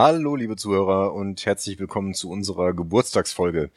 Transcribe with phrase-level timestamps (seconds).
[0.00, 3.72] Hallo, liebe Zuhörer und herzlich willkommen zu unserer Geburtstagsfolge.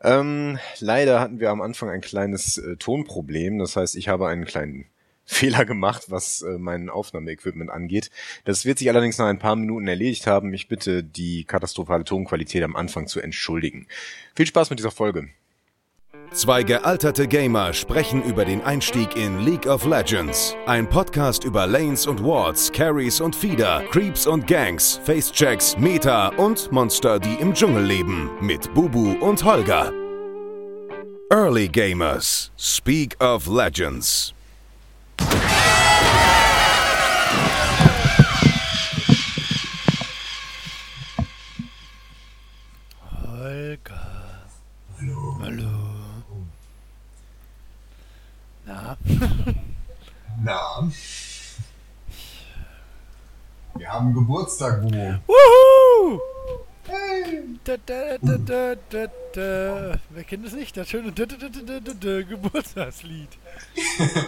[0.00, 3.58] Ähm, leider hatten wir am Anfang ein kleines äh, Tonproblem.
[3.58, 4.86] Das heißt, ich habe einen kleinen
[5.26, 8.10] Fehler gemacht, was äh, mein Aufnahmeequipment angeht.
[8.46, 10.54] Das wird sich allerdings nach ein paar Minuten erledigt haben.
[10.54, 13.88] Ich bitte, die katastrophale Tonqualität am Anfang zu entschuldigen.
[14.34, 15.28] Viel Spaß mit dieser Folge.
[16.34, 20.56] Zwei gealterte Gamer sprechen über den Einstieg in League of Legends.
[20.64, 26.72] Ein Podcast über Lanes und Wards, Carries und Feeder, Creeps und Gangs, Facechecks, Meta und
[26.72, 28.30] Monster, die im Dschungel leben.
[28.40, 29.92] Mit Bubu und Holger.
[31.30, 32.50] Early Gamers.
[32.56, 34.32] Speak of Legends.
[43.10, 44.44] Holger.
[44.98, 45.38] Hallo.
[45.42, 45.81] Hallo.
[48.72, 48.96] Na?
[50.42, 50.90] Na?
[53.74, 55.14] Wir haben Geburtstag, Bubo.
[55.26, 56.20] Wuhu!
[56.86, 57.42] Hey!
[57.64, 59.94] Da, da, da, da, da, da.
[60.10, 60.74] Wer kennt es nicht?
[60.76, 63.28] Das schöne da, da, da, da, da, da, Geburtstagslied.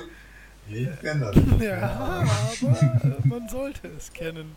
[0.66, 1.36] Ich kenne das.
[1.60, 1.90] Ja,
[2.22, 4.56] aber man sollte es kennen.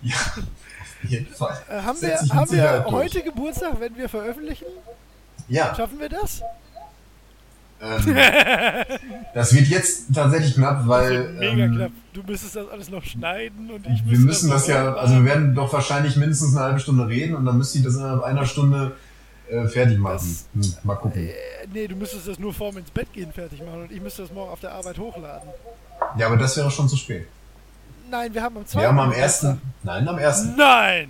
[0.00, 1.60] Ja, auf jeden Fall.
[1.68, 4.66] Äh, haben wir, Setz haben heute Geburtstag, wenn wir veröffentlichen?
[5.48, 6.42] Ja, Schaffen wir das?
[7.82, 8.16] Ähm,
[9.34, 11.92] das wird jetzt tatsächlich knapp, weil Mega ähm, knapp.
[12.12, 15.24] Du müsstest das alles noch schneiden und ich wir müssen das ja, noch also wir
[15.24, 18.44] werden doch wahrscheinlich mindestens eine halbe Stunde reden und dann müsste ich das innerhalb einer
[18.46, 18.96] Stunde
[19.50, 20.46] äh, fertig machen.
[20.54, 21.26] Das- Hm, mal gucken.
[21.28, 21.32] Äh,
[21.72, 24.32] nee, du müsstest das nur vorm ins Bett gehen fertig machen und ich müsste das
[24.32, 25.48] morgen auf der Arbeit hochladen.
[26.18, 27.26] Ja, aber das wäre schon zu spät.
[28.10, 28.80] Nein, wir haben am 2.
[28.80, 31.08] Wir haben am ersten, nein, am ersten, Nein!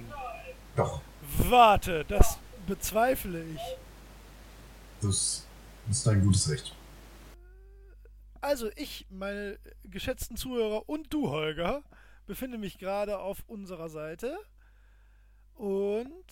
[0.76, 1.00] doch.
[1.48, 3.60] Warte, das bezweifle ich.
[5.00, 5.41] Das
[5.90, 6.74] ist dein gutes Recht.
[8.40, 11.82] Also ich, meine geschätzten Zuhörer und du, Holger,
[12.26, 14.36] befinde mich gerade auf unserer Seite
[15.54, 16.26] und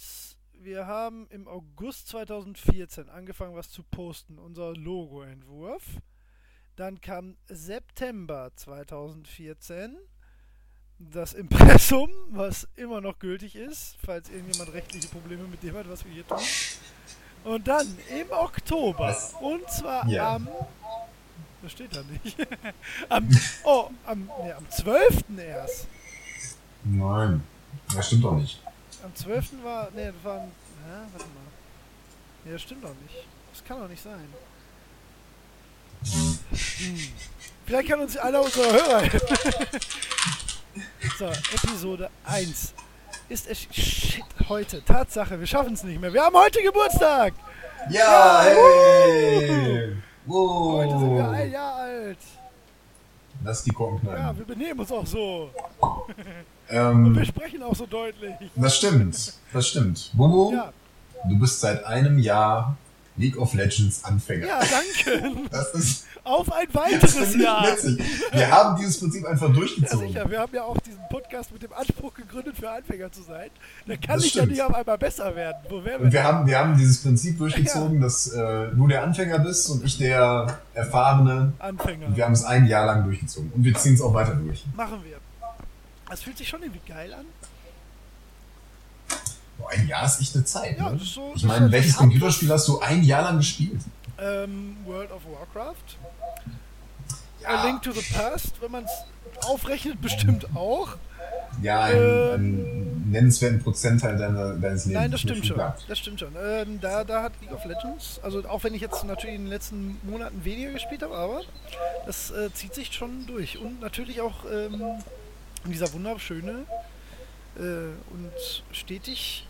[0.53, 5.82] wir haben im August 2014 angefangen, was zu posten, unser Logoentwurf.
[6.77, 9.97] Dann kam September 2014
[10.99, 16.05] das Impressum, was immer noch gültig ist, falls irgendjemand rechtliche Probleme mit dem hat, was
[16.05, 16.38] wir hier tun.
[17.45, 17.87] Und dann
[18.19, 19.34] im Oktober, Was?
[19.41, 20.34] und zwar Ja.
[20.37, 20.49] am
[21.62, 22.37] das steht da nicht.
[23.11, 23.28] am,
[23.65, 25.25] oh, am, nee, am 12.
[25.39, 25.87] erst.
[26.84, 27.43] Nein,
[27.95, 28.61] das stimmt doch nicht.
[29.05, 29.62] Am 12.
[29.62, 29.89] war.
[29.95, 30.41] Nee, das war.
[30.41, 30.53] ein-
[30.89, 31.43] Ja, warte mal.
[32.45, 33.27] Nee, das stimmt doch nicht.
[33.53, 34.27] Das kann doch nicht sein.
[36.11, 36.39] Hm.
[37.67, 39.37] Vielleicht kann uns einer unserer Hörer helfen.
[41.19, 42.73] so, Episode 1.
[43.31, 43.59] Ist es.
[43.71, 44.85] Shit, heute.
[44.85, 46.13] Tatsache, wir schaffen es nicht mehr.
[46.13, 47.33] Wir haben heute Geburtstag!
[47.89, 49.97] Ja, Ja, hey!
[50.29, 51.33] Heute sind wir Wow.
[51.33, 52.19] ein Jahr alt.
[53.43, 54.39] Lass die Korken Ja, knallen.
[54.39, 55.51] wir benehmen uns auch so.
[56.73, 58.33] Ähm, Wir sprechen auch so deutlich.
[58.55, 60.11] das stimmt, das stimmt.
[60.12, 60.73] Bobo, Ja,
[61.29, 62.77] du bist seit einem Jahr
[63.20, 64.47] League of Legends Anfänger.
[64.47, 65.32] ja, danke.
[65.50, 67.66] Das ist, Auf ein weiteres Jahr.
[67.66, 67.98] witzig.
[68.32, 70.08] Wir haben dieses Prinzip einfach Ja, durchgezogen.
[70.08, 70.31] sicher.
[70.31, 73.48] Wir haben ja auch diesen Podcast mit dem Anspruch gegründet, für Anfänger zu sein.
[73.86, 74.53] Da kann Das ich ja stimmt.
[74.53, 75.56] nicht auf einmal besser werden.
[75.69, 76.22] Wo wären wir Und wir denn?
[76.25, 80.58] haben, wir haben dieses Prinzip durchgezogen, dass äh, du der Anfänger bist und ich der
[80.75, 81.52] Erfahrene.
[81.58, 82.06] Anfänger.
[82.06, 83.50] Und wir haben es ein Jahr lang durchgezogen.
[83.54, 84.64] Und wir ziehen es auch weiter durch.
[84.76, 85.16] Machen wir.
[86.08, 87.25] Das fühlt sich schon irgendwie geil an.
[89.60, 90.78] Boah, ein Jahr ist echt eine Zeit.
[90.78, 90.98] Ja, ne?
[90.98, 93.81] so- ich meine, welches Computerspiel hast du ein Jahr lang gespielt?
[94.19, 95.97] Ähm, World of Warcraft.
[97.44, 100.97] A Ja, Link to the Past, wenn man es aufrechnet, bestimmt auch.
[101.62, 105.00] ja ein, Ähm, einen nennenswerten Prozentteil deiner, deines Lebens.
[105.03, 105.59] Nein, das stimmt schon.
[105.88, 106.32] Das stimmt schon.
[106.43, 109.50] Ähm, da, da hat League of Legends, also auch wenn ich jetzt natürlich in den
[109.50, 111.41] letzten Monaten weniger gespielt habe, aber
[112.06, 113.59] das äh, zieht sich schon durch.
[113.59, 114.82] Und natürlich auch ähm,
[115.65, 116.66] dieser wunderschöne
[117.56, 118.31] äh, und
[118.72, 119.47] stetig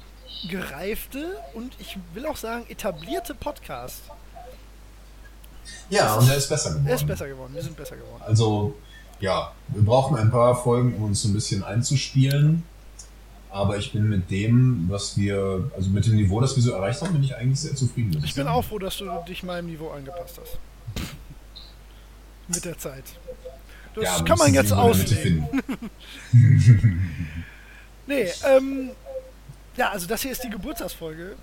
[0.48, 4.02] gereifte und ich will auch sagen etablierte Podcast.
[5.90, 6.86] Ja, und er ist besser geworden.
[6.86, 8.22] Er ist besser geworden, wir sind besser geworden.
[8.26, 8.74] Also,
[9.20, 12.62] ja, wir brauchen ein paar Folgen, um uns so ein bisschen einzuspielen.
[13.52, 17.02] Aber ich bin mit dem, was wir, also mit dem Niveau, das wir so erreicht
[17.02, 18.12] haben, bin ich eigentlich sehr zufrieden.
[18.24, 18.48] Ich bin sagen.
[18.48, 20.58] auch froh, dass du dich meinem Niveau angepasst hast.
[22.46, 23.04] Mit der Zeit.
[23.96, 25.48] Das Ja, kann man jetzt auslegen.
[28.06, 28.90] Nee, ähm,
[29.76, 31.36] ja, also das hier ist die Geburtstagsfolge.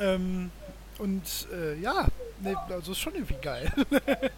[0.00, 0.50] Ähm,
[0.98, 1.22] und
[1.52, 2.06] äh, ja,
[2.40, 3.70] nee, also ist schon irgendwie geil.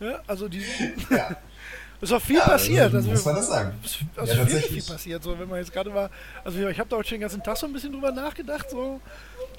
[0.00, 0.64] ja, also die,
[1.10, 1.36] ja,
[2.00, 2.84] es war viel Ja, passiert.
[2.84, 3.78] also Also, muss man das sagen.
[3.84, 5.22] es- Ja, Also viel, viel passiert.
[5.22, 6.10] So, wenn man jetzt gerade mal,
[6.44, 9.00] also ich habe da heute schon den ganzen Tag so ein bisschen drüber nachgedacht so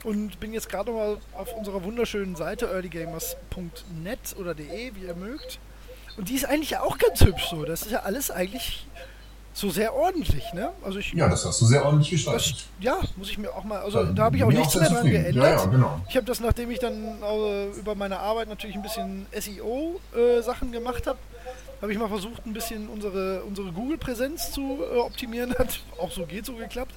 [0.03, 5.59] und bin jetzt gerade mal auf unserer wunderschönen Seite earlygamers.net oder de, wie ihr mögt.
[6.17, 7.63] Und die ist eigentlich auch ganz hübsch so.
[7.65, 8.85] Das ist ja alles eigentlich
[9.53, 10.71] so sehr ordentlich, ne?
[10.83, 12.65] Also ich, Ja, das hast du sehr ordentlich das, gestaltet.
[12.79, 15.09] ja, muss ich mir auch mal, also Da da habe ich auch nichts mehr dran
[15.09, 15.35] geändert.
[15.35, 16.01] Ja, ja, genau.
[16.09, 21.07] Ich habe das, nachdem ich dann äh, über meine Arbeit natürlich ein bisschen SEO-Sachen gemacht
[21.07, 21.19] habe,
[21.81, 25.53] habe ich mal versucht, ein bisschen unsere, unsere Google-Präsenz zu äh, optimieren.
[25.57, 26.93] Hat auch so geht so geklappt.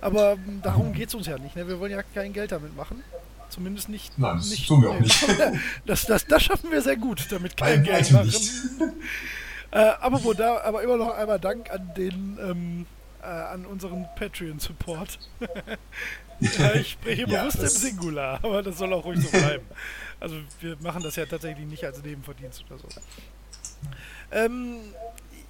[0.00, 1.56] Aber ähm, darum geht es uns ja nicht.
[1.56, 1.66] Ne?
[1.66, 3.02] Wir wollen ja kein Geld damit machen.
[3.48, 4.16] Zumindest nicht.
[4.16, 5.26] Nein, das nicht, tun wir auch nicht.
[5.84, 8.26] Das, das, das schaffen wir sehr gut, damit kein Geld weitem machen.
[8.28, 8.52] nicht.
[9.72, 12.86] Äh, aber, wo da, aber immer noch einmal Dank an den ähm,
[13.22, 15.18] äh, an unseren Patreon-Support.
[16.40, 19.66] ich spreche Ja, bewusst im Singular, aber das soll auch ruhig so bleiben.
[20.18, 22.88] Also wir machen das ja tatsächlich nicht als Nebenverdienst oder so.
[24.32, 24.76] Ähm,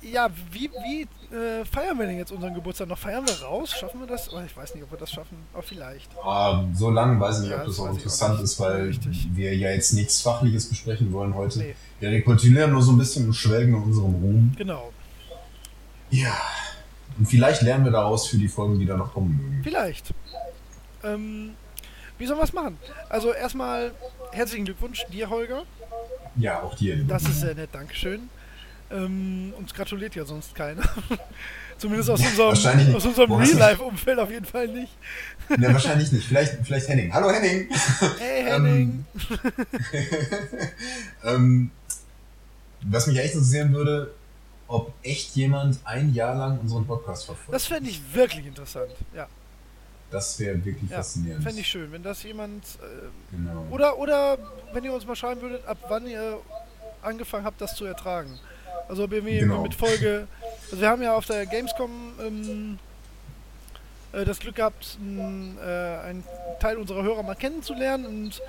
[0.02, 1.02] ja, wie, wie
[1.34, 2.98] äh, feiern wir denn jetzt unseren Geburtstag noch?
[2.98, 3.70] Feiern wir raus?
[3.78, 4.32] Schaffen wir das?
[4.32, 6.10] Oh, ich weiß nicht, ob wir das schaffen, aber vielleicht.
[6.24, 8.44] Ah, so lang weiß ich nicht, Ja, ob das das auch auch interessant nicht.
[8.44, 9.28] ist, weil Richtig.
[9.34, 11.58] wir ja jetzt nichts Fachliches besprechen wollen heute.
[11.60, 11.74] Nee.
[12.00, 14.52] Wir rekultivieren nur so ein bisschen und schwelgen in unserem Ruhm.
[14.56, 14.92] Genau,
[16.10, 16.34] Ja.
[17.18, 19.60] Und vielleicht lernen wir daraus für die Folgen, die da noch kommen mögen.
[19.62, 20.14] vielleicht.
[21.04, 21.50] Ähm,
[22.18, 22.78] wie sollen wir es machen?
[23.08, 23.92] Also erstmal
[24.32, 25.64] herzlichen Glückwunsch dir, Holger.
[26.36, 27.02] Ja, auch dir.
[27.04, 28.30] Das ist sehr nett, Dankeschön.
[28.92, 30.82] Ähm, uns gratuliert ja sonst keiner.
[31.78, 32.96] Zumindest aus unserem, Wahrscheinlich nicht.
[32.96, 34.92] aus unserem Real-Life-Umfeld auf jeden Fall nicht.
[35.56, 36.26] Ne, wahrscheinlich nicht.
[36.26, 37.12] Vielleicht, vielleicht Henning.
[37.14, 37.68] Hallo Henning!
[38.18, 39.04] Hey Ähm, Henning!
[41.24, 41.70] ähm,
[42.82, 44.12] was mich echt interessieren würde,
[44.68, 47.54] ob echt jemand ein Jahr lang unseren Podcast verfolgt.
[47.54, 48.90] das fände ich wirklich interessant.
[49.14, 49.26] Ja,
[50.10, 51.42] Das wäre wirklich ja faszinierend.
[51.44, 52.64] fände ich schön, wenn das jemand.
[52.64, 53.66] Äh, Genau.
[53.70, 54.38] oder, oder
[54.72, 56.38] wenn ihr uns mal schreiben würdet, ab wann ihr
[57.02, 58.38] angefangen habt, das zu ertragen.
[58.90, 59.62] Also irgendwie Genau.
[59.62, 60.26] mit Folge.
[60.70, 61.90] Also wir haben ja auf der Gamescom
[62.20, 62.78] ähm,
[64.12, 66.24] äh, das Glück gehabt, n, äh, einen
[66.58, 68.42] Teil unserer Hörer mal kennenzulernen und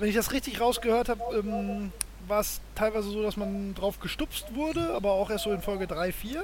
[0.00, 1.92] wenn ich das richtig rausgehört habe, ähm,
[2.26, 5.86] war es teilweise so, dass man drauf gestupst wurde, aber auch erst so in Folge
[5.86, 6.42] 3, 4.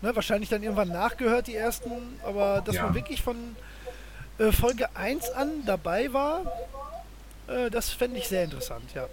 [0.00, 1.90] Ne, wahrscheinlich dann irgendwann nachgehört, die ersten,
[2.24, 2.84] aber dass Ja.
[2.84, 3.56] man wirklich von
[4.38, 6.42] äh, Folge 1 an dabei war,
[7.48, 9.08] äh, das fände ich sehr interessant, ja.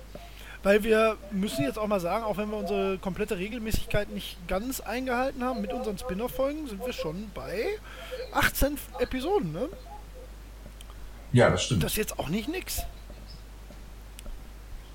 [0.65, 4.79] Weil wir müssen jetzt auch mal sagen, auch wenn wir unsere komplette Regelmäßigkeit nicht ganz
[4.79, 7.67] eingehalten haben mit unseren Spin-off-Folgen, sind wir schon bei
[8.31, 9.69] 18 Episoden, ne?
[11.33, 11.83] Ja, das stimmt.
[11.83, 12.81] Das ist jetzt auch nicht nix.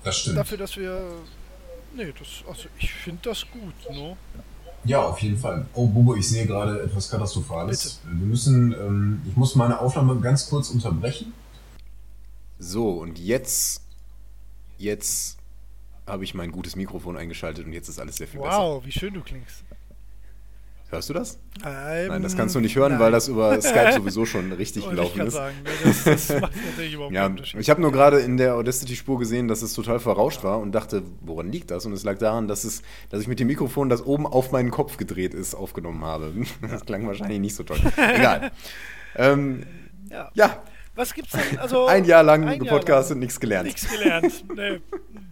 [0.03, 0.39] Das stimmt.
[0.39, 1.13] Dafür, dass wir.
[1.95, 4.17] Nee, das, also ich finde das gut, ne?
[4.83, 5.65] Ja, auf jeden Fall.
[5.73, 8.01] Oh, Bubo, ich sehe gerade etwas Katastrophales.
[8.03, 11.31] Wir müssen, ähm, ich muss meine Aufnahme ganz kurz unterbrechen.
[12.59, 13.83] So, und jetzt,
[14.77, 15.37] jetzt
[16.11, 18.57] habe ich mein gutes Mikrofon eingeschaltet und jetzt ist alles sehr viel besser.
[18.57, 19.63] Wow, wie schön du klingst.
[20.89, 21.39] Hörst du das?
[21.65, 22.99] Ähm, Nein, das kannst du nicht hören, nein.
[22.99, 25.33] weil das über Skype sowieso schon richtig gelaufen ist.
[25.35, 27.61] sagen, ne, das, das macht natürlich überhaupt Ja, keinen Unterschied.
[27.61, 31.03] ich habe nur gerade in der Audacity-Spur gesehen, dass es total verrauscht war und dachte,
[31.21, 31.85] woran liegt das?
[31.85, 34.69] Und es lag daran, dass, es, dass ich mit dem Mikrofon, das oben auf meinen
[34.69, 36.33] Kopf gedreht ist, aufgenommen habe.
[36.69, 37.79] Das klang wahrscheinlich nicht so toll.
[37.95, 38.51] Egal.
[39.15, 39.65] ähm,
[40.09, 40.29] ja.
[40.33, 40.61] ja,
[40.95, 41.59] Was gibt's denn?
[41.59, 43.19] Also, ein Jahr lang ein Jahr gepodcastet, lang.
[43.19, 43.65] nichts gelernt.
[43.65, 44.43] Nichts gelernt.
[44.55, 44.81] Nee.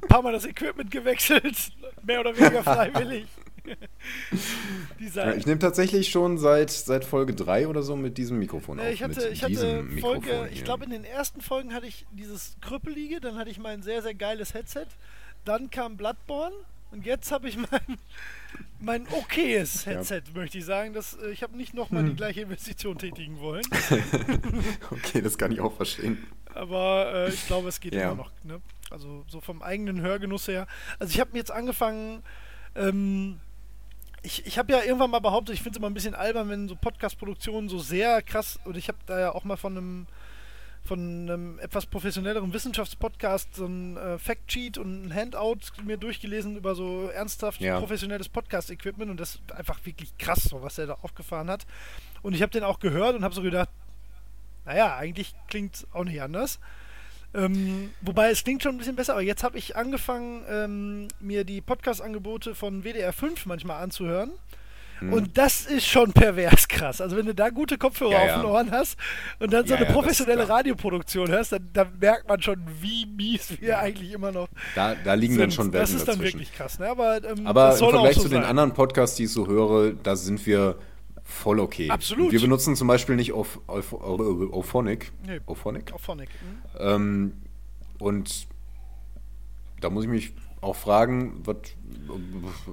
[0.01, 1.71] Ein paar Mal das Equipment gewechselt.
[2.03, 3.27] Mehr oder weniger freiwillig.
[5.13, 8.87] Ja, ich nehme tatsächlich schon seit, seit Folge 3 oder so mit diesem Mikrofon auf.
[8.87, 13.19] Ich hatte, ich hatte Folge, ich glaube in den ersten Folgen hatte ich dieses Krüppelige,
[13.19, 14.87] dann hatte ich mein sehr, sehr geiles Headset,
[15.45, 16.55] dann kam Bloodborne
[16.91, 17.97] und jetzt habe ich mein,
[18.79, 19.91] mein okayes Ja.
[19.93, 20.93] Headset, möchte ich sagen.
[20.93, 22.09] Das, äh, ich habe nicht nochmal Hm.
[22.11, 23.63] die gleiche Investition tätigen wollen,
[24.91, 26.17] Okay, das kann ich auch verstehen.
[26.53, 28.11] aber äh, ich glaube, es geht Ja.
[28.11, 28.31] immer noch.
[28.43, 28.61] Ne?
[28.89, 30.67] Also so vom eigenen Hörgenuss her.
[30.97, 32.23] Also ich habe jetzt angefangen,
[32.75, 33.39] ähm,
[34.23, 36.67] ich, ich habe ja irgendwann mal behauptet, ich finde es immer ein bisschen albern, wenn
[36.67, 40.07] so Podcast-Produktionen so sehr krass, und ich habe da ja auch mal von einem
[40.85, 46.73] von einem etwas professionelleren Wissenschaftspodcast so ein äh, Factsheet und ein Handout mir durchgelesen über
[46.75, 47.77] so ernsthaft Ja.
[47.79, 51.65] professionelles Podcast-Equipment und das ist einfach wirklich krass, so was er da aufgefahren hat.
[52.21, 53.69] Und ich habe den auch gehört und habe so gedacht,
[54.65, 56.59] naja, eigentlich klingt auch nicht anders.
[57.33, 61.43] Ähm, wobei es klingt schon ein bisschen besser, aber jetzt habe ich angefangen, ähm, mir
[61.43, 64.31] die Podcast-Angebote von WDR 5 manchmal anzuhören.
[64.99, 65.13] Hm.
[65.13, 67.01] Und das ist schon pervers krass.
[67.01, 68.37] Also wenn du da gute Kopfhörer Ja, auf ja.
[68.41, 68.97] den Ohren hast
[69.39, 70.47] und dann so Ja, eine das professionelle.
[70.49, 75.13] Radioproduktion hörst, dann, dann merkt man schon, wie mies wir eigentlich immer noch Da, da
[75.13, 75.53] liegen dann sind.
[75.53, 76.39] schon Das Welten ist dann dazwischen.
[76.39, 76.79] wirklich krass.
[76.79, 76.87] Ne?
[76.87, 78.49] Aber, ähm, Aber das im Vergleich so zu den sein.
[78.49, 80.75] anderen Podcasts, die ich so höre, da sind wir
[81.23, 81.89] voll okay.
[81.89, 82.31] Absolut.
[82.31, 84.19] Wir benutzen zum Beispiel nicht auf, auf, auf,
[84.53, 85.11] Auphonic.
[85.25, 85.39] Nee.
[85.45, 85.93] Auphonic.
[85.93, 86.29] Auf Phonic.
[86.29, 86.79] Mhm.
[86.79, 87.33] Ähm,
[87.99, 88.47] und
[89.81, 91.57] da muss ich mich auch fragen, was,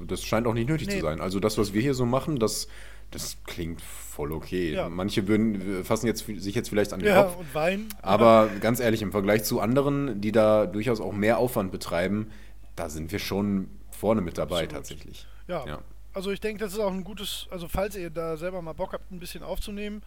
[0.07, 0.95] das scheint auch nicht nötig Nee.
[0.97, 1.21] zu sein.
[1.21, 2.69] Also das, was wir hier so machen, das,
[3.11, 4.73] das klingt voll okay.
[4.73, 4.89] Ja.
[4.89, 7.37] Manche würden fassen jetzt, sich jetzt vielleicht an den Ja, Kopf.
[7.39, 7.87] und Wein.
[8.03, 12.31] Aber ganz ehrlich, im Vergleich zu anderen, die da durchaus auch mehr Aufwand betreiben,
[12.75, 14.73] da sind wir schon vorne mit dabei Absolut.
[14.73, 15.27] tatsächlich.
[15.49, 15.67] Ja.
[15.67, 15.79] Ja.
[16.13, 18.93] Also ich denke, das ist auch ein gutes, also falls ihr da selber mal Bock
[18.95, 20.03] habt, ein bisschen aufzunehmen,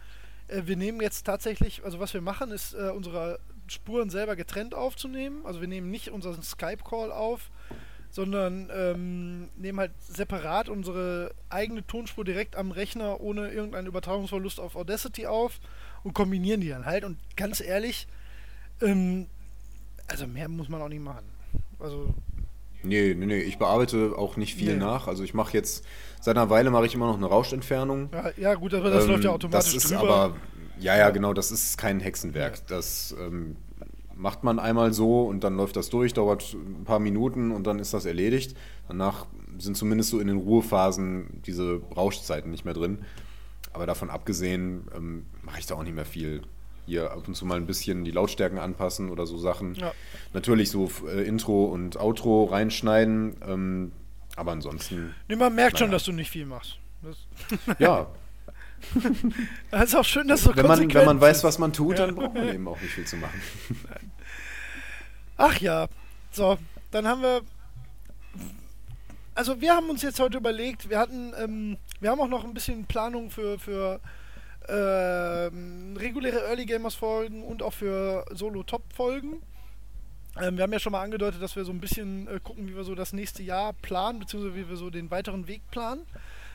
[0.48, 3.38] äh, wir nehmen jetzt tatsächlich, also was wir machen, ist äh, unsere
[3.70, 5.44] Spuren selber getrennt aufzunehmen.
[5.44, 7.50] Also wir nehmen nicht unseren Skype-Call auf,
[8.10, 14.74] sondern ähm, nehmen halt separat unsere eigene Tonspur direkt am Rechner ohne irgendeinen Übertragungsverlust auf
[14.76, 15.60] Audacity auf
[16.02, 17.04] und kombinieren die dann halt.
[17.04, 18.08] Und ganz ehrlich,
[18.80, 19.26] ähm,
[20.08, 21.24] also mehr muss man auch nicht machen.
[21.78, 22.12] Also
[22.82, 24.78] Nee, nee, nee, ich bearbeite auch nicht viel Nee.
[24.80, 25.06] nach.
[25.06, 25.84] Also ich mache jetzt,
[26.22, 28.08] seit einer Weile mache ich immer noch eine Rauschentfernung.
[28.10, 30.14] ja, ja gut, aber das Ähm, läuft ja automatisch Das ist drüber.
[30.14, 30.36] aber,
[30.80, 32.66] ja, ja, genau, das ist kein Hexenwerk.
[32.66, 33.56] Das ähm,
[34.14, 37.78] macht man einmal so und dann läuft das durch, dauert ein paar Minuten und dann
[37.78, 38.56] ist das erledigt.
[38.88, 39.26] Danach
[39.58, 42.98] sind zumindest so in den Ruhephasen diese Rauschzeiten nicht mehr drin.
[43.72, 46.42] Aber davon abgesehen ähm, mache ich da auch nicht mehr viel.
[46.86, 49.74] Hier ab und zu mal ein bisschen die Lautstärken anpassen oder so Sachen.
[49.74, 49.92] Ja.
[50.32, 53.36] Natürlich so äh, Intro und Outro reinschneiden.
[53.46, 53.92] Ähm,
[54.36, 55.96] aber ansonsten, nee, man merkt schon, naja.
[55.96, 56.78] dass du nicht viel machst.
[57.78, 58.08] Ja,
[59.70, 62.14] das ist auch schön, dass du wenn man, wenn man weiß, was man tut, dann
[62.14, 63.40] braucht man eben auch nicht viel zu machen.
[65.36, 65.86] Ach ja,
[66.30, 66.58] so,
[66.90, 67.42] dann haben wir.
[69.34, 72.52] Also wir haben uns jetzt heute überlegt, wir hatten, ähm, wir haben auch noch ein
[72.52, 74.00] bisschen Planung für, für
[74.68, 79.40] ähm, reguläre Early Gamers Folgen und auch für Solo-Top-Folgen.
[80.40, 82.76] Ähm, wir haben ja schon mal angedeutet, dass wir so ein bisschen äh, gucken, wie
[82.76, 86.06] wir so das nächste Jahr planen, beziehungsweise wie wir so den weiteren Weg planen.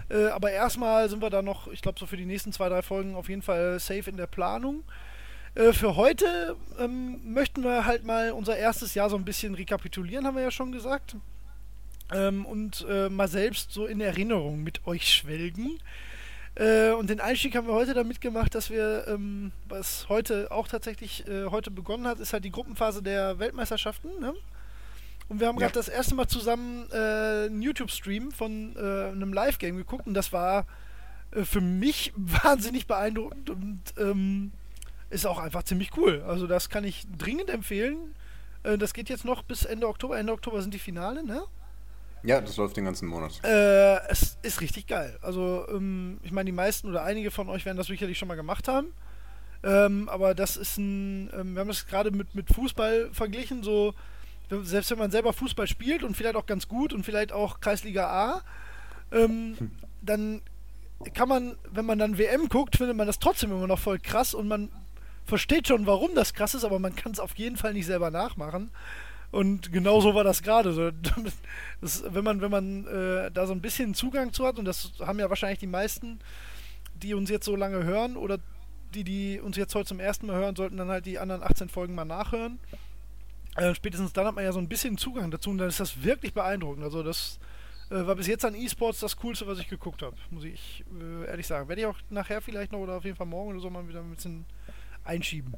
[0.10, 2.82] Äh, aber erstmal sind wir da noch, ich glaube, so für die nächsten zwei, drei
[2.82, 4.84] Folgen auf jeden Fall safe in der Planung.
[5.56, 10.28] Äh, für heute ähm, möchten wir halt mal unser erstes Jahr so ein bisschen rekapitulieren,
[10.28, 11.16] haben wir ja schon gesagt.
[12.14, 15.80] Ähm, und äh, mal selbst so in Erinnerung mit euch schwelgen.
[16.56, 20.68] Äh, und den Einstieg haben wir heute damit gemacht, dass wir, ähm, was heute auch
[20.68, 24.20] tatsächlich äh, heute begonnen hat, ist halt die Gruppenphase der Weltmeisterschaften.
[24.20, 24.34] Ne?
[25.30, 25.62] Und wir haben Ja.
[25.68, 28.80] gerade das erste Mal zusammen äh, einen YouTube-Stream von äh,
[29.12, 30.66] einem Live-Game geguckt und das war
[31.32, 34.52] äh, für mich wahnsinnig beeindruckend und ähm,
[35.10, 36.24] ist auch einfach ziemlich cool.
[36.28, 38.14] Also das kann ich dringend empfehlen.
[38.64, 40.18] Äh, das geht jetzt noch bis Ende Oktober.
[40.20, 41.44] Ende Oktober sind die Finale, ne?
[42.24, 43.40] Ja, das läuft den ganzen Monat.
[43.44, 45.18] Äh, es ist richtig geil.
[45.22, 48.34] Also, ähm, ich meine, die meisten oder einige von euch werden das sicherlich schon mal
[48.36, 48.88] gemacht haben.
[49.64, 53.94] Ähm, aber das ist ein, ähm, wir haben das gerade mit, mit Fußball verglichen, so,
[54.50, 58.08] selbst wenn man selber Fußball spielt und vielleicht auch ganz gut und vielleicht auch Kreisliga
[58.08, 58.42] A,
[59.12, 59.72] ähm,
[60.02, 60.42] dann
[61.14, 64.34] kann man, wenn man dann WM guckt, findet man das trotzdem immer noch voll krass
[64.34, 64.70] und man
[65.26, 68.12] versteht schon, warum das krass ist, aber man kann es auf jeden Fall nicht selber
[68.12, 68.72] nachmachen.
[69.32, 70.76] Und genau so war das gerade.
[71.82, 75.20] Wenn man, wenn man äh, da so ein bisschen Zugang zu hat, und das haben
[75.20, 76.20] ja wahrscheinlich die meisten,
[76.96, 78.40] die uns jetzt so lange hören, oder
[78.94, 81.68] die, die uns jetzt heute zum ersten Mal hören, sollten dann halt die anderen 18
[81.68, 82.60] Folgen mal nachhören.
[83.56, 86.04] Äh, spätestens dann hat man ja so ein bisschen Zugang dazu und dann ist das
[86.04, 86.84] wirklich beeindruckend.
[86.84, 87.40] Also das
[87.90, 91.26] äh, war bis jetzt an E-Sports das Coolste, was ich geguckt habe, muss ich äh,
[91.28, 91.70] ehrlich sagen.
[91.70, 94.00] Werde ich auch nachher vielleicht noch oder auf jeden Fall morgen oder so mal wieder
[94.02, 94.46] ein bisschen
[95.04, 95.54] einschieben.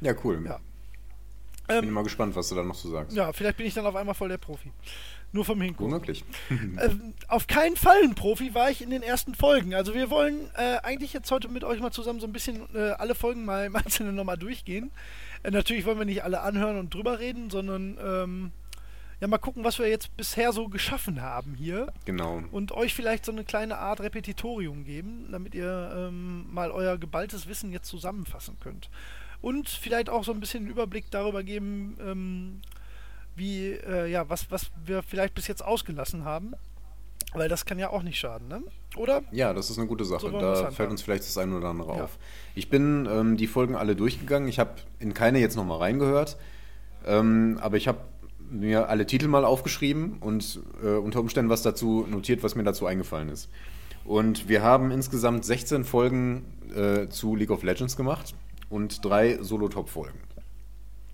[0.00, 0.42] Ja, cool.
[0.46, 0.58] Ja.
[1.68, 3.16] Bin Ähm, mal gespannt, was du da noch so sagst.
[3.16, 4.72] ja, vielleicht bin ich dann auf einmal voll der Profi.
[5.32, 5.92] Nur vom Hingucken.
[5.92, 6.24] Womöglich.
[6.50, 9.74] Ähm, auf keinen Fall ein Profi war ich in den ersten Folgen.
[9.74, 12.90] Also wir wollen äh, eigentlich jetzt heute mit euch mal zusammen so ein bisschen äh,
[12.92, 14.90] alle Folgen mal im Einzelnen nochmal durchgehen.
[15.42, 18.52] Äh, natürlich wollen wir nicht alle anhören und drüber reden, sondern ähm,
[19.20, 22.42] ja mal gucken, was wir jetzt bisher so geschaffen haben hier Genau.
[22.50, 27.46] und euch vielleicht so eine kleine Art Repetitorium geben, damit ihr ähm, mal euer geballtes
[27.46, 28.88] Wissen jetzt zusammenfassen könnt.
[29.42, 32.60] Und vielleicht auch so ein bisschen einen Überblick darüber geben, ähm,
[33.36, 36.54] wie, äh, ja, was, was wir vielleicht bis jetzt ausgelassen haben.
[37.32, 38.62] Weil das kann ja auch nicht schaden, ne?
[38.96, 39.22] Oder?
[39.30, 40.20] Ja, das ist eine gute Sache.
[40.22, 42.04] So da fällt uns vielleicht das eine oder andere Ja.
[42.04, 42.18] auf.
[42.54, 44.48] Ich bin ähm, die Folgen alle durchgegangen.
[44.48, 46.36] Ich habe in keine jetzt nochmal reingehört.
[47.06, 47.98] Ähm, aber ich habe
[48.50, 52.86] mir alle Titel mal aufgeschrieben und äh, unter Umständen was dazu notiert, was mir dazu
[52.86, 53.48] eingefallen ist.
[54.04, 56.44] Und wir haben insgesamt 16 Folgen
[56.74, 58.34] äh, zu League of Legends gemacht
[58.68, 60.18] und drei Solo-Top-Folgen.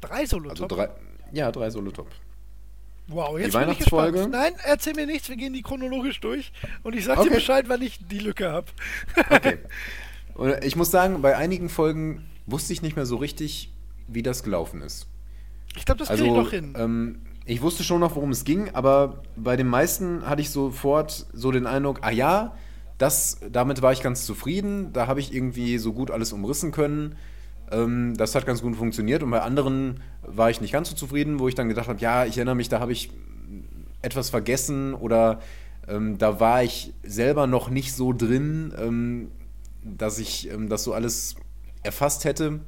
[0.01, 0.89] Drei solo Also drei,
[1.33, 2.07] ja, drei Solo-Top.
[3.09, 4.13] Wow, jetzt Die bin ich Weihnachtsfolge?
[4.13, 4.33] gespannt.
[4.33, 7.35] Nein, erzähl mir nichts, wir gehen die chronologisch durch und ich sag dir Okay.
[7.35, 8.67] Bescheid, wann ich die Lücke habe.
[9.31, 9.59] Okay.
[10.35, 13.73] Und ich muss sagen, bei einigen Folgen wusste ich nicht mehr so richtig,
[14.07, 15.07] wie das gelaufen ist.
[15.77, 16.75] Ich glaube, das kriege ich Also, noch hin.
[16.77, 21.27] ähm, ich wusste schon noch, worum es ging, aber bei den meisten hatte ich sofort
[21.33, 22.55] so den Eindruck, ah ja,
[22.99, 27.17] das, damit war ich ganz zufrieden, da habe ich irgendwie so gut alles umrissen können.
[27.71, 29.23] Ähm, das hat ganz gut funktioniert.
[29.23, 32.25] Und bei anderen war ich nicht ganz so zufrieden, wo ich dann gedacht habe, ja,
[32.25, 33.11] ich erinnere mich, da habe ich
[34.03, 35.41] etwas vergessen oder
[35.89, 39.31] ähm, da war ich selber noch nicht so drin, ähm,
[39.83, 41.37] dass ich ähm, das so alles
[41.83, 42.61] erfasst hätte.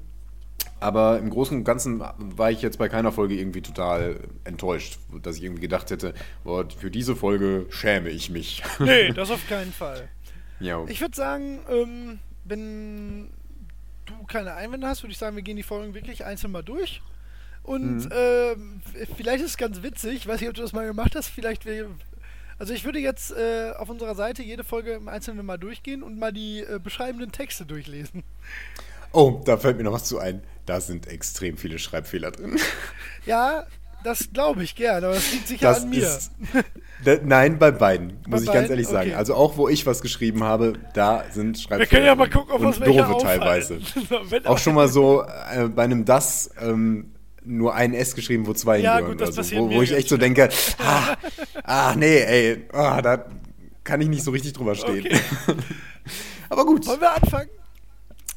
[0.80, 5.36] Aber im Großen und Ganzen war ich jetzt bei keiner Folge irgendwie total enttäuscht, dass
[5.36, 6.14] ich irgendwie gedacht hätte,
[6.44, 8.62] boah, für diese Folge schäme ich mich.
[8.78, 10.08] Nee, das auf keinen Fall.
[10.60, 10.84] ja.
[10.86, 13.30] Ich würde sagen, ähm, wenn
[14.08, 17.00] du keine Einwände hast, würde ich sagen, wir gehen die Folgen wirklich einzeln mal durch.
[17.62, 18.10] Und Mhm.
[18.12, 18.80] ähm,
[19.16, 21.64] vielleicht ist es ganz witzig, ich weiß nicht, ob du das mal gemacht hast, vielleicht
[21.66, 21.90] wäre.
[22.58, 26.18] Also ich würde jetzt äh, auf unserer Seite jede Folge im Einzelnen mal durchgehen und
[26.18, 28.24] mal die äh, beschreibenden Texte durchlesen.
[29.12, 30.42] Oh, da fällt mir noch was zu ein.
[30.66, 32.58] Da sind extrem viele Schreibfehler drin.
[33.26, 33.66] Ja,
[34.04, 36.02] das glaube ich gern, aber das liegt sicher Das an mir.
[36.06, 36.30] ist.
[37.04, 38.70] Da, nein, bei beiden, muss ich ganz beiden?
[38.70, 39.10] ehrlich sagen.
[39.10, 39.18] Okay.
[39.18, 41.78] Also auch wo ich was geschrieben habe, da sind Schreibfehler.
[41.80, 43.80] Wir können ja mal gucken, ob Und doofe teilweise.
[44.44, 47.12] Auch schon mal so äh, bei einem das ähm,
[47.44, 50.00] nur ein S geschrieben, wo zwei Ja, hingehören gut, das so, wo, wo ich ganz
[50.00, 51.16] echt so denke, ah,
[51.64, 53.24] ah nee, ey, ah, da
[53.84, 55.06] kann ich nicht so richtig drüber stehen.
[55.06, 55.20] Okay.
[56.50, 57.48] Aber gut, Wollen wir anfangen?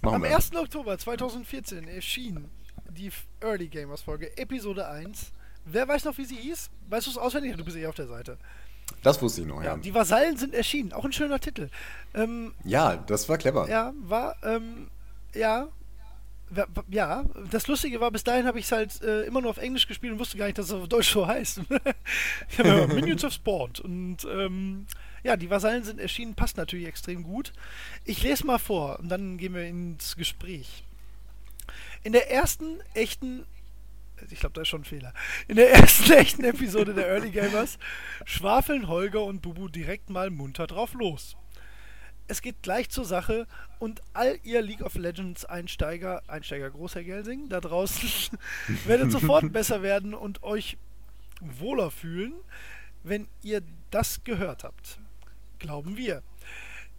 [0.01, 0.35] machen Am wir.
[0.35, 0.55] 1.
[0.55, 2.45] Oktober 2014 erschien
[2.89, 3.09] die
[3.41, 5.31] Early Gamers Folge, Episode 1.
[5.65, 6.69] Wer weiß noch, wie sie hieß?
[6.89, 7.55] Weißt du es auswendig?
[7.57, 8.37] Du bist eh auf der Seite.
[9.03, 9.77] Das wusste ich noch, Ja, ja.
[9.77, 10.91] die Vasallen sind erschienen.
[10.93, 11.69] Auch ein schöner Titel.
[12.13, 13.69] Ähm, Ja, das war clever.
[13.69, 14.89] ja, war, ähm,
[15.33, 15.67] ja.
[16.89, 19.87] Ja, das Lustige war, bis dahin habe ich es halt äh, immer nur auf Englisch
[19.87, 21.61] gespielt und wusste gar nicht, dass es auf Deutsch so heißt.
[22.49, 24.85] ich habe immer Minions of Sport und ähm,
[25.23, 27.53] ja, die Vasallen sind erschienen, passt natürlich extrem gut.
[28.03, 30.83] Ich lese mal vor und dann gehen wir ins Gespräch.
[32.03, 33.45] In der ersten echten
[34.29, 35.13] ich glaube, da ist schon ein Fehler.
[35.47, 37.77] In der ersten echten Episode der Early Gamers
[38.25, 41.35] schwafeln Holger und Bubu direkt mal munter drauf los.
[42.27, 43.45] Es geht gleich zur Sache
[43.79, 48.37] und all ihr League of Legends Einsteiger, Einsteiger Großherr Gelsing, da draußen
[48.85, 50.77] werdet sofort besser werden und euch
[51.41, 52.33] wohler fühlen,
[53.03, 54.99] wenn ihr das gehört habt.
[55.59, 56.23] Glauben wir.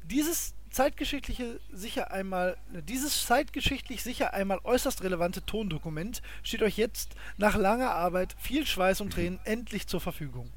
[0.05, 2.57] Dieses zeitgeschichtliche sicher einmal,
[2.89, 9.01] dieses zeitgeschichtlich sicher einmal äußerst relevante Tondokument steht euch jetzt nach langer Arbeit, viel Schweiß
[9.01, 10.51] und Tränen endlich zur Verfügung.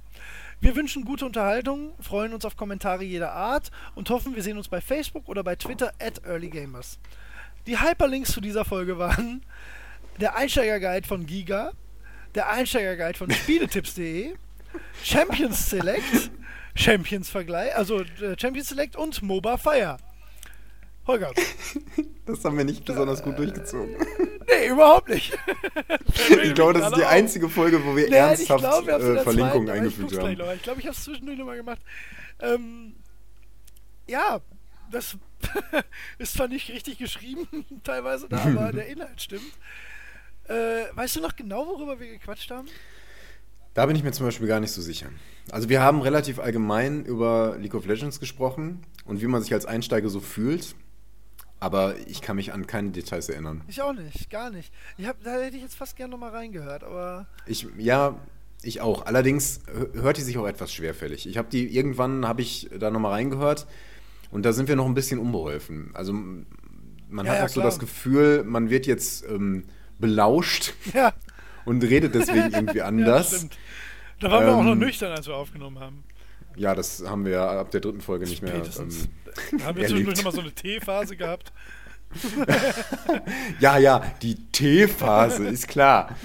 [0.62, 4.70] Wir wünschen gute Unterhaltung, freuen uns auf Kommentare jeder Art und hoffen, wir sehen uns
[4.70, 6.98] bei Facebook oder bei Twitter at earlygamers.
[7.68, 9.44] Die Hyperlinks zu dieser Folge waren
[10.20, 11.74] der Einsteigerguide von Giga,
[12.36, 14.36] der Einsteigerguide von Spieletipps.de,
[15.04, 16.32] Champions Select,
[16.76, 19.98] Champions Vergleich, also äh, Champions Select und MOBA Fire.
[21.08, 21.32] Holger.
[22.26, 23.96] Das haben wir nicht besonders gut durchgezogen.
[24.48, 25.38] Nee, überhaupt nicht.
[26.44, 29.24] Ich glaube, das ist die einzige Folge, wo wir Nein, ernsthaft ich glaube, wir äh,
[29.24, 30.34] Verlinkungen zweiten, eingefügt haben.
[30.34, 30.54] noch.
[30.54, 31.82] Ich glaube, ich habe es zwischendurch nochmal gemacht.
[32.40, 32.96] Ähm,
[34.08, 34.42] ja,
[34.92, 35.18] das
[36.18, 37.48] ist zwar nicht richtig geschrieben,
[37.84, 39.52] teilweise da, aber der Inhalt stimmt.
[40.48, 42.68] Äh, weißt du noch genau, worüber wir gequatscht haben?
[43.76, 45.10] Da bin ich mir zum Beispiel gar nicht so sicher.
[45.52, 49.66] Also wir haben relativ allgemein über League of Legends gesprochen und wie man sich als
[49.66, 50.76] Einsteiger so fühlt.
[51.60, 53.62] Aber ich kann mich an keine Details erinnern.
[53.68, 54.72] Ich auch nicht, gar nicht.
[54.98, 58.20] Ich hab, da hätte ich jetzt fast gerne nochmal reingehört, aber Ich, ja,
[58.62, 59.06] ich auch.
[59.06, 61.28] Allerdings hö- hört die sich auch etwas schwerfällig.
[61.28, 63.68] Ich habe die, irgendwann habe ich da nochmal reingehört
[64.32, 65.92] und da sind wir noch ein bisschen unbeholfen.
[65.94, 67.66] Also man Ja, hat ja, auch so klar.
[67.68, 69.64] das Gefühl, man wird jetzt ähm,
[69.98, 71.14] belauscht ja,
[71.64, 73.30] und redet deswegen irgendwie ja anders.
[73.32, 73.58] das stimmt.
[74.20, 76.04] Da waren wir auch noch Ähm, nüchtern, als wir aufgenommen haben.
[76.56, 78.56] Ja, das haben wir ja ab der dritten Folge nicht mehr.
[78.56, 78.64] Ähm,
[79.64, 81.52] haben wir zwischendurch nochmal so eine T-Phase gehabt.
[83.60, 86.16] ja, ja, die Teephase, ist klar.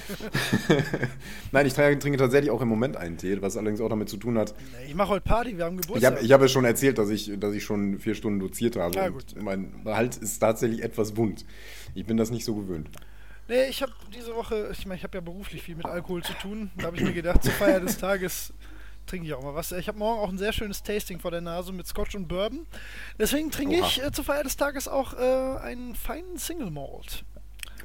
[1.53, 4.17] Nein, ich trinke, trinke tatsächlich auch im Moment einen Tee, was allerdings auch damit zu
[4.17, 4.55] tun hat.
[4.87, 6.15] Ich mache heute Party, wir haben Ich Geburtstag.
[6.15, 8.95] habe ich hab ja schon erzählt, dass ich, dass ich schon vier Stunden doziert habe.
[8.95, 9.43] Ja, und gut.
[9.43, 11.45] Mein Hals ist tatsächlich etwas wund.
[11.95, 12.89] Ich bin das nicht so gewöhnt.
[13.49, 16.35] Nee, ich habe diese Woche, ich meine, ich habe ja beruflich viel mit Alkohol zu
[16.35, 16.71] tun.
[16.77, 18.53] Da habe ich mir gedacht, zur Feier des Tages
[19.11, 19.73] trinke ich auch mal was.
[19.73, 22.67] Ich habe morgen auch ein sehr schönes Tasting vor der Nase mit Scotch und Bourbon.
[23.19, 23.87] Deswegen trinke Oha.
[23.87, 27.25] ich äh, zur Feier des Tages auch äh, einen feinen Single Malt.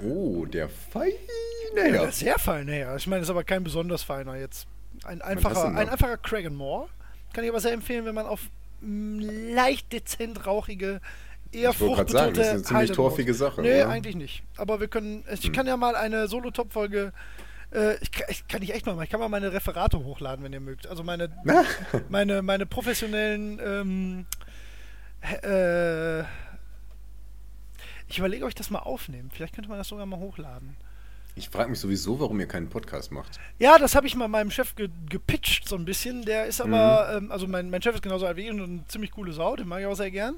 [0.04, 1.14] Oh, der feine
[1.76, 1.84] Ja.
[1.84, 2.12] Herr.
[2.12, 2.96] Sehr fein, ja.
[2.96, 4.68] Ich meine, ist aber kein besonders feiner jetzt.
[5.04, 6.90] Ein einfacher, ein einfacher Cragganmore.
[7.34, 8.42] Kann ich aber sehr empfehlen, wenn man auf
[8.82, 9.20] mm,
[9.54, 11.02] leicht dezent rauchige,
[11.52, 13.62] eher Ich gerade sagen, das ist eine fruchtbetonte ziemlich torfige Sache.
[13.62, 13.90] Nee, oder?
[13.90, 14.44] eigentlich nicht.
[14.58, 15.54] Aber wir können, ich Hm.
[15.54, 17.12] kann ja mal eine Solo-Top-Folge,
[17.76, 19.04] äh, ich, kann- ich kann ich echt mal machen.
[19.06, 20.88] Ich kann mal meine Referate hochladen, wenn ihr mögt.
[20.88, 21.30] Also meine,
[22.10, 24.26] meine, meine professionellen, ähm,
[25.44, 26.22] äh,
[28.08, 29.32] ich überlege, ob ich das mal aufnehmen.
[29.34, 30.76] Vielleicht könnte man das sogar mal hochladen.
[31.38, 33.40] Ich frage mich sowieso, warum ihr keinen Podcast macht.
[33.60, 36.24] Ja, das habe ich mal meinem Chef ge gepitcht so ein bisschen.
[36.24, 37.26] Der ist aber, Mhm.
[37.26, 39.56] ähm, also mein, mein Chef ist genauso alt wie ich und eine ziemlich coole Sau,
[39.58, 40.36] den mag ich auch sehr gern.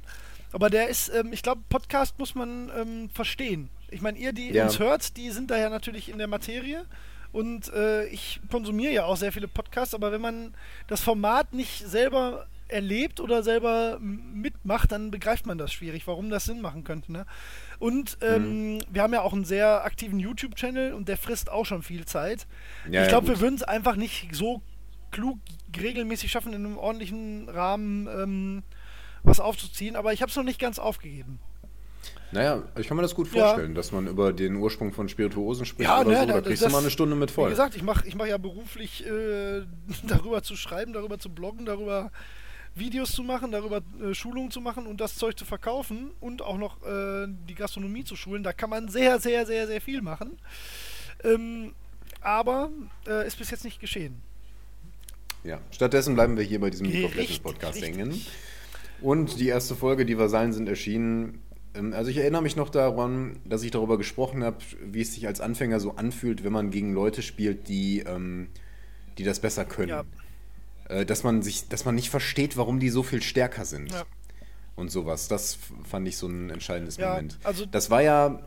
[0.53, 3.69] Aber der ist, ähm, ich glaube, Podcast muss man ähm, verstehen.
[3.91, 4.63] Ich meine, ihr, die Ja.
[4.63, 6.85] uns hört, die sind da ja natürlich in der Materie.
[7.31, 10.53] Und äh, ich konsumiere ja auch sehr viele Podcasts, aber wenn man
[10.87, 16.45] das Format nicht selber erlebt oder selber mitmacht, dann begreift man das schwierig, warum das
[16.45, 17.11] Sinn machen könnte.
[17.11, 17.25] Ne?
[17.79, 18.79] Und ähm, mhm.
[18.89, 22.47] wir haben ja auch einen sehr aktiven YouTube-Channel und der frisst auch schon viel Zeit.
[22.89, 24.61] Ja, ich glaube, ja, wir würden es einfach nicht so
[25.11, 25.37] klug
[25.79, 28.63] regelmäßig schaffen, in einem ordentlichen Rahmen ähm,
[29.23, 31.39] was aufzuziehen, aber ich habe es noch nicht ganz aufgegeben.
[32.31, 33.75] Naja, ich kann mir das gut vorstellen, ja.
[33.75, 36.25] dass man über den Ursprung von Spirituosen spricht ja, oder ne, so.
[36.25, 37.47] Da kriegst das, du mal eine Stunde mit voll.
[37.47, 39.63] Wie gesagt, ich mache ich mach ja beruflich äh,
[40.07, 42.11] darüber zu schreiben, darüber zu bloggen, darüber
[42.75, 46.57] Videos zu machen, darüber äh, Schulungen zu machen und das Zeug zu verkaufen und auch
[46.57, 48.43] noch äh, die Gastronomie zu schulen.
[48.43, 50.37] Da kann man sehr, sehr, sehr, sehr viel machen.
[51.23, 51.73] Ähm,
[52.21, 52.69] aber
[53.07, 54.21] äh, ist bis jetzt nicht geschehen.
[55.43, 58.21] Ja, stattdessen bleiben wir hier bei diesem League of Legends Podcast hängen.
[59.01, 61.41] Und die erste Folge, die Vasallen sind erschienen.
[61.77, 65.27] Ähm, also ich erinnere mich noch daran, dass ich darüber gesprochen habe, wie es sich
[65.27, 68.49] als Anfänger so anfühlt, wenn man gegen Leute spielt, die, ähm,
[69.17, 69.89] die das besser können.
[69.89, 70.03] Ja.
[70.89, 73.91] Äh, dass man sich, dass man nicht versteht, warum die so viel stärker sind.
[73.91, 74.03] Ja.
[74.75, 75.27] Und sowas.
[75.27, 77.39] Das fand ich so ein entscheidendes ja, Moment.
[77.43, 78.39] Also das war ja,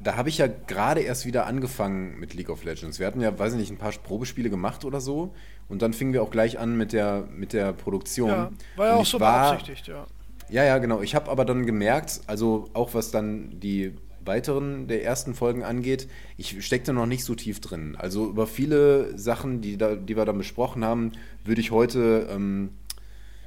[0.00, 2.98] da habe ich ja gerade erst wieder angefangen mit League of Legends.
[2.98, 5.34] Wir hatten ja, weiß ich nicht, ein paar Probespiele gemacht oder so.
[5.68, 8.28] Und dann fingen wir auch gleich an mit der, mit der Produktion.
[8.28, 10.06] Ja, war ja auch so war, beabsichtigt, ja.
[10.52, 11.00] Ja, ja, genau.
[11.00, 16.08] Ich habe aber dann gemerkt, also auch was dann die weiteren der ersten Folgen angeht,
[16.36, 17.96] ich steckte noch nicht so tief drin.
[17.98, 21.12] Also über viele Sachen, die, da, die wir dann besprochen haben,
[21.44, 22.70] würde ich heute ähm,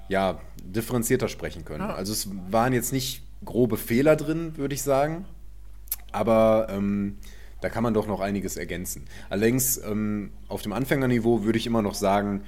[0.10, 1.84] ja, differenzierter sprechen können.
[1.84, 1.94] Ah.
[1.94, 5.26] Also es waren jetzt nicht grobe Fehler drin, würde ich sagen,
[6.12, 7.20] aber ähm,
[7.62, 9.06] da kann man doch noch einiges ergänzen.
[9.30, 12.44] Allerdings ähm, auf dem Anfängerniveau würde ich immer noch sagen,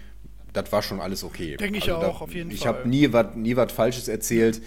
[0.61, 1.57] das war schon alles okay.
[1.57, 2.71] Denke ich also auch, da, auf jeden ich Fall.
[2.71, 4.61] Ich habe nie was nie Falsches erzählt.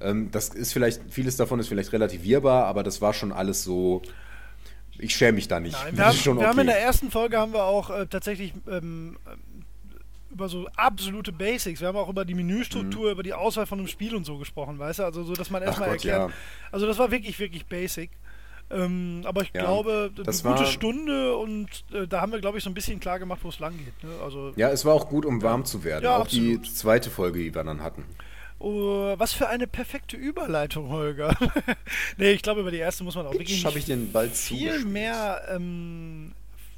[0.00, 4.02] Ähm, das ist vielleicht, vieles davon ist vielleicht relativierbar, aber das war schon alles so.
[4.98, 5.76] Ich schäme mich da nicht.
[5.84, 6.44] Nein, wir, haben, wir okay.
[6.46, 9.16] haben, in der ersten Folge haben wir auch äh, tatsächlich ähm,
[10.30, 11.80] über so absolute Basics.
[11.80, 13.12] Wir haben auch über die Menüstruktur, mhm.
[13.12, 15.04] über die Auswahl von einem Spiel und so gesprochen, weißt du?
[15.04, 16.30] Also so, dass man erstmal erklärt.
[16.30, 16.36] Ja.
[16.70, 18.10] Also das war wirklich, wirklich basic.
[18.72, 22.64] Ähm, aber ich ja, glaube, eine gute Stunde und äh, da haben wir, glaube ich,
[22.64, 24.02] so ein bisschen klar gemacht, wo es lang geht.
[24.02, 24.10] Ne?
[24.22, 26.04] Also, ja, es war auch gut, um warm zu werden.
[26.04, 26.66] Ja, auch absolut.
[26.66, 28.04] die zweite Folge, die wir dann hatten.
[28.58, 31.36] Oh, was für eine perfekte Überleitung, Holger.
[32.16, 35.42] nee, ich glaube, über die erste muss man auch wirklich ich den Ball viel mehr,
[35.50, 36.32] ähm,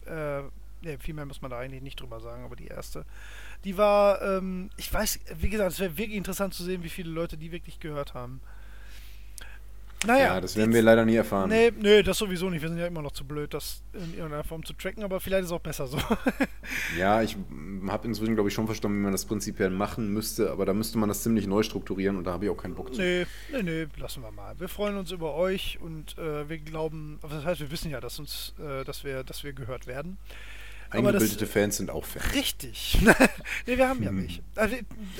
[0.06, 0.40] äh,
[0.82, 3.04] nee, viel mehr muss man da eigentlich nicht drüber sagen, aber die erste,
[3.64, 7.10] die war, ähm, ich weiß, wie gesagt, es wäre wirklich interessant zu sehen, wie viele
[7.10, 8.40] Leute die wirklich gehört haben.
[10.06, 11.48] Naja, ja, das werden wir leider nie erfahren.
[11.48, 12.62] Nee, nee, das sowieso nicht.
[12.62, 15.42] Wir sind ja immer noch zu blöd, das in irgendeiner Form zu tracken, aber vielleicht
[15.42, 15.98] ist es auch besser so.
[16.98, 17.36] ja, ich
[17.88, 20.98] habe inzwischen, glaube ich, schon verstanden, wie man das prinzipiell machen müsste, aber da müsste
[20.98, 23.00] man das ziemlich neu strukturieren und da habe ich auch keinen Bock zu.
[23.00, 24.58] Nee, nee, nee, lassen wir mal.
[24.58, 28.18] Wir freuen uns über euch und äh, wir glauben, das heißt, wir wissen ja, dass
[28.18, 30.18] uns, äh, dass wir, dass wir gehört werden.
[30.94, 32.34] Eingebildete das, Fans sind auch Fans.
[32.34, 32.98] Richtig.
[33.66, 34.38] nee, wir haben ja welche.
[34.38, 34.44] Hm.
[34.56, 34.76] Also,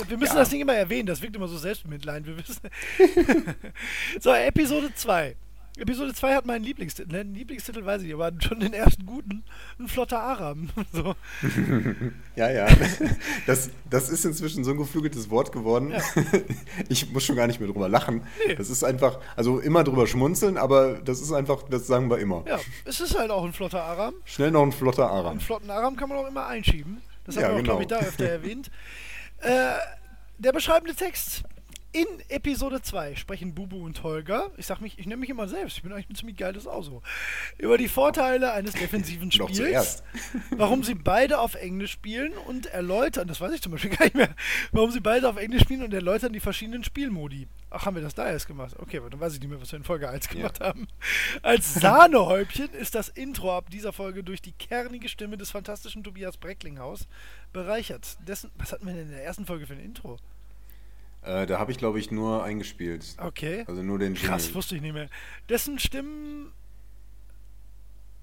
[0.09, 0.39] wir müssen ja.
[0.39, 2.27] das Ding immer erwähnen, das wirkt immer so selbstmitleid.
[2.27, 2.61] Wir wissen.
[4.21, 5.37] so, Episode 2.
[5.77, 7.11] Episode 2 hat meinen Lieblingstitel.
[7.11, 7.23] Ne?
[7.23, 9.43] Lieblingstitel weiß ich aber schon den ersten guten.
[9.79, 10.71] Ein flotter Aram.
[10.93, 11.17] So.
[12.37, 12.69] ja, ja.
[13.47, 15.91] Das, das ist inzwischen so ein geflügeltes Wort geworden.
[15.91, 16.01] Ja.
[16.89, 18.23] Ich muss schon gar nicht mehr drüber lachen.
[18.47, 18.55] Nee.
[18.55, 22.45] Das ist einfach, also immer drüber schmunzeln, aber das ist einfach, das sagen wir immer.
[22.47, 24.15] Ja, es ist halt auch ein flotter Aram.
[24.25, 25.33] Schnell noch ein flotter Aram.
[25.33, 27.03] Einen flotten Aram kann man auch immer einschieben.
[27.25, 27.79] Das haben ja, wir auch, genau.
[27.79, 28.71] glaube ich, da öfter erwähnt.
[29.39, 29.73] Äh,
[30.39, 31.43] der beschreibende Text
[31.95, 35.77] in Episode 2 sprechen Bubu und Holger, ich sag mich, ich nenne mich immer selbst,
[35.77, 37.03] ich bin eigentlich ein ziemlich geiles Auto,
[37.57, 40.03] über die Vorteile eines defensiven Spiels,
[40.51, 44.17] warum sie beide auf Englisch spielen und erläutern, das weiß ich zum Beispiel gar nicht
[44.17, 44.35] mehr,
[44.73, 47.47] warum sie beide auf Englisch spielen und erläutern die verschiedenen Spielmodi.
[47.71, 48.75] Ach, haben wir das da erst gemacht?
[48.79, 50.67] Okay, aber dann weiß ich nicht mehr, was wir in Folge 1 gemacht ja.
[50.67, 50.89] haben.
[51.43, 56.37] Als Sahnehäubchen ist das Intro ab dieser Folge durch die kernige Stimme des fantastischen Tobias
[56.37, 57.07] Brecklinghaus
[57.53, 58.17] bereichert.
[58.27, 60.19] Dessen, was hatten wir denn in der ersten Folge für ein Intro?
[61.25, 63.17] Äh, da habe ich, glaube ich, nur eingespielt.
[63.19, 63.65] Okay.
[63.67, 64.31] Also nur den Jingle.
[64.31, 65.09] Krass, wusste ich nicht mehr.
[65.49, 66.53] Dessen Stimmen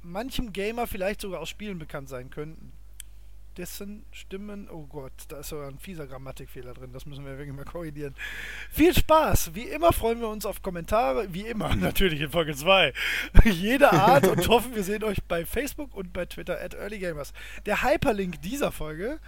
[0.03, 2.73] manchem Gamer vielleicht sogar aus Spielen bekannt sein könnten.
[3.57, 7.55] Dessen Stimmen, oh Gott, da ist sogar ein fieser Grammatikfehler drin, das müssen wir wirklich
[7.55, 8.15] mal korrigieren.
[8.69, 9.53] Viel Spaß!
[9.53, 12.93] Wie immer freuen wir uns auf Kommentare, wie immer, natürlich in Folge 2.
[13.43, 17.33] Jede Art und hoffen, wir sehen euch bei Facebook und bei Twitter at EarlyGamers.
[17.65, 19.19] Der Hyperlink dieser Folge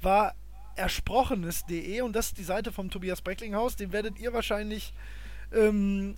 [0.00, 0.36] war
[0.76, 3.76] ersprochenes.de und das ist die Seite vom Tobias Brecklinghaus.
[3.76, 4.92] Den werdet ihr wahrscheinlich
[5.52, 6.16] ähm,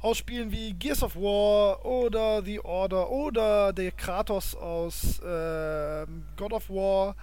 [0.00, 6.68] ausspielen wie Gears of War oder The Order oder der Kratos aus äh, God of
[6.68, 7.14] War.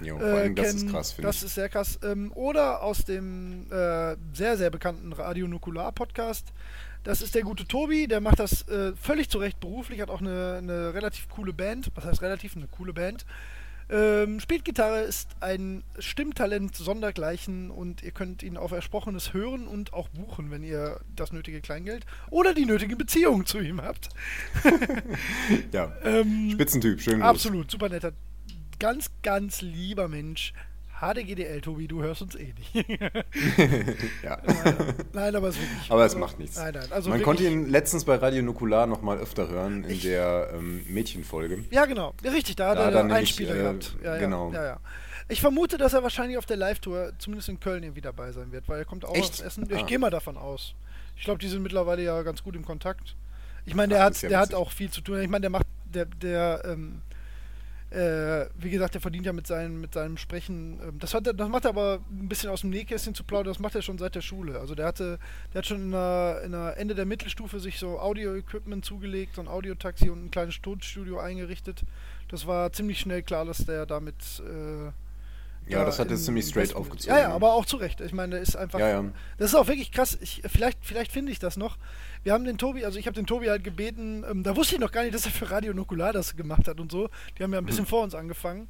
[0.00, 1.36] Jo, äh, das ist krass, finde ich.
[1.36, 1.98] Das ist sehr krass.
[2.02, 6.52] Ähm, oder aus dem äh, sehr, sehr bekannten Radio Nukular Podcast.
[7.02, 10.20] Das ist der gute Tobi, der macht das äh, völlig zu Recht beruflich, hat auch
[10.20, 11.90] eine, eine relativ coole Band.
[11.94, 12.56] Was heißt relativ?
[12.56, 13.24] Eine coole Band.
[13.88, 19.92] Ähm, spielt Gitarre, ist ein Stimmtalent sondergleichen und ihr könnt ihn auf Ersprochenes hören und
[19.92, 24.08] auch buchen, wenn ihr das nötige Kleingeld oder die nötige Beziehung zu ihm habt.
[25.72, 25.92] Ja.
[26.04, 27.22] Ähm, Spitzentyp, schön.
[27.22, 28.12] Absolut, super netter,
[28.78, 30.52] ganz, ganz lieber Mensch.
[31.00, 32.88] HDGDL, Tobi, du hörst uns eh nicht.
[34.22, 34.38] Ja.
[35.12, 35.90] nein, aber es wirklich.
[35.90, 36.56] Aber es macht nichts.
[36.56, 36.90] Nein, nein.
[36.90, 40.50] Also Man konnte ihn letztens bei Radio Nukular noch mal öfter hören, in Ich- der
[40.54, 41.64] ähm, Mädchenfolge.
[41.70, 42.14] Ja, genau.
[42.24, 43.96] Richtig, da hat Da er hat er einen Einspieler äh, gehabt.
[44.02, 44.52] Ja, genau.
[44.52, 44.80] Ja, ja.
[45.28, 48.68] Ich vermute, dass er wahrscheinlich auf der Live-Tour, zumindest in Köln, irgendwie dabei sein wird,
[48.68, 49.32] weil er kommt auch Echt?
[49.34, 49.68] aus Essen.
[49.70, 49.86] Ich Ah.
[49.86, 50.74] gehe mal davon aus.
[51.16, 53.16] Ich glaube, die sind mittlerweile ja ganz gut im Kontakt.
[53.64, 55.20] Ich meine, der, Ach, hat, der hat auch viel zu tun.
[55.20, 57.02] Ich meine, der macht, der, der, ähm,
[57.90, 60.80] äh, wie gesagt, der verdient ja mit, seinem mit seinem Sprechen.
[60.82, 63.52] Ähm, das, hat das macht er aber ein bisschen aus dem Nähkästchen zu plaudern.
[63.52, 64.58] Das macht er schon seit der Schule.
[64.58, 65.18] Also der hatte,
[65.52, 69.40] der hat schon in der, in der Ende der Mittelstufe sich so Audio-Equipment zugelegt, so
[69.40, 71.82] ein Audiotaxi und ein kleines Tonstudio eingerichtet.
[72.28, 74.16] Das war ziemlich schnell klar, dass der damit.
[74.40, 74.92] Äh,
[75.68, 78.00] Ja, das hat er ziemlich im straight Westen- aufgezogen, Ja, ja, aber auch zu Recht.
[78.00, 78.78] Ich meine, der ist einfach.
[78.78, 79.04] Ja, ja.
[79.38, 80.16] Das ist auch wirklich krass.
[80.20, 81.76] Ich, vielleicht vielleicht finde ich das noch.
[82.22, 84.80] Wir haben den Tobi, also ich habe den Tobi halt gebeten, ähm, da wusste ich
[84.80, 87.08] noch gar nicht, dass er für Radio Nukular das gemacht hat und so.
[87.38, 87.88] Die haben ja ein bisschen Hm.
[87.88, 88.68] vor uns angefangen.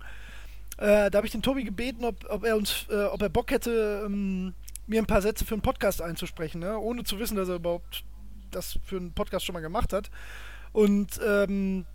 [0.79, 3.51] Äh, da habe ich den Tobi gebeten, ob, ob er uns, äh, ob er Bock
[3.51, 4.53] hätte, ähm,
[4.87, 6.79] mir ein paar Sätze für einen Podcast einzusprechen, ne?
[6.79, 8.05] ohne zu wissen, dass er überhaupt
[8.51, 10.11] das für einen Podcast schon mal gemacht hat.
[10.73, 11.87] Und ähm,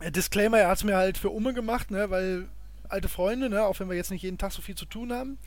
[0.00, 2.08] äh, Disclaimer, er hat es mir halt für Umme gemacht, ne?
[2.10, 2.46] weil
[2.88, 3.64] alte Freunde, ne?
[3.64, 5.38] auch wenn wir jetzt nicht jeden Tag so viel zu tun haben.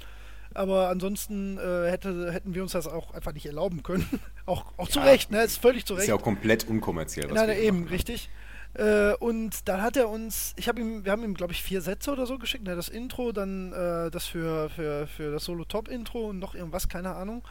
[0.54, 4.08] Aber ansonsten äh, hätte, hätten wir uns das auch einfach nicht erlauben können.
[4.46, 5.44] auch auch zu Ja, Recht, ne?
[5.44, 6.10] Ist völlig zu Ist Recht.
[6.10, 7.30] ja auch komplett unkommerziell.
[7.30, 7.90] Was Nein, wir eben, machen.
[7.90, 8.30] richtig.
[8.74, 11.82] Äh, und dann hat er uns, ich habe ihm, wir haben ihm, glaube ich, vier
[11.82, 12.64] Sätze oder so geschickt.
[12.64, 12.76] Ne?
[12.76, 17.44] Das Intro, dann äh, das für, für, für das Solo-Top-Intro und noch irgendwas, keine Ahnung.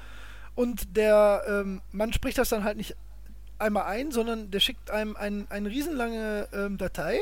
[0.55, 2.97] Und der ähm, Mann spricht das dann halt nicht
[3.59, 7.19] einmal ein, sondern der schickt einem ein, eine riesenlange ähm, Datei,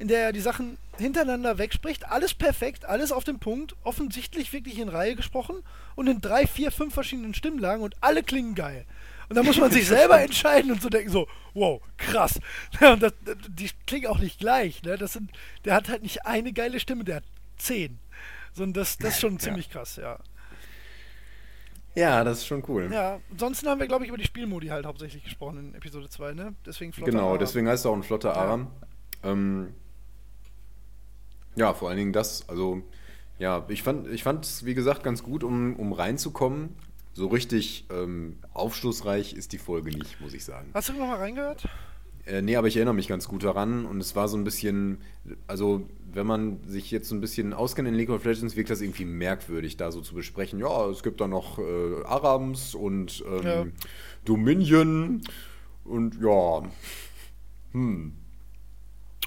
[0.00, 2.08] in der er die Sachen hintereinander wegspricht.
[2.10, 5.62] Alles perfekt, alles auf den Punkt, offensichtlich wirklich in Reihe gesprochen
[5.94, 8.86] und in drei, vier, fünf verschiedenen Stimmlagen und alle klingen geil.
[9.28, 12.40] Und da muss man sich selber entscheiden und so denken so, wow, krass.
[12.80, 13.12] Und das,
[13.48, 14.82] die klingen auch nicht gleich.
[14.82, 14.96] Ne?
[14.96, 15.30] Das sind,
[15.64, 17.24] der hat halt nicht eine geile Stimme, der hat
[17.58, 17.98] zehn.
[18.52, 20.18] Sondern das, das ist schon ziemlich krass, ja.
[21.94, 22.88] Ja, das ist schon cool.
[22.92, 26.34] Ja, ansonsten haben wir, glaube ich, über die Spielmodi halt hauptsächlich gesprochen in Episode 2,
[26.34, 26.54] ne?
[26.64, 27.38] Deswegen flotter Genau, Aram.
[27.38, 28.70] deswegen heißt er auch ein flotter Aram.
[29.22, 29.74] Ähm,
[31.56, 32.48] ja, vor allen Dingen das.
[32.48, 32.82] Also,
[33.38, 36.76] ja, ich fand ich es, wie gesagt, ganz gut, um, um reinzukommen.
[37.12, 40.70] So richtig ähm, aufschlussreich ist die Folge nicht, muss ich sagen.
[40.74, 41.68] Hast du noch mal reingehört?
[42.24, 44.98] Äh, nee, aber ich erinnere mich ganz gut daran und es war so ein bisschen,
[45.46, 48.80] also wenn man sich jetzt so ein bisschen auskennt in League of Legends, wirkt das
[48.80, 50.58] irgendwie merkwürdig, da so zu besprechen.
[50.60, 53.66] Ja, es gibt da noch äh, Arams und ähm, Ja.
[54.24, 55.22] Dominion
[55.84, 56.62] und ja,
[57.72, 58.12] hm.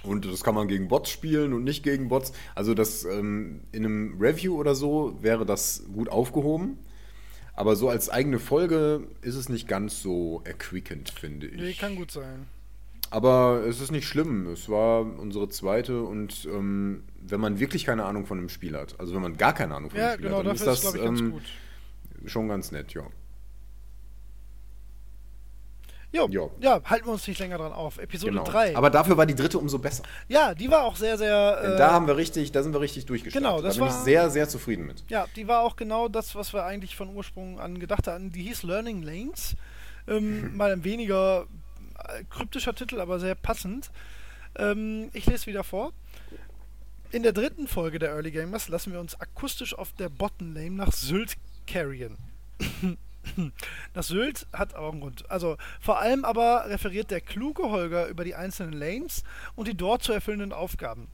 [0.04, 2.34] Und das kann man gegen Bots spielen und nicht gegen Bots.
[2.56, 6.78] Also das ähm, in einem Review oder so wäre das gut aufgehoben.
[7.56, 11.62] Aber so als eigene Folge ist es nicht ganz so erquickend, finde ich.
[11.62, 12.48] Nee, kann gut sein.
[13.12, 14.48] Aber es ist nicht schlimm.
[14.48, 19.00] Es war unsere zweite und ähm, wenn man wirklich keine Ahnung von dem Spiel hat,
[19.00, 20.84] also wenn man gar keine Ahnung von Ja, dem Spiel genau, hat, dann ist das
[20.96, 21.44] ganz ähm, gut.
[22.26, 23.04] schon ganz nett, ja.
[26.16, 26.52] Jo, Jo.
[26.62, 27.98] ja, halten wir uns nicht länger dran auf.
[27.98, 28.44] Episode Genau.
[28.44, 28.76] 3.
[28.78, 30.04] Aber dafür war die dritte umso besser.
[30.30, 31.60] ja, die war auch sehr, sehr.
[31.64, 33.50] Äh, da haben wir richtig, da sind wir richtig durchgestartet.
[33.50, 35.04] Genau, das da bin ich war- sehr, sehr zufrieden mit.
[35.10, 38.32] Ja, die war auch genau das, was wir eigentlich von Ursprung an gedacht hatten.
[38.32, 39.56] Die hieß Learning Lanes.
[40.08, 41.48] Ähm, mal ein weniger
[42.10, 43.90] äh, kryptischer Titel, aber sehr passend.
[44.56, 45.94] Ähm, ich lese wieder vor.
[47.12, 50.72] In der dritten Folge der Early Gamers lassen wir uns akustisch auf der Bottom Lane
[50.72, 52.18] nach Sylt carryen.
[53.94, 55.30] Das Sylt hat aber einen Grund.
[55.30, 59.24] Also vor allem aber referiert der kluge Holger über die einzelnen Lanes
[59.56, 61.08] und die dort zu erfüllenden Aufgaben.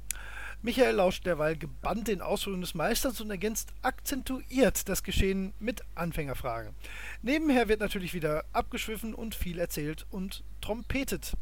[0.61, 6.73] Michael lauscht derweil gebannt den Ausführungen des Meisters und ergänzt akzentuiert das Geschehen mit Anfängerfragen.
[7.21, 11.33] Nebenher wird natürlich wieder abgeschwiffen und viel erzählt und trompetet.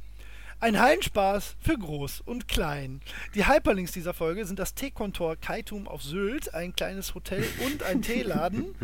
[0.60, 3.02] Ein Hallenspaß für groß und klein.
[3.36, 8.02] Die Hyperlinks dieser Folge sind das Teekontor Kaitum auf Sylt, ein kleines Hotel und ein
[8.04, 8.76] Teeladen,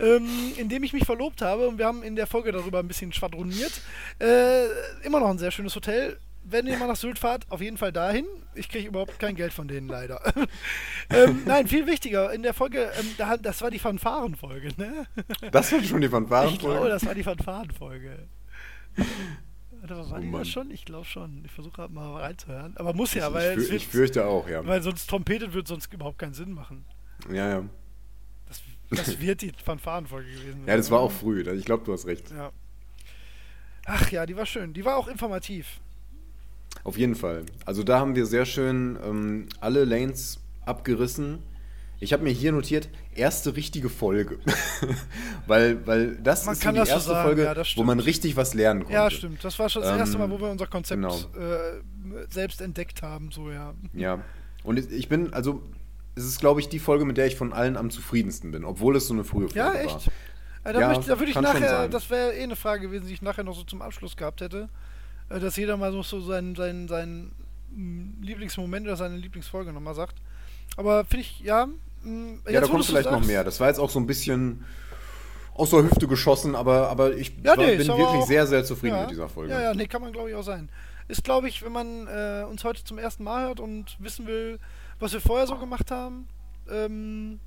[0.00, 1.68] ähm, in dem ich mich verlobt habe.
[1.68, 3.80] Und wir haben in der Folge darüber ein bisschen schwadroniert.
[4.20, 4.66] Äh,
[5.02, 6.18] immer noch ein sehr schönes Hotel.
[6.50, 8.24] Wenn ihr mal nach Sylt fahrt, auf jeden Fall dahin.
[8.54, 10.20] Ich kriege überhaupt kein Geld von denen leider.
[11.10, 12.32] ähm, nein, viel wichtiger.
[12.32, 15.06] In der Folge, ähm, da, das war die Fanfarenfolge, ne?
[15.52, 16.88] Das war schon die Ich glaube, Fanfarenfolge.
[16.88, 18.28] das war die Fanfarenfolge.
[19.80, 20.70] Warte, mal, war Oh die das schon?
[20.70, 21.42] Ich glaube schon.
[21.44, 22.76] Ich versuche gerade mal reinzuhören.
[22.76, 24.66] Aber muss ja, Ich, weil, ich fürchte auch, ja.
[24.66, 26.84] weil sonst trompetet wird sonst überhaupt keinen Sinn machen.
[27.30, 27.64] Ja, ja.
[28.90, 31.48] Das, wird die Fanfarenfolge gewesen Ja, das war auch früh.
[31.52, 32.30] Ich glaube, du hast recht.
[32.30, 32.52] Ja.
[33.86, 34.72] Ach ja, die war schön.
[34.74, 35.80] Die war auch informativ.
[36.84, 37.44] Auf jeden Fall.
[37.64, 41.42] Also da haben wir sehr schön ähm, alle Lanes abgerissen.
[42.00, 44.38] Ich habe mir hier notiert, erste richtige Folge.
[45.46, 47.82] weil, weil das Man ist kann so die das so erste sagen, Folge, ja, wo
[47.82, 48.94] man richtig was lernen konnte.
[48.94, 49.42] Ja, stimmt.
[49.42, 51.16] Das war schon das erste Mal, Ähm, wo wir unser Konzept genau.
[51.36, 51.82] äh,
[52.28, 53.74] selbst entdeckt haben, so ja.
[53.94, 54.22] Ja.
[54.62, 55.62] Und ich bin, also,
[56.18, 58.96] es ist, glaube ich, die Folge, mit der ich von allen am zufriedensten bin, obwohl
[58.96, 59.74] es so eine frühe Folge Ja, war.
[59.80, 60.08] echt?
[60.64, 63.14] Äh, da, Ja, möchte, da würde ich nachher, das wäre eh eine Frage gewesen, die
[63.14, 64.68] ich nachher noch so zum Abschluss gehabt hätte,
[65.30, 67.32] äh, dass jeder mal so, seinen, seinen, seinen
[67.74, 70.16] mm, Lieblingsmoment oder seine Lieblingsfolge nochmal sagt.
[70.76, 71.66] Aber finde ich, ja.
[71.66, 73.44] mm, Ja, jetzt, da kommt vielleicht noch mehr.
[73.44, 74.64] Das war jetzt auch so ein bisschen
[75.54, 78.64] aus der Hüfte geschossen, aber, aber ich Ja, war, nee, bin wirklich auch- sehr, sehr
[78.64, 79.52] zufrieden ja, mit dieser Folge.
[79.52, 80.68] Ja, ja, nee, kann man glaube ich auch sein.
[81.08, 84.58] Ist glaube ich, wenn man äh, uns heute zum ersten Mal hört und wissen will,
[84.98, 86.28] was wir vorher so gemacht haben,
[86.70, 87.40] ähm,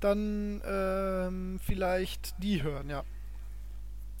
[0.00, 3.04] dann ähm, vielleicht die hören, ja.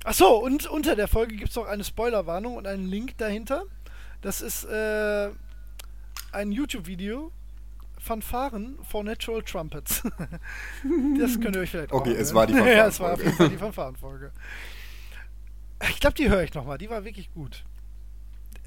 [0.04, 3.64] Achso, und unter der Folge gibt es noch eine Spoilerwarnung und einen Link dahinter.
[4.22, 5.30] Das ist äh,
[6.32, 7.32] ein YouTube-Video.
[8.00, 10.02] Fanfaren for Natural Trumpets.
[11.18, 12.34] das könnt ihr euch vielleicht auch Okay, es anhören.
[12.34, 13.24] war die Ja, es war auf Fanfarenfolge.
[13.24, 14.32] jeden Fall die Fanfarenfolge.
[15.90, 16.78] Ich glaube, die höre ich nochmal.
[16.78, 17.64] Die war wirklich gut.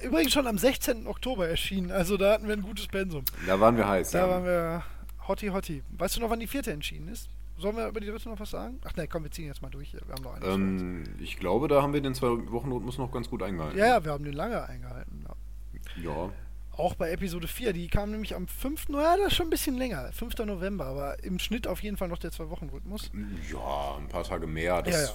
[0.04, 1.08] Übrigens schon am 16.
[1.08, 1.92] Oktober erschienen.
[1.92, 3.24] Also da hatten wir ein gutes Pensum.
[3.46, 4.12] Da waren wir heiß.
[4.12, 4.30] Da ja.
[4.30, 4.84] waren wir
[5.28, 5.84] hotti hotti.
[5.98, 7.30] Weißt du noch, wann die vierte entschieden ist?
[7.58, 8.80] Sollen wir über die dritte noch was sagen?
[8.86, 9.92] Ach ne, komm, wir ziehen jetzt mal durch.
[9.92, 10.02] hier.
[10.06, 10.46] Wir haben noch eine.
[10.46, 13.78] ähm, ich glaube, da haben wir den Zwei-Wochen-Rhythmus noch ganz gut eingehalten.
[13.78, 15.24] ja, ja, wir haben den lange eingehalten.
[15.28, 16.04] Ja.
[16.04, 16.30] Ja.
[16.76, 18.90] Auch bei Episode 4, die kam nämlich am 5.
[18.90, 20.12] Ja, das ist schon ein bisschen länger.
[20.14, 20.38] 5.
[20.40, 23.12] November, aber im Schnitt auf jeden Fall noch der Zwei-Wochen-Rhythmus.
[23.52, 24.82] Ja, ein paar Tage mehr.
[24.82, 25.14] Das, Ja, ja.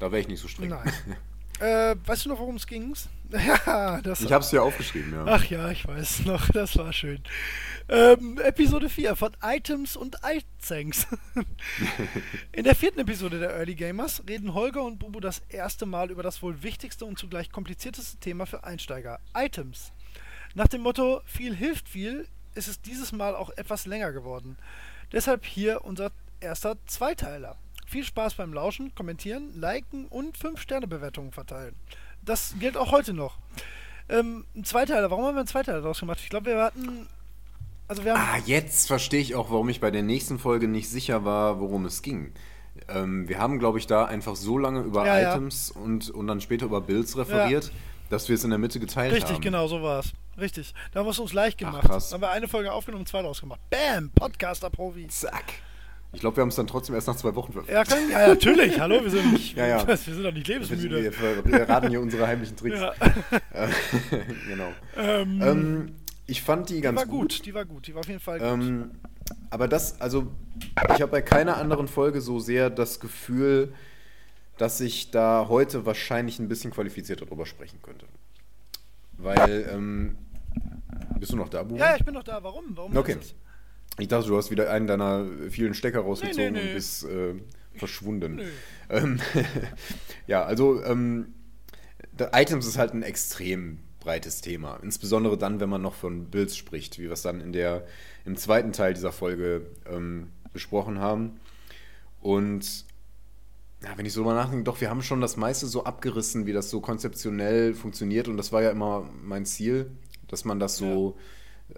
[0.00, 0.70] Da wäre ich nicht so streng.
[0.70, 0.92] Nein.
[1.60, 2.94] äh, weißt du noch, worum es ging?
[3.30, 5.24] Ja, das Ich habe es ja aufgeschrieben, ja.
[5.26, 7.22] Ach ja, ich weiß noch, das war schön.
[7.88, 11.06] Ähm, Episode 4 von Items und iThanks.
[12.52, 16.22] In der vierten Episode der Early Gamers reden Holger und Bubu das erste Mal über
[16.22, 19.92] das wohl wichtigste und zugleich komplizierteste Thema für Einsteiger, Items.
[20.54, 24.56] Nach dem Motto viel hilft viel ist es dieses Mal auch etwas länger geworden.
[25.12, 27.56] Deshalb hier unser erster Zweiteiler.
[27.88, 31.74] Viel Spaß beim Lauschen, Kommentieren, Liken und 5-Sterne-Bewertungen verteilen.
[32.20, 33.38] Das gilt auch heute noch.
[34.10, 36.18] Ähm, ein Zweiteiler, warum haben wir einen Zweiteiler daraus gemacht?
[36.22, 37.06] Ich glaube, wir hatten.
[37.88, 38.20] Also wir haben.
[38.20, 41.86] Ah, jetzt verstehe ich auch, warum ich bei der nächsten Folge nicht sicher war, worum
[41.86, 42.34] es ging.
[42.88, 45.32] Ähm, wir haben, glaube ich, da einfach so lange über Ja, ja.
[45.32, 47.72] Items Und, und dann später über Builds referiert,
[48.10, 49.40] dass wir es in der Mitte geteilt Richtig, haben.
[49.40, 50.12] genau, so war es.
[50.38, 50.74] Richtig.
[50.92, 51.86] Da haben wir es uns leicht Ach, gemacht.
[51.86, 52.10] krass.
[52.10, 53.60] Da haben wir eine Folge aufgenommen und zwei draus gemacht.
[53.70, 54.10] Bam!
[54.14, 55.20] Podcaster-Profis.
[55.20, 55.44] Zack.
[56.12, 57.90] Ich glaube, wir haben es dann trotzdem erst nach zwei Wochen veröffentlicht.
[57.90, 58.80] Ja, kann, ja, natürlich.
[58.80, 59.86] Hallo, wir sind nicht, Ja, ja.
[59.86, 61.02] wir sind doch nicht Wir, lebensmüde.
[61.04, 62.80] wir verraten hier unsere heimlichen Tricks.
[62.80, 62.92] Ja.
[63.52, 63.68] Äh,
[64.48, 64.68] genau.
[64.96, 65.94] Ähm, Ähm,
[66.26, 67.44] ich fand die die ganz war gut.
[67.44, 68.46] die war gut, die war auf jeden Fall gut.
[68.48, 68.90] Ähm,
[69.50, 70.28] aber das, also,
[70.94, 73.74] ich habe bei keiner anderen Folge so sehr das Gefühl,
[74.56, 78.06] dass ich da heute wahrscheinlich ein bisschen qualifizierter drüber sprechen könnte.
[79.18, 80.16] Weil, ähm,
[81.18, 81.62] bist du noch da?
[81.70, 82.42] Ja, ja, ich bin noch da.
[82.42, 82.64] Warum?
[82.76, 83.12] Warum Okay.
[83.12, 83.34] ist das?
[83.98, 86.68] Ich dachte, du hast wieder einen deiner vielen Stecker rausgezogen nee, nee.
[86.68, 87.34] und bist äh,
[87.74, 88.40] verschwunden.
[88.88, 89.20] Ähm,
[90.26, 91.34] ja, also ähm,
[92.32, 94.78] Items ist halt ein extrem breites Thema.
[94.82, 97.86] Insbesondere dann, wenn man noch von Builds spricht, wie wir es dann in der,
[98.24, 101.40] im zweiten Teil dieser Folge ähm, besprochen haben.
[102.20, 102.84] Und
[103.82, 106.52] ja, wenn ich so mal nachdenke, doch, wir haben schon das meiste so abgerissen, wie
[106.52, 108.28] das so konzeptionell funktioniert.
[108.28, 109.90] Und das war ja immer mein Ziel,
[110.28, 111.16] dass man das so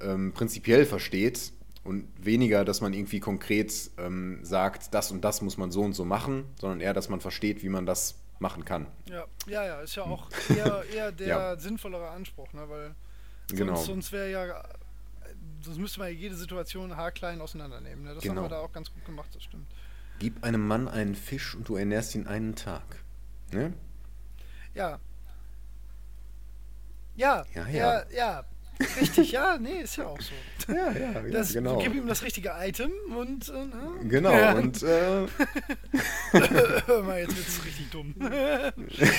[0.01, 1.53] ähm, prinzipiell versteht
[1.90, 5.92] und weniger, dass man irgendwie konkret ähm, sagt, das und das muss man so und
[5.92, 8.87] so machen, sondern eher, dass man versteht, wie man das machen kann.
[9.07, 11.59] Ja, ja, ja, ist ja auch eher, eher der Ja.
[11.59, 12.68] sinnvollere Anspruch, ne?
[12.68, 12.94] Weil
[13.48, 13.74] Genau.
[13.74, 14.64] sonst, sonst wäre ja.
[15.62, 18.05] Sonst müsste man ja jede Situation haarklein auseinandernehmen.
[18.05, 18.14] Ne?
[18.14, 18.37] Das Genau.
[18.37, 19.66] haben wir da auch ganz gut gemacht, das stimmt.
[20.18, 23.03] Gib einem Mann einen Fisch und du ernährst ihn einen Tag.
[23.53, 23.72] Ne?
[24.74, 24.98] Ja.
[27.16, 28.44] Ja, Ja, ja, ja.
[29.01, 30.33] Richtig, ja, nee, ist ja auch so.
[30.73, 31.79] Ja, ja, ja Das, genau.
[31.79, 33.49] Gib ihm das richtige Item und.
[33.49, 33.90] Äh, ne?
[34.05, 34.53] Genau, Ja.
[34.55, 35.27] und äh,
[36.87, 38.14] Hör mal, jetzt wird es richtig dumm.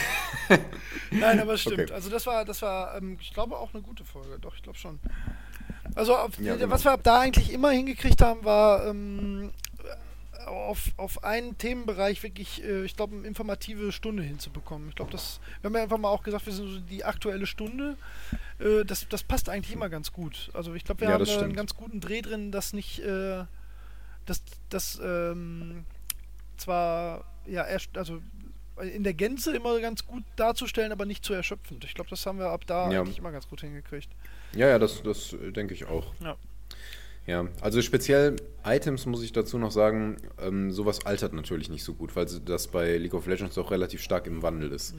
[1.12, 1.80] Nein, aber es stimmt.
[1.80, 1.93] Okay.
[1.93, 4.38] Also das war, das war, ähm, ich glaube auch eine gute Folge.
[4.39, 5.00] Doch, ich glaube schon.
[5.95, 6.71] Also auf, Ja, genau.
[6.71, 9.52] was wir ab da eigentlich immer hingekriegt haben, war ähm,
[10.47, 14.89] auf, auf einen Themenbereich wirklich, äh, ich glaube, eine informative Stunde hinzubekommen.
[14.89, 17.45] Ich glaube, das, wir haben ja einfach mal auch gesagt, wir sind so die aktuelle
[17.45, 17.97] Stunde.
[18.60, 20.49] Äh, das, das passt eigentlich immer ganz gut.
[20.54, 23.43] Also ich glaube, wir Ja, haben da einen ganz guten Dreh drin, dass nicht, äh,
[24.26, 25.86] dass, dass ähm,
[26.57, 28.22] zwar ja erst, also
[28.82, 31.84] in der Gänze immer ganz gut darzustellen, aber nicht zu erschöpfend.
[31.86, 33.01] Ich glaube, das haben wir ab da Ja.
[33.01, 34.09] eigentlich immer ganz gut hingekriegt.
[34.55, 36.13] ja, ja, das, das äh, denke ich auch.
[36.20, 36.36] Ja.
[37.28, 41.93] Ja, also speziell Items muss ich dazu noch sagen, ähm, sowas altert natürlich nicht so
[41.93, 44.95] gut, weil das bei League of Legends auch relativ stark im Wandel ist.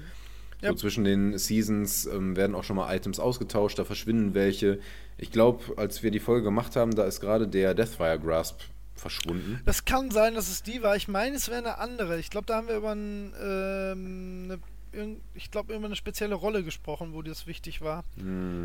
[0.60, 0.76] So Ja.
[0.76, 4.78] zwischen den Seasons ähm, werden auch schon mal Items ausgetauscht, da verschwinden welche.
[5.18, 8.60] Ich glaube, als wir die Folge gemacht haben, da ist gerade der Deathfire Grasp
[8.94, 9.60] verschwunden.
[9.64, 10.94] Das kann sein, dass es die war.
[10.94, 12.20] Ich meine, es wäre eine andere.
[12.20, 14.58] Ich glaube, da haben wir über ein, ähm,
[14.92, 18.04] eine, ich glaube, über eine spezielle Rolle gesprochen, wo das wichtig war.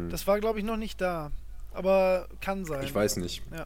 [0.09, 1.31] Das war, glaube ich, noch nicht da.
[1.77, 2.83] Aber kann sein.
[2.83, 3.43] Ich weiß nicht.
[3.55, 3.65] Ja.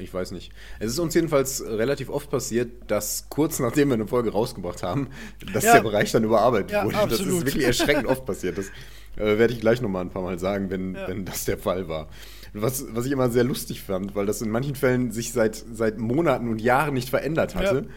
[0.00, 0.52] Ich weiß nicht.
[0.78, 5.08] Es ist uns jedenfalls relativ oft passiert, dass kurz nachdem wir eine Folge rausgebracht haben,
[5.52, 5.74] dass Ja.
[5.74, 6.94] der Bereich dann überarbeitet Ja, wurde.
[6.94, 7.38] Das absolut.
[7.40, 8.58] ist wirklich erschreckend oft passiert.
[8.58, 8.66] Das
[9.16, 11.08] äh, werde ich gleich nochmal ein paar Mal sagen, wenn, Ja.
[11.08, 12.08] wenn das der Fall war.
[12.52, 15.98] Was, was ich immer sehr lustig fand, weil das in manchen Fällen sich seit, seit
[15.98, 17.88] Monaten und Jahren nicht verändert hatte.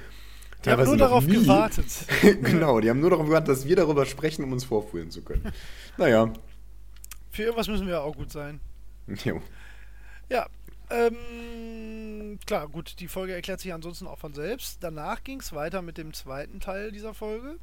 [0.66, 1.34] Die haben nur darauf nie.
[1.36, 1.86] gewartet.
[2.22, 5.51] genau, die haben nur darauf gewartet, dass wir darüber sprechen, um uns vorführen zu können.
[5.97, 6.34] Naja,
[7.30, 8.59] Für irgendwas müssen wir auch gut sein.
[9.23, 9.41] jo.
[10.29, 10.47] Ja,
[10.91, 14.79] ähm, klar, gut, die Folge erklärt sich ansonsten auch von selbst.
[14.81, 17.57] Danach ging es weiter mit dem zweiten Teil dieser Folge,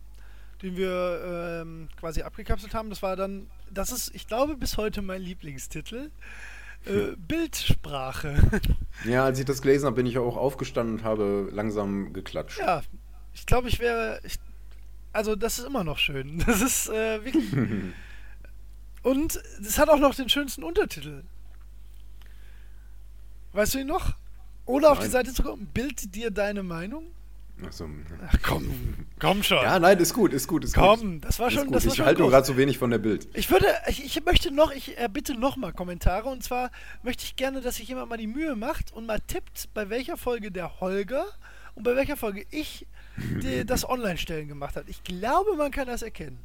[0.62, 2.91] den wir ähm, quasi abgekapselt haben.
[2.91, 6.11] Das war dann, das ist, ich glaube, bis heute mein Lieblingstitel.
[6.86, 8.36] Äh, Bildsprache.
[9.05, 12.59] Ja, als ich das gelesen habe, bin ich auch aufgestanden und habe langsam geklatscht.
[12.59, 12.82] ja,
[13.32, 14.18] ich glaube, ich wäre.
[14.24, 14.39] Ich,
[15.12, 16.43] also, das ist immer noch schön.
[16.47, 17.45] Das ist äh, wirklich.
[19.09, 21.23] Und es hat auch noch den schönsten Untertitel.
[23.55, 24.15] Weißt du ihn noch?
[24.67, 25.07] Oder auf die.
[25.07, 27.07] Seite zu kommen, bild dir deine Meinung?
[27.67, 27.89] Ach so.
[28.27, 28.69] Ach komm,
[29.19, 29.63] komm schon.
[29.63, 31.25] Ja, nein, ist gut, ist gut, ist komm, gut.
[31.25, 31.77] das war schon, gut.
[31.77, 33.27] das war ich halte gerade so wenig von der Bild.
[33.33, 36.71] Ich würde, ich, ich möchte noch, ich erbitte noch mal Kommentare und zwar
[37.03, 40.19] möchte ich gerne, dass sich jemand mal die Mühe macht und mal tippt, bei welcher
[40.19, 41.25] Folge der Holger
[41.75, 42.87] und bei welcher Folge ich
[43.17, 44.85] die, das Online-Stellen gemacht hat.
[44.87, 46.39] Ich glaube, man kann das erkennen.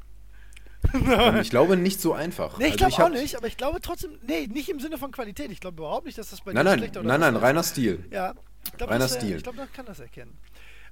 [0.94, 2.58] Ähm, ich glaube nicht so einfach.
[2.58, 4.98] Nee, ich Also glaube auch hab- nicht, aber ich glaube trotzdem, nee, nicht im Sinne
[4.98, 5.52] von Qualität.
[5.52, 7.64] Ich glaube überhaupt nicht, dass das bei Nein, dir nein, schlechter oder nein, nein, reiner
[7.64, 8.06] Stil.
[8.12, 8.34] Ja,
[8.66, 9.38] ich glaube, reiner das, Stil.
[9.38, 10.38] ich glaube, man kann das erkennen.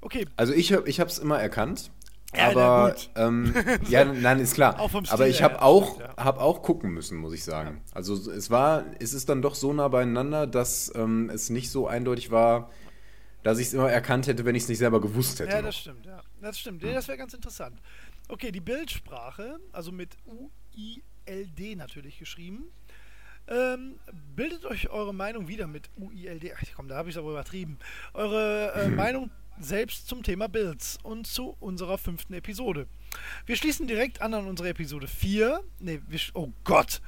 [0.01, 1.91] Okay, Also ich, ich habe es immer erkannt.
[2.33, 3.09] Ja, aber gut.
[3.17, 3.53] ähm,
[3.89, 4.79] ja, nein, ist klar.
[4.79, 7.81] Auch vom Stil aber ich habe auch, stimmt, hab auch gucken müssen, muss ich sagen.
[7.93, 11.87] Also es war, es ist dann doch so nah beieinander, dass ähm, es nicht so
[11.87, 12.69] eindeutig war,
[13.43, 15.51] dass ich es immer erkannt hätte, wenn ich es nicht selber gewusst hätte.
[15.51, 15.65] Ja, noch.
[15.67, 16.21] das stimmt, ja.
[16.41, 16.81] Das stimmt.
[16.83, 17.75] Nee, das wäre ganz interessant.
[18.31, 22.71] Okay, die Bildsprache, also mit UILD natürlich geschrieben.
[23.49, 23.99] Ähm,
[24.37, 26.53] bildet euch eure Meinung wieder mit UILD.
[26.55, 27.77] Ach komm, da habe ich es aber übertrieben.
[28.13, 32.87] Eure äh, Meinung selbst zum Thema Builds und zu unserer fünften Episode.
[33.45, 35.61] Wir schließen direkt an an unsere Episode 4.
[35.79, 37.01] Ne, wir, oh Gott.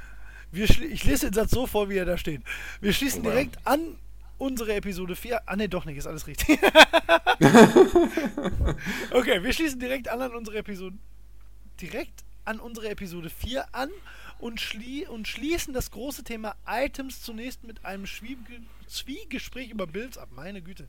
[0.52, 2.42] Wir ich lese den Satz so vor, wie er da steht.
[2.82, 3.98] Wir schließen Oh, direkt an
[4.40, 5.44] unsere Episode 4.
[5.46, 6.60] Ah, ne, doch nicht, ist alles richtig.
[9.12, 10.98] Okay, wir schließen direkt an an unsere Episode
[11.82, 13.90] direkt an unsere Episode 4 an
[14.40, 20.18] und, schlie und schließen das große Thema Items zunächst mit einem Schwiege Zwiegespräch über Builds
[20.18, 20.30] ab.
[20.36, 20.88] Meine Güte.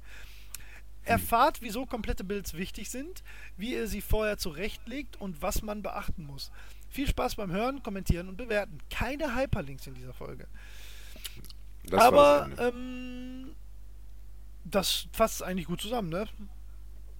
[1.04, 3.22] Erfahrt, wieso komplette Builds wichtig sind,
[3.56, 6.50] wie ihr sie vorher zurechtlegt und was man beachten muss.
[6.88, 8.78] Viel Spaß beim Hören, Kommentieren und Bewerten.
[8.90, 10.46] Keine Hyperlinks in dieser Folge.
[11.84, 13.54] Das Aber ähm,
[14.64, 16.26] das fasst eigentlich gut zusammen, ne?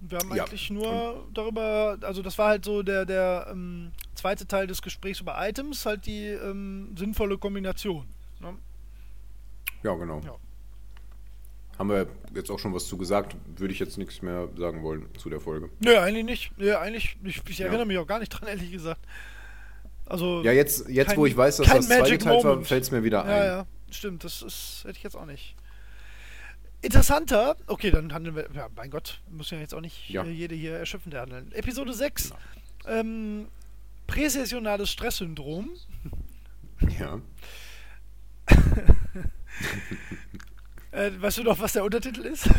[0.01, 0.43] Wir haben Ja.
[0.43, 5.19] eigentlich nur darüber, also das war halt so der, der ähm, zweite Teil des Gesprächs
[5.21, 8.05] über Items, halt die ähm, sinnvolle Kombination.
[8.39, 8.55] Ne?
[9.83, 10.19] ja, genau.
[10.25, 10.35] Ja.
[11.79, 15.07] Haben wir jetzt auch schon was zu gesagt, würde ich jetzt nichts mehr sagen wollen
[15.17, 15.69] zu der Folge.
[15.79, 16.57] Nö, eigentlich nicht.
[16.57, 17.65] Nö, eigentlich, ich, ich Ja.
[17.67, 19.01] erinnere mich auch gar nicht dran, ehrlich gesagt.
[20.05, 22.67] Also, Ja, jetzt, jetzt Kein- wo ich weiß, dass das zweite Teil war, Moment.
[22.67, 23.45] fällt es mir wieder ja, ein.
[23.45, 25.55] ja, stimmt, das ist, hätte ich jetzt auch nicht.
[26.85, 30.23] Interessanter, okay, dann handeln wir, ja, mein Gott, müssen ja jetzt auch nicht Ja.
[30.23, 31.51] jede hier erschöpfend handeln.
[31.51, 32.31] Episode 6,
[32.87, 33.47] ähm,
[34.07, 35.69] präsessionales Stresssyndrom.
[36.99, 37.19] Ja.
[40.91, 42.49] Äh, weißt du noch, was der Untertitel ist?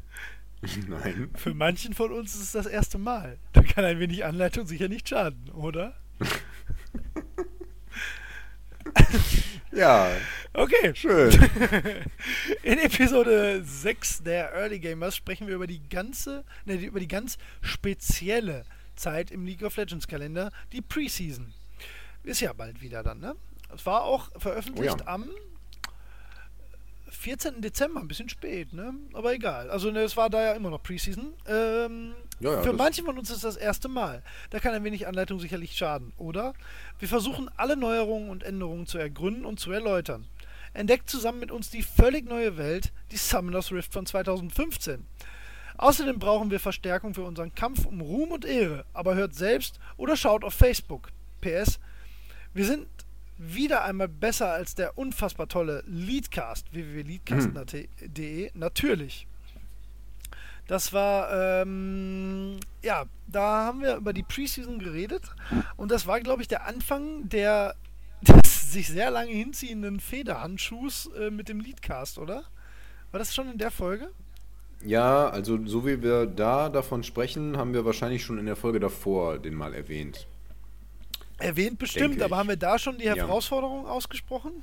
[0.88, 1.28] Nein.
[1.34, 3.36] Für manchen von uns ist es das erste Mal.
[3.52, 5.94] Da kann ein wenig Anleitung sicher nicht schaden, oder?
[9.78, 10.10] Ja,
[10.54, 10.92] Okay.
[10.96, 11.30] schön.
[12.64, 17.38] In Episode 6 der Early Gamers sprechen wir über die ganze, ne, über die ganz
[17.60, 18.64] spezielle
[18.96, 21.52] Zeit im League of Legends Kalender, die Preseason.
[22.24, 23.36] Ist ja bald wieder dann, ne?
[23.72, 25.06] Es war auch veröffentlicht Oh ja.
[25.06, 25.30] am
[27.10, 27.60] 14.
[27.60, 28.94] Dezember, ein bisschen spät, ne?
[29.12, 29.70] Aber egal.
[29.70, 31.32] Also ne, es war da ja immer noch Preseason.
[31.46, 34.22] Ähm, Ja, ja, für manche von uns ist das erste Mal.
[34.50, 36.54] Da kann ein wenig Anleitung sicherlich schaden, oder?
[36.98, 40.26] Wir versuchen alle Neuerungen und Änderungen zu ergründen und zu erläutern.
[40.74, 45.06] Entdeckt zusammen mit uns die völlig neue Welt, die Summoners Rift von 2015.
[45.78, 50.16] Außerdem brauchen wir Verstärkung für unseren Kampf um Ruhm und Ehre, aber hört selbst oder
[50.16, 51.10] schaut auf Facebook.
[51.40, 51.78] PS,
[52.52, 52.86] wir sind
[53.38, 59.26] wieder einmal besser als der unfassbar tolle Leadcast, www.leadcast.de, natürlich.
[60.66, 65.22] Das war, ähm, ja, da haben wir über die Preseason geredet.
[65.76, 67.74] Und das war, glaube ich, der Anfang der
[68.20, 72.44] des sich sehr lange hinziehenden Federhandschuhs äh, mit dem Leadcast, oder?
[73.10, 74.10] War das schon in der Folge?
[74.84, 78.78] Ja, also so wie wir da davon sprechen, haben wir wahrscheinlich schon in der Folge
[78.78, 80.26] davor den mal erwähnt.
[81.38, 83.90] Erwähnt bestimmt, aber haben wir da schon die Herausforderung ja.
[83.90, 84.62] ausgesprochen?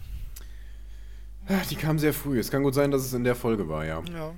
[1.69, 2.39] Die kam sehr früh.
[2.39, 4.03] Es kann gut sein, dass es in der Folge war, ja.
[4.13, 4.33] Ja.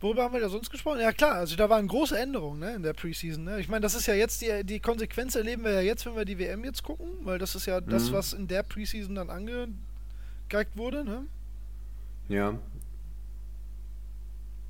[0.00, 1.00] Worüber haben wir da sonst gesprochen?
[1.00, 3.42] Ja klar, also da waren große Änderungen ne, in der Preseason.
[3.42, 3.58] Ne?
[3.58, 6.24] Ich meine, das ist ja jetzt die, die Konsequenz erleben wir ja jetzt, wenn wir
[6.24, 7.88] die WM jetzt gucken, weil das ist ja mhm.
[7.88, 11.04] das, was in der Preseason dann angegeigt wurde.
[11.04, 11.26] Ne?
[12.28, 12.54] Ja.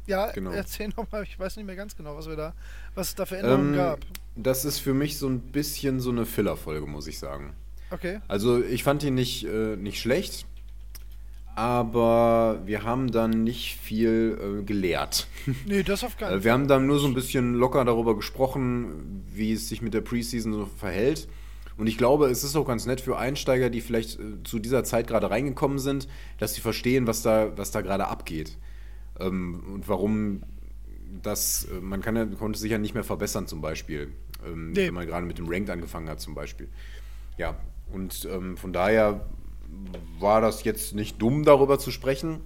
[0.08, 0.50] Ja, genau.
[0.50, 2.54] erzähl nochmal, ich weiß nicht mehr ganz genau, was wir da,
[2.94, 4.00] was es da für Änderungen ähm, gab.
[4.36, 7.54] Das ist für mich so ein bisschen so eine Filler-Folge, muss ich sagen.
[7.90, 8.20] Okay.
[8.26, 10.46] Also ich fand ihn nicht, äh, nicht schlecht
[11.58, 15.26] aber wir haben dann nicht viel äh, gelehrt.
[15.66, 16.44] Nee, das auf keinen Fall.
[16.44, 20.02] Wir haben dann nur so ein bisschen locker darüber gesprochen, wie es sich mit der
[20.02, 21.26] Preseason so verhält.
[21.76, 24.84] Und ich glaube, es ist auch ganz nett für Einsteiger, die vielleicht äh, zu dieser
[24.84, 26.06] Zeit gerade reingekommen sind,
[26.38, 28.56] dass sie verstehen, was da, was da gerade abgeht.
[29.20, 30.42] Ähm, und warum
[31.22, 34.12] das, äh, man kann, konnte sich ja nicht mehr verbessern zum Beispiel,
[34.46, 34.88] ähm, nee.
[34.88, 36.68] wenn man gerade mit dem Ranked angefangen hat zum Beispiel.
[37.36, 37.56] Ja,
[37.92, 39.26] und ähm, von daher
[40.18, 42.40] war das jetzt nicht dumm, darüber zu sprechen.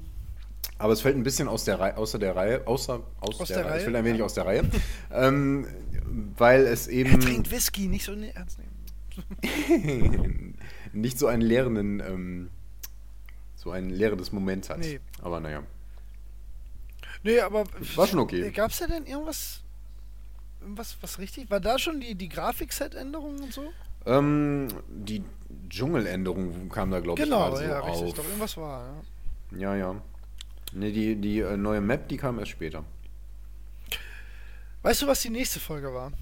[0.79, 3.59] Aber es fällt ein bisschen aus der Reihe, außer der Reihe, außer, aus, aus der,
[3.59, 3.77] der Reihe.
[3.79, 4.25] Es fällt ein wenig ja.
[4.25, 4.65] aus der Reihe.
[5.13, 5.67] ähm,
[6.37, 7.11] weil es eben.
[7.11, 8.73] Er trinkt Whisky, nicht so ernst nehmen.
[10.93, 12.51] nicht so einen lehrenden, ähm,
[13.55, 14.79] so ein lehrendes Moment hat.
[14.79, 15.01] Nee.
[15.21, 15.63] Aber naja.
[17.23, 17.65] Nee, aber.
[17.97, 18.51] War schon okay.
[18.51, 19.63] Gab es da denn irgendwas,
[20.61, 21.51] was, was richtig?
[21.51, 23.73] War da schon die, die Grafikset-Änderungen und so?
[24.05, 25.23] Ähm, die
[25.69, 28.03] Dschungeländerung kam da, glaube genau, ich, gerade ja, so richtig.
[28.03, 28.09] auf.
[28.09, 29.05] Ich glaube, irgendwas war,
[29.53, 29.59] ja.
[29.59, 30.03] Ja, ja.
[30.73, 32.85] Ne, die, die äh, neue Map, die kam erst später.
[34.83, 36.13] Weißt du, was die nächste Folge war?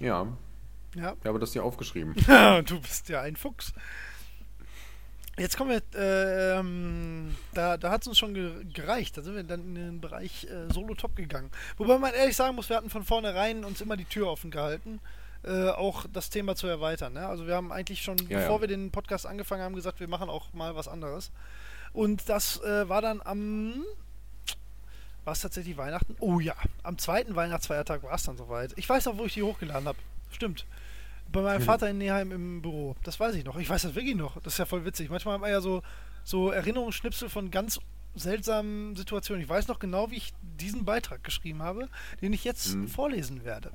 [0.00, 0.26] Ja.
[0.94, 1.14] Ja.
[1.20, 2.14] Ich habe das dir aufgeschrieben.
[2.64, 3.72] du bist ja ein Fuchs.
[5.38, 8.34] Jetzt kommen wir, äh, ähm, da, da hat es uns schon
[8.72, 9.16] gereicht.
[9.16, 11.50] Da sind wir dann in den Bereich äh, Solo-Top gegangen.
[11.76, 15.00] Wobei man ehrlich sagen muss, wir hatten von vornherein uns immer die Tür offen gehalten.
[15.44, 17.12] Äh, auch das Thema zu erweitern.
[17.12, 17.26] Ne?
[17.26, 18.60] Also wir haben eigentlich schon, ja, bevor ja.
[18.62, 21.30] wir den Podcast angefangen haben, gesagt, wir machen auch mal was anderes.
[21.92, 23.84] Und das äh, war dann am
[25.28, 26.16] war es tatsächlich Weihnachten?
[26.20, 28.72] Oh ja, am zweiten Weihnachtsfeiertag war es dann soweit.
[28.76, 29.98] Ich weiß auch, wo ich die hochgeladen habe.
[30.30, 30.64] Stimmt.
[31.30, 32.96] Bei meinem Vater in Neheim im Büro.
[33.04, 33.58] Das weiß ich noch.
[33.58, 34.40] Ich weiß das wirklich noch.
[34.40, 35.10] Das ist ja voll witzig.
[35.10, 35.82] Manchmal haben wir ja so,
[36.24, 37.80] so Erinnerungsschnipsel von ganz
[38.14, 39.42] seltsamen Situationen.
[39.42, 41.88] Ich weiß noch genau, wie ich diesen Beitrag geschrieben habe,
[42.22, 42.88] den ich jetzt mhm.
[42.88, 43.70] vorlesen werde.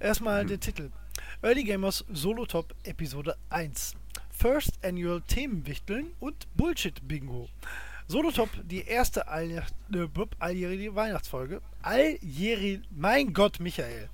[0.00, 0.48] Erstmal mhm.
[0.48, 0.90] der Titel.
[1.42, 3.94] Early Gamers Solo Top Episode 1.
[4.30, 7.48] First Annual Themenwichteln und Bullshit Bingo.
[8.06, 9.60] Solo Top, die erste äh,
[10.38, 11.60] alljährige Weihnachtsfolge.
[11.82, 14.08] Alljährige, mein Gott, Michael.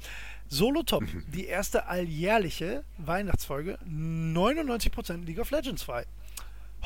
[0.54, 1.24] Solo Top, mhm.
[1.32, 3.76] die erste alljährliche Weihnachtsfolge.
[3.84, 6.06] 99% League of Legends frei.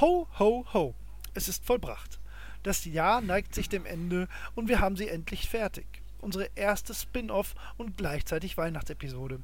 [0.00, 0.94] Ho, ho, ho.
[1.34, 2.18] Es ist vollbracht.
[2.62, 5.86] Das Jahr neigt sich dem Ende und wir haben sie endlich fertig
[6.20, 9.40] unsere erste Spin-off und gleichzeitig Weihnachtsepisode.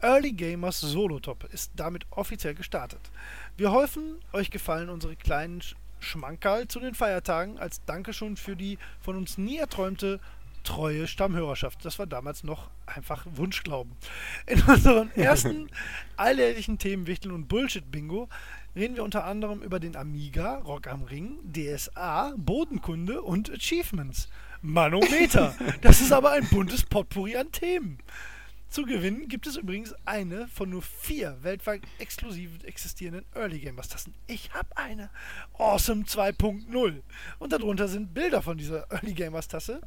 [0.00, 3.00] Early Gamers Solo Top ist damit offiziell gestartet.
[3.56, 5.62] Wir hoffen, euch gefallen unsere kleinen
[6.00, 10.18] Schmankerl zu den Feiertagen als Dankeschön für die von uns nie erträumte
[10.64, 11.84] treue Stammhörerschaft.
[11.84, 13.92] Das war damals noch einfach Wunschglauben.
[14.46, 15.70] In unseren ersten
[16.16, 18.28] alljährlichen Themenwichteln und Bullshit-Bingo
[18.74, 24.28] reden wir unter anderem über den Amiga, Rock am Ring, DSA, Bodenkunde und Achievements.
[24.62, 25.54] Manometer.
[25.82, 27.98] Das ist aber ein buntes Potpourri an Themen.
[28.74, 34.14] Zu gewinnen gibt es übrigens eine von nur vier weltweit exklusiv existierenden Early Gamers Tassen.
[34.26, 35.10] Ich habe eine.
[35.58, 37.02] Awesome 2.0.
[37.38, 39.80] Und darunter sind Bilder von dieser Early Gamers Tasse.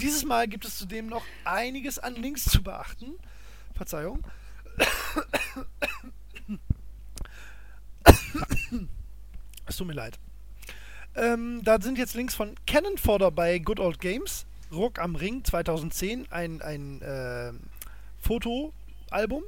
[0.00, 3.14] Dieses Mal gibt es zudem noch einiges an Links zu beachten.
[3.74, 4.24] Verzeihung.
[9.66, 10.18] es tut mir leid.
[11.14, 15.44] Ähm, da sind jetzt Links von Canon Fodder bei Good Old Games, Rock am Ring
[15.44, 17.52] 2010, ein, ein äh,
[18.18, 19.42] Fotoalbum,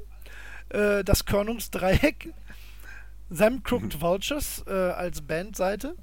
[0.71, 2.35] äh, das Körnungsdreieck,
[3.31, 5.95] Sam Crooked Vultures äh, als Bandseite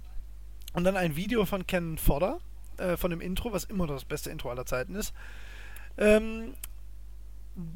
[0.74, 2.40] und dann ein Video von Canon Fodder
[2.80, 5.14] äh, von dem Intro, was immer das beste Intro aller Zeiten ist.
[5.98, 6.54] Ähm,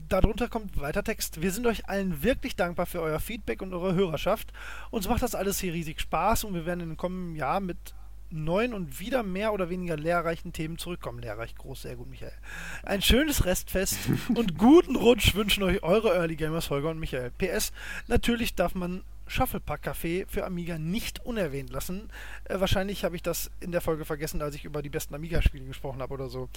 [0.09, 1.41] darunter kommt weiter Text.
[1.41, 4.53] Wir sind euch allen wirklich dankbar für euer Feedback und eure Hörerschaft.
[4.91, 7.93] Uns macht das alles hier riesig Spaß und wir werden in den kommenden Jahr mit
[8.33, 11.19] neuen und wieder mehr oder weniger lehrreichen Themen zurückkommen.
[11.19, 12.33] Lehrreich groß, sehr gut, Michael.
[12.81, 13.99] Ein schönes Restfest
[14.35, 17.31] und guten Rutsch wünschen euch eure Early Gamers Holger und Michael.
[17.31, 17.71] PS,
[18.07, 19.03] natürlich darf man
[19.33, 22.09] Shufflepack-Café für Amiga nicht unerwähnt lassen.
[22.45, 25.65] Äh, wahrscheinlich habe ich das in der Folge vergessen, als ich über die besten Amiga-Spiele
[25.65, 26.49] gesprochen habe oder so.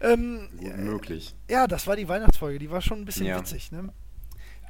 [0.00, 1.34] Ähm, möglich.
[1.48, 3.38] ja, das war die Weihnachtsfolge, die war schon ein bisschen Ja.
[3.38, 3.92] witzig, ne?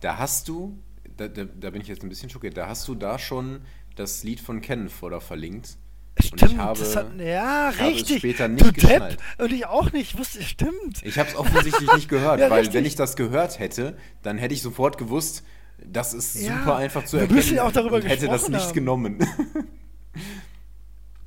[0.01, 0.79] Da hast du,
[1.17, 3.63] da, da, da bin ich jetzt ein bisschen schockiert, da hast du da schon
[3.97, 5.79] das Lied von Ken Fodder verlinkt.
[6.17, 8.19] Und Stimmt, ich habe, das hat, ja, ich richtig.
[8.19, 8.75] später du nicht Depp.
[8.75, 9.19] geschnallt.
[9.39, 11.03] Und ich auch nicht, wusste, stimmt.
[11.03, 12.75] Ich habe es offensichtlich nicht gehört, Ja, weil richtig.
[12.75, 15.43] wenn ich das gehört hätte, dann hätte ich sofort gewusst,
[15.83, 18.47] das ist Ja, super einfach zu wir erkennen müssen ja auch darüber und hätte das
[18.47, 18.75] gesprochen nicht haben.
[18.75, 19.19] genommen.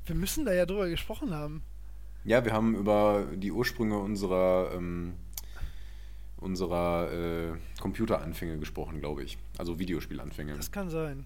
[0.06, 1.62] Wir müssen da ja drüber gesprochen haben.
[2.24, 5.14] Ja, wir haben über die Ursprünge unserer, ähm,
[6.38, 9.38] unserer äh, Computeranfänge gesprochen, glaube ich.
[9.58, 10.54] Also Videospielanfänge.
[10.56, 11.24] Das kann sein.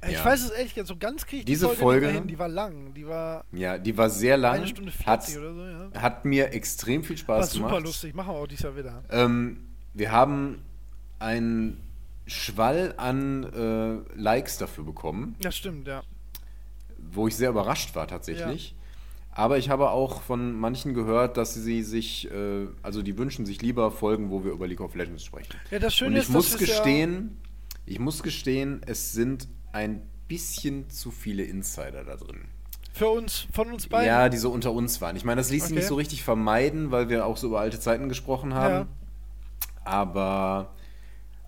[0.00, 0.24] Äh, Ich Ja.
[0.24, 2.26] weiß es ehrlich gesagt, so ganz kriege ich Diese die Folge, Folge- hin.
[2.28, 4.56] Die war lang, die war Ja, die war sehr lang.
[4.56, 5.62] eine Stunde 40 hat, oder so,
[5.94, 6.02] ja.
[6.02, 7.84] hat mir extrem viel War Spaß super gemacht.
[7.84, 9.02] lustig, machen wir auch dieses Jahr wieder.
[9.10, 9.64] Ähm,
[9.94, 10.62] wir haben
[11.26, 11.80] einen
[12.26, 16.02] Schwall an äh, Likes dafür bekommen, Das stimmt, ja.
[17.12, 18.74] wo ich sehr überrascht war tatsächlich.
[19.32, 23.60] Aber ich habe auch von manchen gehört, dass sie sich, äh, also die wünschen sich
[23.60, 25.54] lieber Folgen, wo wir über League of Legends sprechen.
[25.70, 27.36] Ja, das Schöne Und ich ist, muss gestehen,
[27.84, 32.38] ich muss gestehen, es sind ein bisschen zu viele Insider da drin.
[32.42, 32.56] Ja
[32.96, 34.06] für uns, von uns beiden.
[34.06, 35.16] Ja, die so unter uns waren.
[35.16, 35.80] Ich meine, das ließ sich Okay.
[35.80, 38.72] nicht so richtig vermeiden, weil wir auch so über alte Zeiten gesprochen haben.
[38.72, 38.86] Ja.
[39.84, 40.70] Aber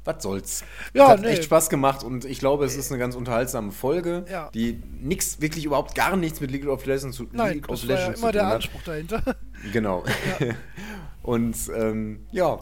[0.09, 0.65] was soll's.
[0.95, 1.27] Ja, es hat nee.
[1.29, 4.51] echt Spaß gemacht und ich glaube, es ist eine ganz unterhaltsame Folge, Ja.
[4.55, 7.89] die nix, wirklich überhaupt gar nichts mit League of Legends zu, Nein, League of das
[7.89, 8.47] war ja immer der.
[8.49, 9.23] Anspruch dahinter.
[9.73, 10.05] Genau.
[11.23, 12.61] und ähm, ja,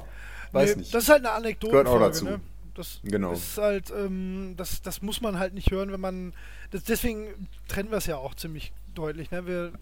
[0.52, 0.94] weiß Nee, nicht.
[0.94, 1.72] Das ist halt eine Anekdote.
[1.72, 2.24] Gehört auch dazu.
[2.24, 2.40] Ne?
[2.74, 3.32] Das Genau.
[3.32, 6.32] ist halt, ähm, das, das muss man halt nicht hören, wenn man.
[6.70, 9.30] Das, deswegen trennen wir es ja auch ziemlich deutlich.
[9.30, 9.46] Ne?
[9.46, 9.72] Wir,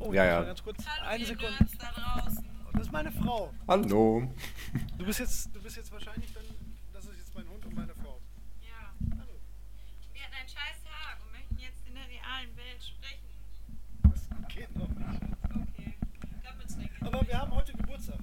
[0.00, 0.42] oh, Ja, ja.
[0.42, 1.52] Ganz kurz, Hallo, eine Sekunde.
[1.78, 2.28] Da.
[2.74, 3.50] Das ist meine Frau.
[3.68, 4.22] Hallo.
[4.98, 6.44] Du bist jetzt, du bist jetzt wahrscheinlich dann.
[6.92, 8.18] Das ist jetzt mein Hund und meine Frau.
[8.62, 8.92] Ja.
[9.18, 9.32] Hallo.
[10.12, 13.28] Wir hatten einen scheiß Tag und möchten jetzt in der realen Welt sprechen.
[14.04, 15.22] Das geht noch nicht.
[15.50, 15.94] Okay.
[16.42, 17.11] Damit trinken.
[17.22, 18.16] Aber wir haben heute Geburtstag.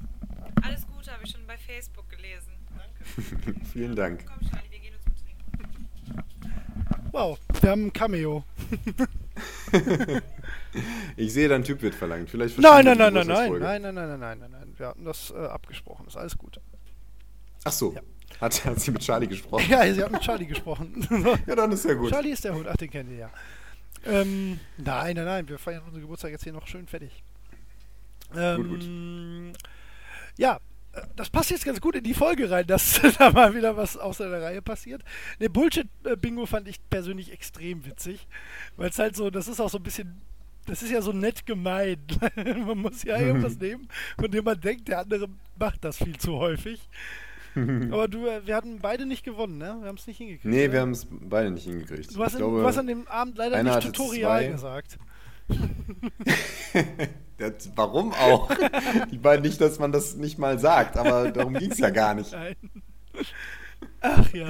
[0.62, 2.52] Alles Gute habe ich schon bei Facebook gelesen.
[2.76, 3.66] Danke.
[3.72, 4.26] Vielen Dank.
[4.26, 5.88] Komm, Charlie, wir gehen uns betrinken.
[7.14, 8.44] Wow, wir haben ein Cameo.
[11.16, 12.30] Ich sehe, dein Typ wird verlangt.
[12.30, 13.66] Vielleicht Nein, nein, nein, nein, nein, Geburtstagsfolge.
[13.66, 14.74] nein, nein, nein, nein, nein, nein.
[14.78, 16.06] Wir hatten das äh, abgesprochen.
[16.06, 16.60] Ist alles gut.
[17.64, 17.94] Ach so.
[17.94, 18.02] Ja.
[18.40, 19.66] Hat, hat sie mit Charlie gesprochen?
[19.68, 21.08] Ja, sie hat mit Charlie gesprochen.
[21.48, 22.12] Ja, dann ist ja gut.
[22.12, 22.68] Charlie ist der Hund.
[22.68, 23.32] Ach, den kennt ihr ja.
[24.06, 25.50] Ähm, nein, nein, nein.
[25.50, 27.24] Wir feiern unseren Geburtstag jetzt hier noch schön fertig.
[28.36, 29.58] Ähm, Gut,
[30.38, 30.60] Ja,
[30.94, 33.98] äh, das passt jetzt ganz gut in die Folge rein, dass da mal wieder was
[33.98, 35.04] außer der Reihe passiert.
[35.40, 38.28] Ne, Bullshit-Bingo fand ich persönlich extrem witzig.
[38.78, 40.22] Weil es halt so, das ist auch so ein bisschen.
[40.66, 41.98] Das ist ja so nett gemein.
[42.36, 43.88] man muss ja irgendwas nehmen,
[44.20, 45.28] von dem man denkt, der andere
[45.58, 46.88] macht das viel zu häufig.
[47.56, 49.76] Aber du, äh, wir hatten beide nicht gewonnen, ne?
[49.80, 50.46] Wir haben es nicht hingekriegt.
[50.46, 50.74] Nee, oder?
[50.74, 52.16] wir haben es beide nicht hingekriegt.
[52.16, 54.98] Du hast, ich in, glaube, du hast an dem Abend leider nicht Tutorial gesagt.
[57.38, 58.50] das, warum auch?
[59.12, 62.14] Die beiden nicht, dass man das nicht mal sagt, aber darum ging es ja gar
[62.14, 62.32] nicht.
[62.32, 62.56] Nein.
[64.02, 64.48] Ach ja.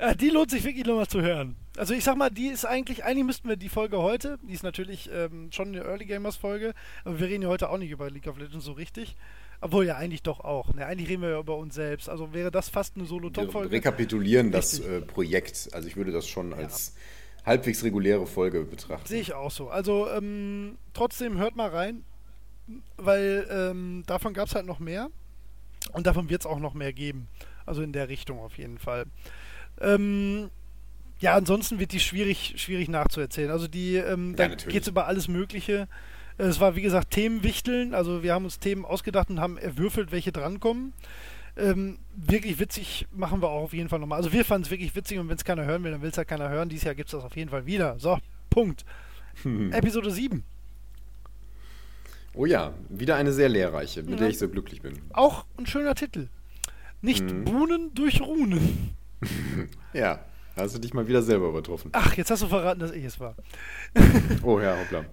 [0.00, 0.14] ja.
[0.14, 1.56] Die lohnt sich wirklich nochmal zu hören.
[1.76, 4.62] Also ich sag mal, die ist eigentlich, eigentlich müssten wir die Folge heute, die ist
[4.62, 8.10] natürlich ähm, schon eine Early Gamers Folge, aber wir reden ja heute auch nicht über
[8.10, 9.16] League of Legends so richtig.
[9.64, 10.74] Obwohl ja eigentlich doch auch.
[10.74, 10.84] Ne?
[10.84, 12.08] Eigentlich reden wir ja über uns selbst.
[12.08, 13.70] Also wäre das fast eine Wir Solo-Top-Folge.
[13.70, 14.90] rekapitulieren das Richtig.
[14.90, 15.68] äh, Projekt.
[15.72, 16.96] Also ich würde das schon als
[17.44, 19.06] halbwegs reguläre Folge betrachten.
[19.06, 19.68] Sehe ich auch so.
[19.68, 22.04] Also ähm, trotzdem hört mal rein,
[22.96, 25.08] weil ähm, davon gab es halt noch mehr
[25.92, 27.28] und davon wird es auch noch mehr geben.
[27.66, 29.06] Also in der Richtung auf jeden Fall.
[29.80, 30.50] Ähm,
[31.20, 33.50] ja, ansonsten wird die schwierig, schwierig nachzuerzählen.
[33.50, 34.74] Also die, ähm, da natürlich.
[34.74, 35.88] geht es über alles Mögliche.
[36.38, 37.94] Es war wie gesagt Themenwichteln.
[37.94, 40.92] Also wir haben uns Themen ausgedacht und haben erwürfelt, welche drankommen.
[41.56, 44.16] Ähm, wirklich witzig machen wir auch auf jeden Fall nochmal.
[44.18, 46.16] Also wir fanden es wirklich witzig und wenn es keiner hören will, dann will es
[46.16, 46.68] ja keiner hören.
[46.68, 47.98] Dieses Jahr gibt es das auf jeden Fall wieder.
[47.98, 48.18] So,
[48.50, 48.84] Punkt.
[49.72, 50.42] Episode 7.
[52.34, 54.16] Oh ja, wieder eine sehr lehrreiche, mit Ja.
[54.16, 54.98] der ich so glücklich bin.
[55.12, 56.28] Auch ein schöner Titel.
[57.02, 57.44] Nicht Mhm.
[57.44, 58.94] Buhnen durch Runen.
[59.92, 60.24] Ja,
[60.56, 61.90] hast du dich mal wieder selber übertroffen.
[61.94, 63.36] Ach, jetzt hast du verraten, dass ich es war.
[64.42, 65.04] Oh ja, hoppla.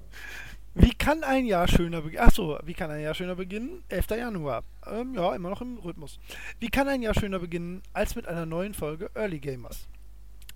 [0.76, 2.24] Wie kann ein Jahr schöner beginnen?
[2.24, 3.84] Achso, wie kann ein Jahr schöner beginnen?
[3.90, 4.12] 11.
[4.12, 4.64] Januar.
[4.86, 6.20] Ähm, ja, immer noch im Rhythmus.
[6.60, 9.88] Wie kann ein Jahr schöner beginnen als mit einer neuen Folge Early Gamers?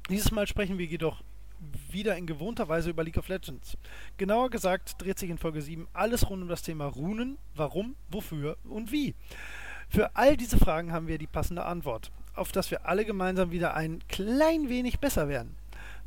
[0.10, 1.24] Dieses Mal sprechen wir jedoch
[1.90, 3.78] wieder in gewohnter Weise über League of Legends.
[4.18, 8.58] Genauer gesagt dreht sich in Folge 7 alles rund um das Thema Runen, warum, wofür
[8.66, 9.16] und wie.
[9.90, 13.76] Für all diese Fragen haben wir die passende Antwort, auf das wir alle gemeinsam wieder
[13.76, 15.56] ein klein wenig besser werden.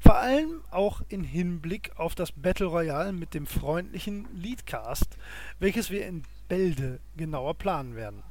[0.06, 5.18] Vor allem auch in Hinblick auf das Battle Royale mit dem freundlichen Leadcast,
[5.58, 8.22] welches wir in Bälde genauer planen werden.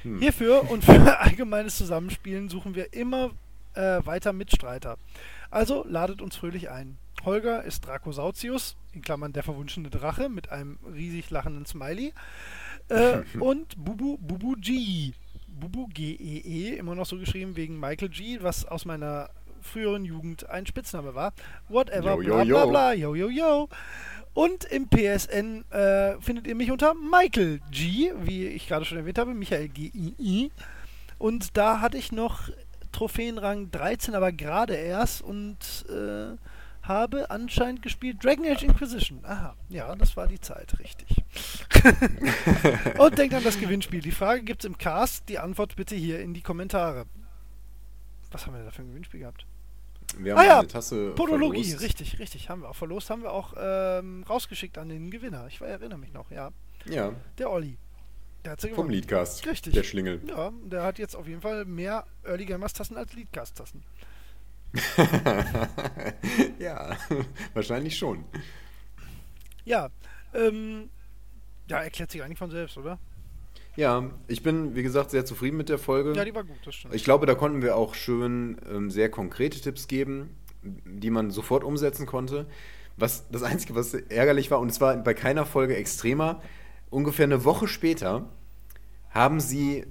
[0.00, 0.18] Hm.
[0.18, 3.32] Hierfür und für allgemeines Zusammenspielen suchen wir immer
[3.74, 4.96] äh, weiter Mitstreiter.
[5.50, 6.96] Also ladet uns fröhlich ein.
[7.26, 12.14] Holger ist Dracosautius, in Klammern der verwunschene Drache, mit einem riesig lachenden Smiley.
[12.88, 15.12] Äh, und Bubu, Bubu G.
[15.48, 19.28] Bubu G-E-E, immer noch so geschrieben wegen Michael G., was aus meiner
[19.62, 21.32] früheren Jugend ein Spitzname war.
[21.68, 22.70] Whatever, Yo, yo, bla bla yo.
[22.70, 23.68] bla, yo yo yo.
[24.32, 29.18] Und im PSN äh, findet ihr mich unter Michael G., wie ich gerade schon erwähnt
[29.18, 30.52] habe, Michael G-I-I.
[31.18, 32.48] Und da hatte ich noch
[32.92, 35.58] Trophäenrang 13, aber gerade erst und
[35.88, 36.36] äh,
[36.82, 39.20] habe anscheinend gespielt Dragon Age Inquisition.
[39.24, 41.22] Aha, ja, das war die Zeit, richtig.
[42.98, 44.00] und denkt an das Gewinnspiel.
[44.00, 47.06] Die Frage gibt's im Cast, die Antwort bitte hier in die Kommentare.
[48.30, 49.44] Was haben wir da für ein Gewinnspiel gehabt?
[50.18, 51.84] Wir Ah ja, eine Tasse Podologie, verlost.
[51.84, 55.46] richtig, richtig, haben wir auch verlost, haben wir auch ähm, rausgeschickt an den Gewinner.
[55.48, 56.50] Ich erinnere mich noch, ja.
[56.86, 57.76] Ja, Der Olli.
[58.44, 58.88] Der hat sie vom.
[58.88, 59.46] Leadcast.
[59.46, 59.74] Richtig.
[59.74, 60.20] Der Schlingel.
[60.26, 63.84] Ja, der hat jetzt auf jeden Fall mehr Early Gamers Tassen als Leadcast Tassen.
[66.58, 66.96] ja,
[67.54, 68.24] wahrscheinlich schon.
[69.64, 69.90] Ja,
[70.32, 70.88] ähm,
[71.68, 72.98] ja, erklärt sich eigentlich von selbst, oder?
[73.76, 76.12] Ja, ich bin, wie gesagt, sehr zufrieden mit der Folge.
[76.14, 76.94] Ja, die war gut, das stimmt.
[76.94, 81.64] Ich glaube, da konnten wir auch schön ähm, sehr konkrete Tipps geben, die man sofort
[81.64, 82.46] umsetzen konnte.
[82.96, 86.42] Was das Einzige, was ärgerlich war, und es war bei keiner Folge extremer,
[86.90, 88.28] ungefähr eine Woche später
[89.10, 89.86] haben sie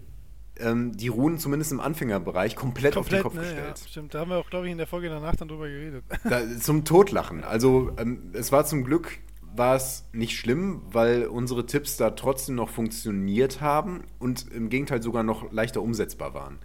[0.60, 3.86] ähm, die Runen zumindest im Anfängerbereich komplett, auf den Kopf ne, ja, gestellt.
[3.90, 4.14] stimmt.
[4.14, 6.04] Da haben wir auch, glaube ich, in der Folge danach dann drüber geredet.
[6.24, 7.44] Da, zum Totlachen.
[7.44, 9.20] Also ähm, es war zum Glück
[9.56, 15.02] war es nicht schlimm, weil unsere Tipps da trotzdem noch funktioniert haben und im Gegenteil
[15.02, 16.60] sogar noch leichter umsetzbar waren.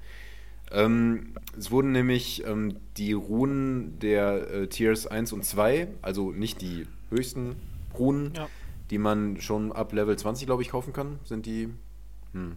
[0.71, 6.63] Ähm, es wurden nämlich ähm, die Runen der äh, Tiers 1 und 2, also nicht
[6.63, 7.57] die höchsten
[7.99, 8.49] Runen, Ja.
[8.91, 11.69] die man schon ab Level 20, glaube ich, kaufen kann, sind die.
[12.33, 12.57] Hm.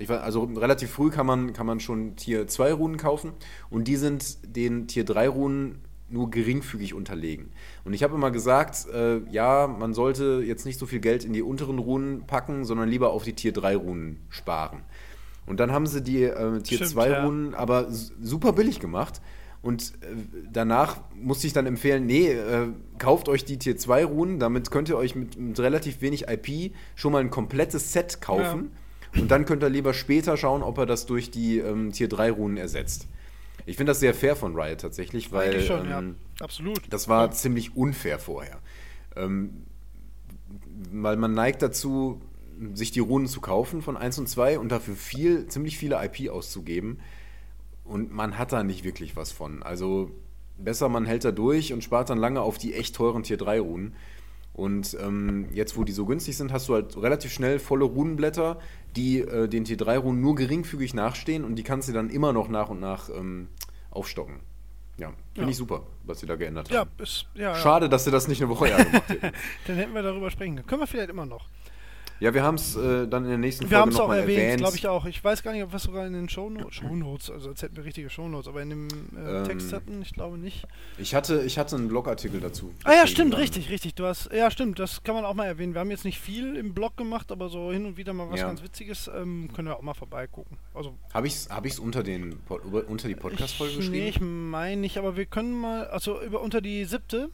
[0.00, 3.32] Ich also relativ früh kann man, kann man schon Tier 2 Runen kaufen
[3.68, 7.50] und die sind den Tier 3 Runen nur geringfügig unterlegen.
[7.84, 11.32] Und ich habe immer gesagt, äh, ja, man sollte jetzt nicht so viel Geld in
[11.32, 14.82] die unteren Runen packen, sondern lieber auf die Tier 3 Runen sparen.
[15.46, 17.24] Und dann haben sie die äh, Tier Stimmt, 2 ja.
[17.24, 19.20] Runen aber super billig gemacht.
[19.60, 20.06] Und äh,
[20.52, 24.88] danach musste ich dann empfehlen, nee, äh, kauft euch die Tier 2 Runen, damit könnt
[24.88, 28.70] ihr euch mit, mit relativ wenig IP schon mal ein komplettes Set kaufen.
[29.16, 32.30] Und dann könnt ihr lieber später schauen, ob er das durch die ähm, Tier 3
[32.30, 33.08] Runen ersetzt.
[33.68, 35.98] Ich finde das sehr fair von Riot tatsächlich, weil Eigentlich schon, ja.
[35.98, 36.80] ähm, Absolut.
[36.88, 38.60] das war ziemlich unfair vorher.
[39.14, 39.66] Ähm,
[40.90, 42.22] weil man neigt dazu,
[42.72, 46.30] sich die Runen zu kaufen von 1 und 2 und dafür viel, ziemlich viele IP
[46.30, 47.00] auszugeben.
[47.84, 49.62] Und man hat da nicht wirklich was von.
[49.62, 50.10] Also
[50.56, 53.60] besser man hält da durch und spart dann lange auf die echt teuren Tier 3
[53.60, 53.94] Runen.
[54.54, 58.58] Und ähm, jetzt, wo die so günstig sind, hast du halt relativ schnell volle Runenblätter,
[58.98, 62.32] die äh, den Tier 3 Runen nur geringfügig nachstehen und die kannst du dann immer
[62.32, 63.48] noch nach und nach ähm,
[63.90, 64.40] aufstocken.
[64.98, 65.48] Ja, finde Ja.
[65.48, 66.90] ich super, was sie da geändert Ja, haben.
[66.98, 67.54] ist, ja, ja.
[67.54, 69.32] Schade, dass sie das nicht eine Woche eher gemacht hätten.
[69.68, 70.66] Dann hätten wir darüber sprechen können.
[70.66, 71.48] Können wir vielleicht immer noch.
[72.20, 74.18] Ja, wir haben es äh, dann in der nächsten Wir haben Folge es auch nochmal
[74.20, 74.58] erwähnt, erwähnt.
[74.60, 75.06] glaube ich auch.
[75.06, 77.76] Ich weiß gar nicht, ob wir es sogar in den Shownotes, Shownotes, also als hätten
[77.76, 80.66] wir richtige Shownotes, aber in dem äh, Ähm, Text hatten, ich glaube nicht.
[80.98, 82.74] Ich hatte, ich hatte einen Blogartikel dazu.
[82.82, 83.40] Ah ja, stimmt, dann.
[83.40, 83.94] richtig, richtig.
[83.94, 85.74] Du hast, ja, stimmt, das kann man auch mal erwähnen.
[85.74, 88.40] Wir haben jetzt nicht viel im Blog gemacht, aber so hin und wieder mal was
[88.40, 88.48] Ja.
[88.48, 90.56] ganz Witziges, ähm, können wir auch mal vorbeigucken.
[90.74, 92.40] Also, Habe ich es hab ich's unter, den,
[92.88, 93.96] unter die Podcast-Folge geschrieben?
[93.96, 97.28] nee, ich meine nicht, aber wir können mal, also über unter die siebte.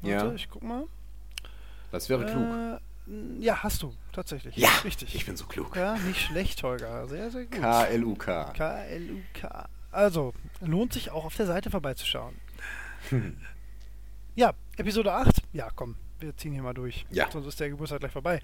[0.00, 0.32] Warte, Ja.
[0.32, 0.84] ich guck mal.
[1.90, 2.80] das wäre klug.
[3.40, 4.56] Ja, hast du, tatsächlich.
[4.56, 5.14] Ja, richtig.
[5.14, 5.74] Ich bin so klug.
[5.76, 7.08] ja, nicht schlecht, Holger.
[7.08, 7.60] Sehr, sehr gut.
[7.60, 8.52] K-L-U-K.
[8.52, 9.68] K-L-U-K.
[9.90, 12.34] Also, lohnt sich auch auf der Seite vorbeizuschauen.
[13.10, 13.36] Hm.
[14.34, 15.42] Ja, Episode 8.
[15.52, 17.04] Ja, komm, wir ziehen hier mal durch.
[17.10, 17.30] Ja.
[17.30, 18.40] Sonst ist der Geburtstag gleich vorbei.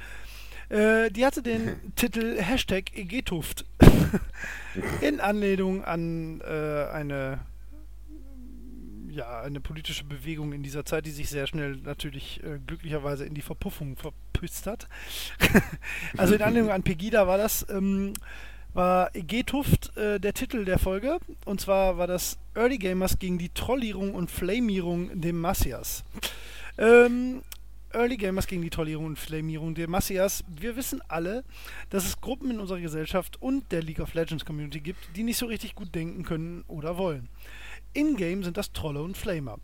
[0.69, 3.65] Äh, die hatte den Titel Hashtag Egetuft.
[5.01, 7.41] In Anlehnung an äh, eine
[9.11, 13.35] ja, eine politische Bewegung in dieser Zeit, die sich sehr schnell natürlich äh, glücklicherweise in
[13.35, 14.89] die Verpuffung verpützt hat.
[16.17, 18.15] also in Anlehnung an Pegida war das, ähm,
[18.75, 21.19] war Egetuft äh, der Titel der Folge.
[21.45, 26.05] Und zwar war das Early Gamers gegen die Trollierung und Flamierung dem Massias.
[26.77, 27.43] Ähm,
[27.93, 30.45] Early Gamers gegen die Trollierung und Flamierung der Massias.
[30.47, 31.43] Wir wissen alle,
[31.89, 35.39] dass es Gruppen in unserer Gesellschaft und der League of Legends Community gibt, die nicht
[35.39, 37.29] so richtig gut denken können oder wollen.
[37.99, 39.59] In-game sind das Trolle und Flamer.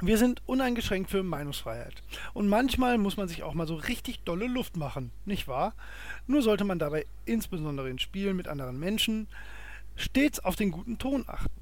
[0.00, 2.02] Wir sind uneingeschränkt für Meinungsfreiheit.
[2.32, 5.72] Und manchmal muss man sich auch mal so richtig dolle Luft machen, nicht wahr?
[6.26, 9.28] Nur sollte man dabei insbesondere in Spielen mit anderen Menschen
[9.94, 11.54] stets auf den guten Ton achten.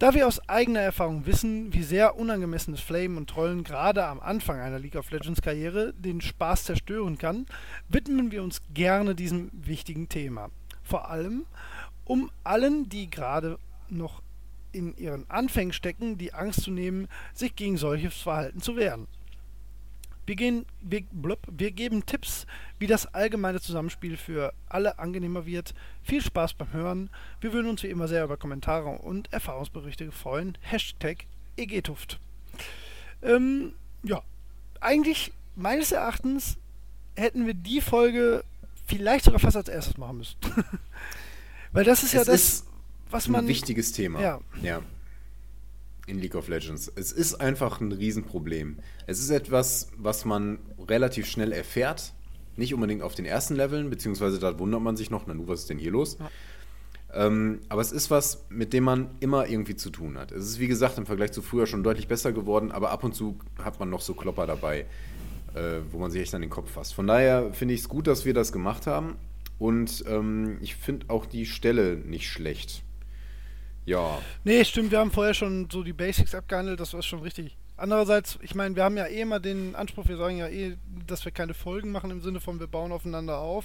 [0.00, 4.58] Da wir aus eigener Erfahrung wissen, wie sehr unangemessenes Flamen und Trollen gerade am Anfang
[4.58, 7.46] einer League of Legends Karriere den Spaß zerstören kann,
[7.88, 10.50] widmen wir uns gerne diesem wichtigen Thema.
[10.82, 11.46] Vor allem,
[12.04, 13.56] um allen, die gerade
[13.88, 14.20] noch
[14.72, 19.06] in ihren Anfängen stecken, die Angst zu nehmen, sich gegen solches Verhalten zu wehren.
[20.26, 22.46] Wir, gehen, wir, blub, wir geben Tipps,
[22.78, 25.74] wie das allgemeine Zusammenspiel für alle angenehmer wird.
[26.04, 27.10] Viel Spaß beim Hören.
[27.40, 30.56] Wir würden uns wie immer sehr über Kommentare und Erfahrungsberichte freuen.
[30.60, 32.20] Hashtag EGTuft.
[33.22, 33.72] Ähm,
[34.04, 34.22] ja,
[34.80, 36.58] eigentlich meines Erachtens
[37.16, 38.44] hätten wir die Folge
[38.86, 40.36] vielleicht sogar fast als erstes machen müssen.
[41.72, 42.66] Weil das ist ja Es das, ist
[43.10, 43.48] was ein man.
[43.48, 44.20] wichtiges Thema.
[44.20, 44.40] Ja.
[44.62, 44.82] ja.
[46.06, 46.90] In League of Legends.
[46.96, 48.78] Es ist einfach ein Riesenproblem.
[49.06, 50.58] Es ist etwas, was man
[50.88, 52.14] relativ schnell erfährt.
[52.56, 55.60] Nicht unbedingt auf den ersten Leveln, beziehungsweise da wundert man sich noch, na nu, was
[55.60, 56.18] ist denn hier los?
[57.12, 60.30] Ähm, aber es ist was, mit dem man immer irgendwie zu tun hat.
[60.32, 63.14] Es ist, wie gesagt, im Vergleich zu früher schon deutlich besser geworden, aber ab und
[63.14, 64.86] zu hat man noch so Klopper dabei,
[65.54, 66.94] äh, wo man sich echt an den Kopf fasst.
[66.94, 69.16] Von daher finde ich es gut, dass wir das gemacht haben.
[69.58, 72.82] Und ähm, ich finde auch die Stelle nicht schlecht.
[73.86, 77.56] Ja, Nee, stimmt, wir haben vorher schon so die Basics abgehandelt, das war schon richtig.
[77.76, 80.76] Andererseits, ich meine, wir haben ja eh immer den Anspruch, wir sagen ja eh,
[81.06, 83.64] dass wir keine Folgen machen im Sinne von wir bauen aufeinander auf,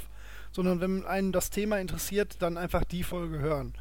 [0.54, 3.74] sondern wenn einen das Thema interessiert, dann einfach die Folge hören.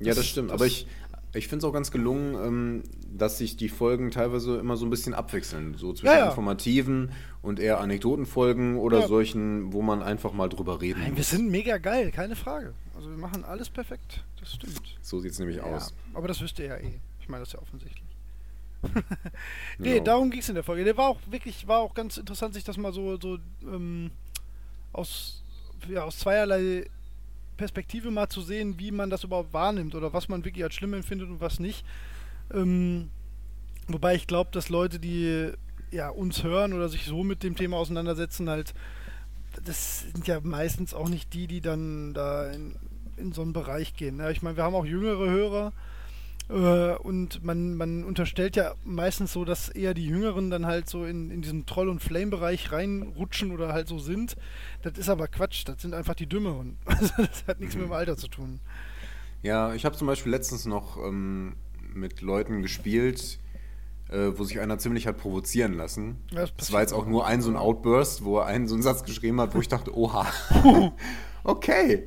[0.00, 0.48] ja, Das- das stimmt.
[0.50, 0.86] das- aber ich,
[1.34, 4.90] ich finde es auch ganz gelungen, ähm, dass sich die Folgen teilweise immer so ein
[4.90, 5.74] bisschen abwechseln.
[5.76, 6.28] So zwischen Ja, ja.
[6.28, 7.12] informativen
[7.42, 9.08] und eher Anekdotenfolgen oder Ja.
[9.08, 11.30] solchen, wo man einfach mal drüber reden Nein, wir muss.
[11.30, 12.74] sind mega geil, keine Frage.
[12.96, 14.80] Also wir machen alles perfekt, das stimmt.
[15.02, 15.92] So sieht es nämlich aus.
[16.14, 17.00] aber das wüsst ihr ja eh.
[17.20, 18.04] Ich meine, das ist ja offensichtlich.
[19.78, 20.04] nee, Genau.
[20.04, 20.84] darum ging es in der Folge.
[20.84, 24.10] Der war auch wirklich, war auch ganz interessant, sich das mal so, so ähm,
[24.92, 25.42] aus,
[25.88, 26.86] ja, aus zweierlei
[27.56, 30.94] Perspektive mal zu sehen, wie man das überhaupt wahrnimmt oder was man wirklich als schlimm
[30.94, 31.84] empfindet und was nicht.
[32.52, 33.10] Ähm,
[33.88, 35.52] wobei ich glaube, dass Leute, die
[35.90, 38.74] ja, uns hören oder sich so mit dem Thema auseinandersetzen, halt,
[39.64, 42.76] das sind ja meistens auch nicht die, die dann da in,
[43.16, 44.18] in so einen Bereich gehen.
[44.18, 45.72] Ja, ich meine, wir haben auch jüngere Hörer
[46.48, 51.30] und man, man unterstellt ja meistens so, dass eher die Jüngeren dann halt so in,
[51.30, 54.36] in diesen Troll- und Flame-Bereich reinrutschen oder halt so sind.
[54.82, 56.76] Das ist aber Quatsch, das sind einfach die Dümmeren.
[56.86, 58.60] Also das hat nichts mit dem Alter zu tun.
[59.42, 61.56] Ja, ich habe zum Beispiel letztens noch ähm,
[61.94, 63.38] mit Leuten gespielt,
[64.10, 66.16] äh, wo sich einer ziemlich hat provozieren lassen.
[66.30, 68.74] Ja, das das war jetzt auch nur ein so ein Outburst, wo er einen so
[68.74, 70.26] einen Satz geschrieben hat, wo ich dachte, oha,
[71.44, 72.06] okay.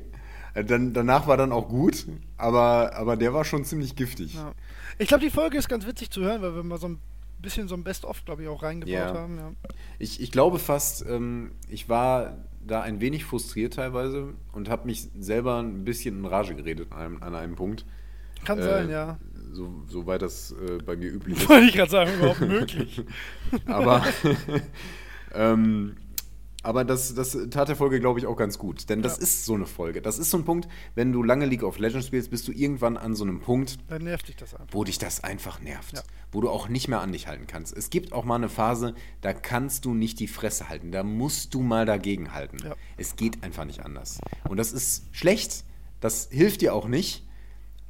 [0.58, 2.06] Äh, Dann, danach war dann auch gut,
[2.36, 4.34] aber, aber der war schon ziemlich giftig.
[4.34, 4.52] Ja.
[4.98, 6.98] Ich glaube, die Folge ist ganz witzig zu hören, weil wir mal so ein
[7.40, 9.14] bisschen so ein Best-of, glaube ich, auch reingebaut Ja.
[9.14, 9.36] haben.
[9.36, 9.52] Ja.
[9.98, 15.08] Ich, ich glaube fast, ähm, ich war da ein wenig frustriert teilweise und habe mich
[15.18, 17.86] selber ein bisschen in Rage geredet an einem, an einem Punkt.
[18.44, 19.18] Kann Äh, sein, ja.
[19.52, 21.48] So, soweit das äh, bei mir üblich ist.
[21.48, 23.02] Wollte ich gerade sagen, überhaupt möglich.
[23.66, 24.04] Aber,
[25.34, 25.96] ähm,
[26.62, 28.88] aber das, das tat der Folge, glaube ich, auch ganz gut.
[28.88, 29.22] Denn das Ja.
[29.22, 30.02] ist so eine Folge.
[30.02, 32.96] Das ist so ein Punkt, wenn du lange League of Legends spielst, bist du irgendwann
[32.96, 34.74] an so einem Punkt, Dann nervt dich das einfach.
[34.74, 35.94] wo dich das einfach nervt.
[35.96, 36.02] Ja.
[36.32, 37.76] Wo du auch nicht mehr an dich halten kannst.
[37.76, 40.90] Es gibt auch mal eine Phase, da kannst du nicht die Fresse halten.
[40.92, 42.58] Da musst du mal dagegen halten.
[42.64, 42.74] Ja.
[42.96, 44.20] Es geht einfach nicht anders.
[44.48, 45.64] Und das ist schlecht.
[46.00, 47.24] Das hilft dir auch nicht.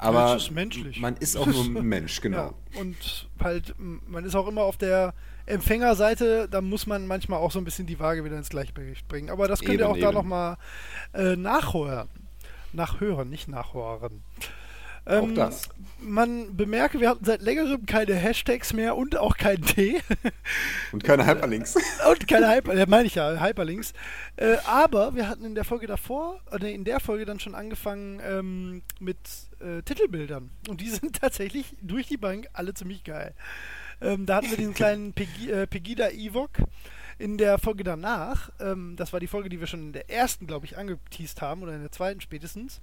[0.01, 1.01] Aber ist menschlich.
[1.01, 2.55] man ist auch nur ein Mensch, genau.
[2.79, 5.13] Und halt, man ist auch immer auf der
[5.49, 9.31] Empfängerseite, da muss man manchmal auch so ein bisschen die Waage wieder ins Gleichgewicht bringen.
[9.31, 10.15] Aber das könnt ihr Eben, auch da eben.
[10.15, 10.57] nochmal
[11.15, 12.09] äh, nachhören.
[12.73, 14.23] Nachhören, nicht nachhören.
[15.09, 15.69] Ähm, Auch das.
[16.01, 20.01] Man bemerke, wir hatten seit längerem keine Hashtags mehr und auch keinen T.
[20.93, 21.77] Und keine Hyperlinks.
[22.11, 23.95] und keine Hyper, äh, meine ich ja, Hyperlinks.
[24.37, 28.21] Äh, aber wir hatten in der Folge davor, oder in der Folge dann schon angefangen
[28.23, 29.17] ähm, mit
[29.61, 30.51] äh, Titelbildern.
[30.69, 33.35] Und die sind tatsächlich durch die Bank alle ziemlich geil.
[34.01, 36.51] Ähm, da hatten wir diesen kleinen äh, Pegida Evok.
[37.19, 40.47] In der Folge danach, ähm, das war die Folge, die wir schon in der ersten,
[40.47, 42.81] glaube ich, angeteased haben, oder in der zweiten spätestens,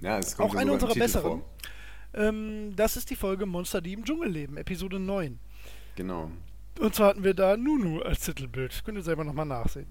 [0.00, 1.42] Ja, es kommt auch eine unserer besseren.
[2.14, 5.38] Ähm, das ist die Folge Monster, die im Dschungel leben, Episode 9.
[5.96, 6.30] Genau.
[6.80, 8.82] Und zwar hatten wir da Nunu als Titelbild.
[8.84, 9.88] Könnt ihr selber nochmal nachsehen.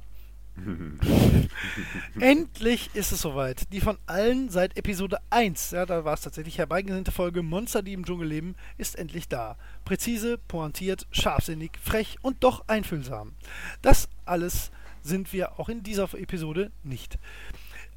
[2.20, 3.72] Endlich ist es soweit.
[3.72, 7.94] Die von allen seit Episode 1, ja, da war es tatsächlich herbeigesehnte Folge Monster, die
[7.94, 9.58] im Dschungel leben, ist endlich da.
[9.86, 13.34] Präzise, pointiert, scharfsinnig, frech und doch einfühlsam.
[13.82, 14.72] Das alles
[15.04, 17.18] sind wir auch in dieser Episode nicht.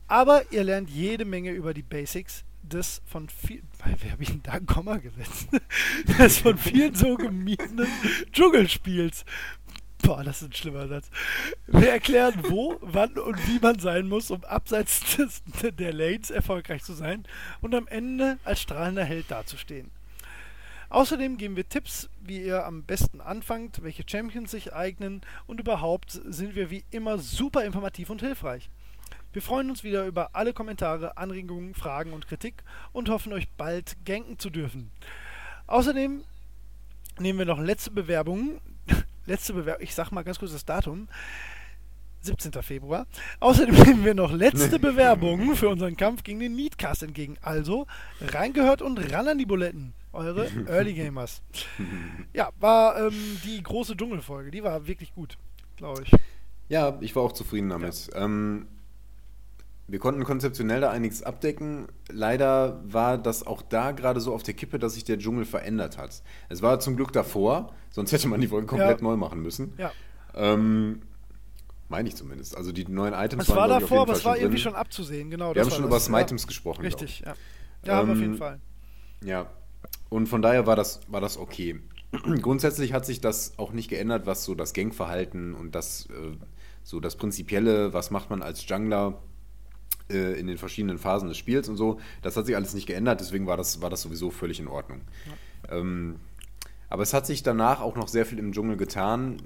[0.07, 4.43] Aber ihr lernt jede Menge über die Basics des von viel, wer habe ich denn
[4.43, 5.49] da Komma gesetzt?
[6.19, 7.89] des von vielen so gemiedenen
[8.33, 9.25] Dschungelspiels.
[10.03, 11.11] Boah, das ist ein schlimmer Satz.
[11.67, 16.83] Wir erklären, wo, wann und wie man sein muss, um abseits des, der Lanes erfolgreich
[16.83, 17.25] zu sein
[17.61, 19.91] und am Ende als strahlender Held dazustehen.
[20.89, 26.21] Außerdem geben wir Tipps, wie ihr am besten anfangt, welche Champions sich eignen und überhaupt
[26.25, 28.69] sind wir wie immer super informativ und hilfreich.
[29.33, 34.05] Wir freuen uns wieder über alle Kommentare, Anregungen, Fragen und Kritik und hoffen euch bald
[34.05, 34.91] ganken zu dürfen.
[35.69, 36.25] Außerdem
[37.21, 38.61] nehmen wir noch letzte Bewerbungen.
[39.27, 41.09] Letzte Bewerbung, ich sag mal ganz kurz das Datum.
[42.23, 42.53] 17.
[42.63, 43.07] Februar.
[43.41, 47.37] Außerdem nehmen wir noch letzte Bewerbungen für unseren Kampf gegen den Needcast entgegen.
[47.41, 47.87] Also
[48.21, 49.95] reingehört und ran an die Buletten.
[50.13, 51.43] Eure Early Gamers.
[52.33, 54.51] Ja, war ähm, die große Dschungelfolge.
[54.51, 55.37] Die war wirklich gut,
[55.77, 56.13] glaube ich.
[56.69, 58.09] Ja, ich war auch zufrieden damit.
[58.15, 58.69] Ähm,
[59.91, 61.89] wir konnten konzeptionell da einiges abdecken.
[62.09, 65.99] Leider war das auch da gerade so auf der Kippe, dass sich der Dschungel verändert
[65.99, 66.23] hat.
[66.49, 69.05] Es war zum Glück davor, sonst hätte man die Folge komplett Ja.
[69.05, 69.73] neu machen müssen.
[69.79, 69.91] Ja.
[70.35, 71.03] Ähm,
[71.89, 72.57] meine ich zumindest.
[72.57, 74.77] Also die neuen Items Es war glaub ich, auf davor, aber es war irgendwie schon
[74.77, 75.29] abzusehen.
[75.31, 76.07] Genau, Wir das haben war schon das.
[76.09, 76.25] über ja.
[76.25, 76.83] Items gesprochen.
[76.83, 77.35] Richtig, ja.
[77.85, 78.61] Ja, wir auf Ähm, jeden Fall.
[79.25, 79.51] Ja,
[80.09, 81.81] und von daher war das, war das okay.
[82.43, 86.37] Grundsätzlich hat sich das auch nicht geändert, was so das Gangverhalten und das, äh,
[86.85, 89.21] so das Prinzipielle, was macht man als Jungler
[90.11, 93.21] äh, in den verschiedenen Phasen des Spiels und so, das hat sich alles nicht geändert,
[93.21, 95.01] deswegen war das, war das sowieso völlig in Ordnung.
[95.71, 96.17] Ähm,
[96.89, 99.43] aber es hat sich danach auch noch sehr viel im Dschungel getan,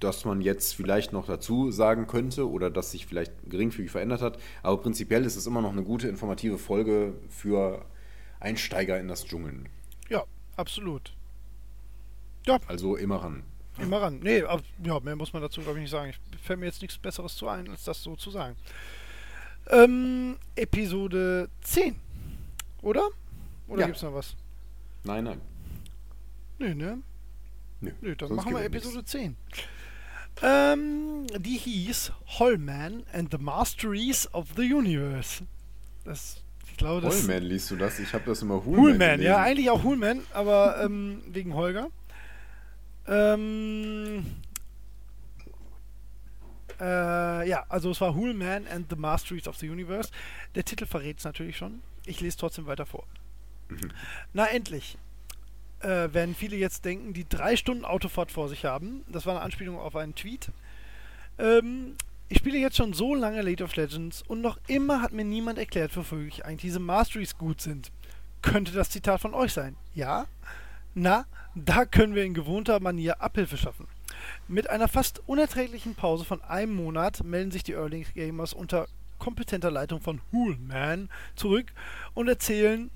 [0.00, 4.38] dass man jetzt vielleicht noch dazu sagen könnte oder dass sich vielleicht geringfügig verändert hat.
[4.62, 7.84] Aber prinzipiell ist es immer noch eine gute informative Folge für
[8.40, 9.68] Einsteiger in das Dschungeln.
[10.08, 10.24] Ja,
[10.56, 11.12] absolut.
[12.66, 13.42] Also immer ran.
[13.78, 14.18] Immer ran.
[14.20, 16.10] Nee, ab- ja, mehr muss man dazu, glaube ich, nicht sagen.
[16.10, 18.56] Ich fällt mir jetzt nichts Besseres zu ein, als das so zu sagen.
[19.68, 21.96] Ähm, Episode 10.
[22.82, 23.08] Oder?
[23.68, 23.86] Oder Ja.
[23.86, 24.34] gibt's noch was?
[25.04, 25.40] Nein, nein.
[26.58, 26.98] Nö, ne?
[27.80, 29.36] Nö, Nö, dann sonst machen wir Episode 10.
[30.42, 35.44] Ähm, die hieß Hollman and the Masteries of the Universe.
[36.04, 37.98] Das, ich glaube, das Hullman liest du das?
[37.98, 41.88] Ich habe das immer Hullman Hullman, ja, eigentlich auch Hullman, aber ähm, wegen Holger.
[43.06, 44.24] Ähm,
[46.80, 50.10] äh, ja, also es war Hullman and the Masteries of the Universe.
[50.54, 51.82] Der Titel verrät es natürlich schon.
[52.06, 53.04] Ich lese trotzdem weiter vor.
[54.32, 54.96] Na endlich.
[55.80, 59.04] Äh, werden viele jetzt denken, die drei Stunden Autofahrt vor sich haben.
[59.08, 60.50] Das war eine Anspielung auf einen Tweet.
[61.38, 61.96] Ähm,
[62.28, 65.58] ich spiele jetzt schon so lange League of Legends und noch immer hat mir niemand
[65.58, 67.90] erklärt, wofür ich eigentlich diese Masteries gut sind.
[68.42, 69.76] Könnte das Zitat von euch sein?
[69.94, 70.26] Ja?
[70.94, 71.24] Na,
[71.54, 73.86] da können wir in gewohnter Manier Abhilfe schaffen.
[74.48, 78.86] Mit einer fast unerträglichen Pause von einem Monat melden sich die Early Gamers unter
[79.18, 81.72] kompetenter Leitung von Hullman zurück
[82.14, 82.90] und erzählen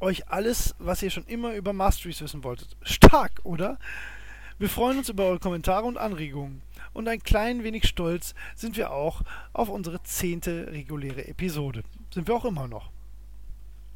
[0.00, 2.76] euch alles, was ihr schon immer über Masteries wissen wolltet.
[2.82, 3.78] Stark, oder?
[4.58, 6.62] Wir freuen uns über eure Kommentare und Anregungen.
[6.92, 11.82] Und ein klein wenig stolz sind wir auch auf unsere zehnte reguläre Episode.
[12.12, 12.90] Sind wir auch immer noch.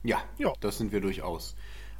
[0.03, 0.53] Ja, Ja.
[0.61, 1.57] das sind wir durchaus.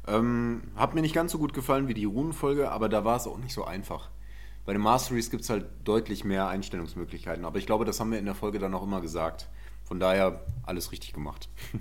[0.07, 3.27] Ähm, hat mir nicht ganz so gut gefallen wie die Runenfolge, aber da war es
[3.27, 4.09] auch nicht so einfach.
[4.65, 8.19] Bei den Masteries gibt es halt deutlich mehr Einstellungsmöglichkeiten, aber ich glaube, das haben wir
[8.19, 9.47] in der Folge dann auch immer gesagt.
[9.83, 11.49] Von daher alles richtig gemacht.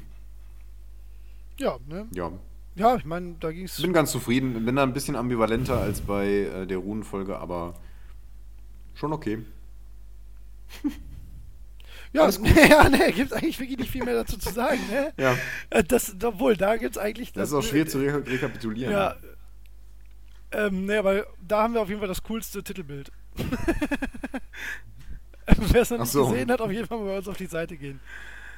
[1.58, 2.06] Ja, ne?
[2.14, 2.32] Ja,
[2.74, 3.82] Ja, ich meine, da ging es.
[3.82, 4.64] bin ganz zufrieden.
[4.64, 7.74] Bin da ein bisschen ambivalenter als bei äh, der Runenfolge, aber
[8.94, 9.44] schon okay.
[12.12, 15.12] Ja, alles ja, ne, gibt eigentlich wirklich nicht viel mehr dazu zu sagen, ne?
[15.16, 15.36] Ja,
[15.70, 17.32] Äh, Das, obwohl, da gibt es eigentlich.
[17.32, 18.92] das ist auch schwer zu re rekapitulieren.
[18.92, 19.16] Ja.
[20.52, 23.12] Ähm, ne, aber da haben wir auf jeden Fall das coolste Titelbild.
[25.72, 26.28] Wer es noch nicht so.
[26.28, 28.00] gesehen hat, auf jeden Fall mal bei uns auf die Seite gehen.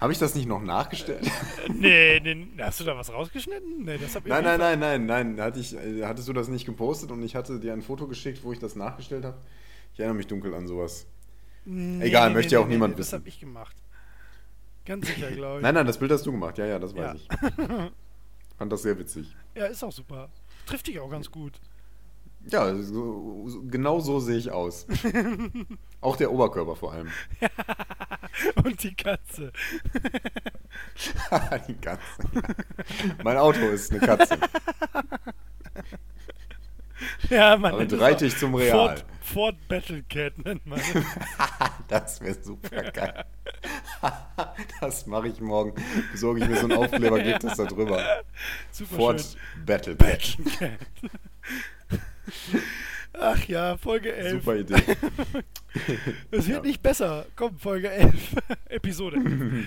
[0.00, 1.30] Habe ich das nicht noch nachgestellt?
[1.72, 3.84] Nee, nee, hast du da was rausgeschnitten?
[3.84, 5.44] Nee, das hab ich Nein, nein, jeden nein, nein, nein.
[5.44, 8.42] Hatte ich, äh, hattest du das nicht gepostet und ich hatte dir ein Foto geschickt,
[8.42, 9.36] wo ich das nachgestellt habe?
[9.94, 11.06] Ich erinnere mich dunkel an sowas.
[11.64, 13.18] Nee, Egal, nee, möchte nee, ja auch nee, niemand nee, Das wissen.
[13.20, 13.76] habe ich gemacht.
[14.84, 15.62] Ganz sicher, glaube ich.
[15.62, 16.58] Nein, nein, das Bild hast du gemacht.
[16.58, 17.14] Ja, ja, das weiß Ja.
[17.14, 17.28] ich.
[18.58, 19.34] Fand das sehr witzig.
[19.54, 20.28] Ja, ist auch super.
[20.66, 21.60] Trifft dich auch ganz gut.
[22.46, 24.86] Ja, so, genau so sehe ich aus.
[26.00, 27.08] auch der Oberkörper vor allem.
[28.64, 29.52] Und die Katze.
[31.68, 32.02] Die Katze.
[33.22, 34.36] mein Auto ist eine Katze.
[37.30, 38.70] Ja, man Damit reite auch ich zum Real.
[38.72, 40.80] Ford, Ford Battle Cat nennt man.
[41.88, 43.24] Das wäre super geil.
[44.80, 45.74] das mache ich morgen.
[46.10, 48.02] Besorge ich mir so einen Aufkleber, gebe das da drüber.
[48.70, 49.66] Super Ford schön.
[49.66, 49.96] Battle.
[53.14, 54.32] Ach ja, Folge 11.
[54.42, 54.74] Super Idee.
[56.30, 56.70] Es wird Ja.
[56.70, 57.26] nicht besser.
[57.36, 58.12] Komm, Folge 11.
[58.68, 59.66] Episode 11.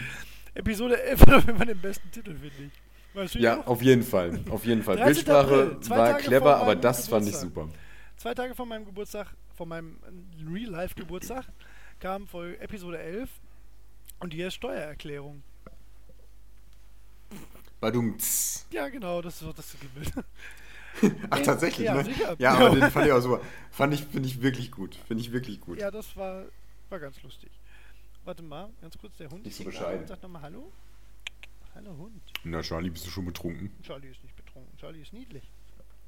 [0.55, 3.15] Episode 11 hat auf jeden Fall den besten Titel, finde ich.
[3.15, 3.67] Weißt du Ja, noch?
[3.67, 4.39] auf jeden Fall.
[4.49, 4.97] Auf jeden Fall.
[4.97, 5.13] 13.
[5.13, 7.65] Bildsprache war Tage clever, aber das fand ich Geburtstag.
[7.65, 7.69] super.
[8.17, 9.97] Zwei Tage vor meinem Geburtstag, vor meinem
[10.47, 11.45] Real-Life-Geburtstag,
[11.99, 13.29] kam Folge Episode 11
[14.19, 15.43] und hier ist Steuererklärung.
[17.79, 18.17] Badum.
[18.17, 18.67] tss.
[18.71, 20.11] Ja, genau, das ist das Titelbild.
[21.29, 22.05] Ach, tatsächlich, Ja, ne?
[22.05, 22.35] sicher.
[22.39, 23.41] Ja, aber den fand ich auch super.
[23.71, 24.95] Fand ich, finde ich wirklich gut.
[25.07, 25.79] Finde ich wirklich gut.
[25.79, 26.45] Ja, das war,
[26.89, 27.51] war ganz lustig.
[28.23, 30.07] warte mal, ganz kurz, der Hund Nicht ist so hier bescheiden.
[30.07, 30.71] Sag nochmal Hallo.
[31.75, 32.21] Hallo Hund.
[32.45, 33.71] Na, Charlie, bist du schon betrunken?
[33.83, 35.43] Charlie ist nicht betrunken, Charlie ist niedlich.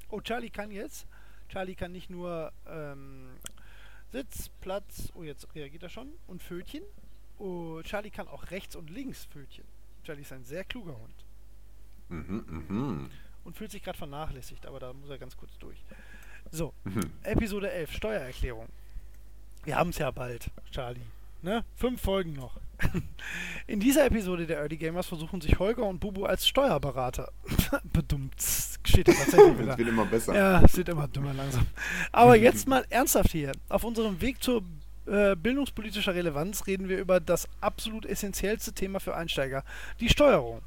[0.08, 1.06] Oh, Charlie kann jetzt.
[1.48, 3.30] Charlie kann nicht nur ähm,
[4.12, 6.82] Sitz, Platz, oh jetzt reagiert er schon, und Pfötchen.
[7.38, 9.64] Oh, Charlie kann auch rechts und links Pfötchen.
[10.04, 11.14] Charlie ist ein sehr kluger Hund
[12.08, 13.10] Mhm, mhm.
[13.44, 15.84] und fühlt sich gerade vernachlässigt, aber da muss er ganz kurz durch.
[16.50, 17.00] So, Mhm.
[17.22, 18.66] Episode 11, Steuererklärung.
[19.64, 21.02] Wir haben es ja bald, Charlie.
[21.42, 21.64] Ne?
[21.76, 22.58] Fünf Folgen noch.
[23.66, 27.30] In dieser Episode der Early Gamers versuchen sich Holger und Bubu als Steuerberater.
[27.92, 28.34] Bedummt.
[28.84, 29.72] Steht da tatsächlich wieder.
[29.72, 30.34] Es wird immer besser.
[30.34, 31.66] Ja, es wird immer dümmer langsam.
[32.12, 33.52] Aber jetzt mal ernsthaft hier.
[33.68, 34.62] Auf unserem Weg zur
[35.06, 39.64] äh, bildungspolitischer Relevanz reden wir über das absolut essentiellste Thema für Einsteiger,
[40.00, 40.60] die Steuerung.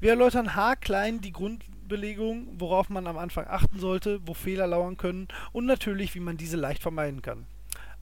[0.00, 5.28] Wir erläutern haarklein die Grundbelegung, worauf man am Anfang achten sollte, wo Fehler lauern können
[5.52, 7.46] und natürlich, wie man diese leicht vermeiden kann.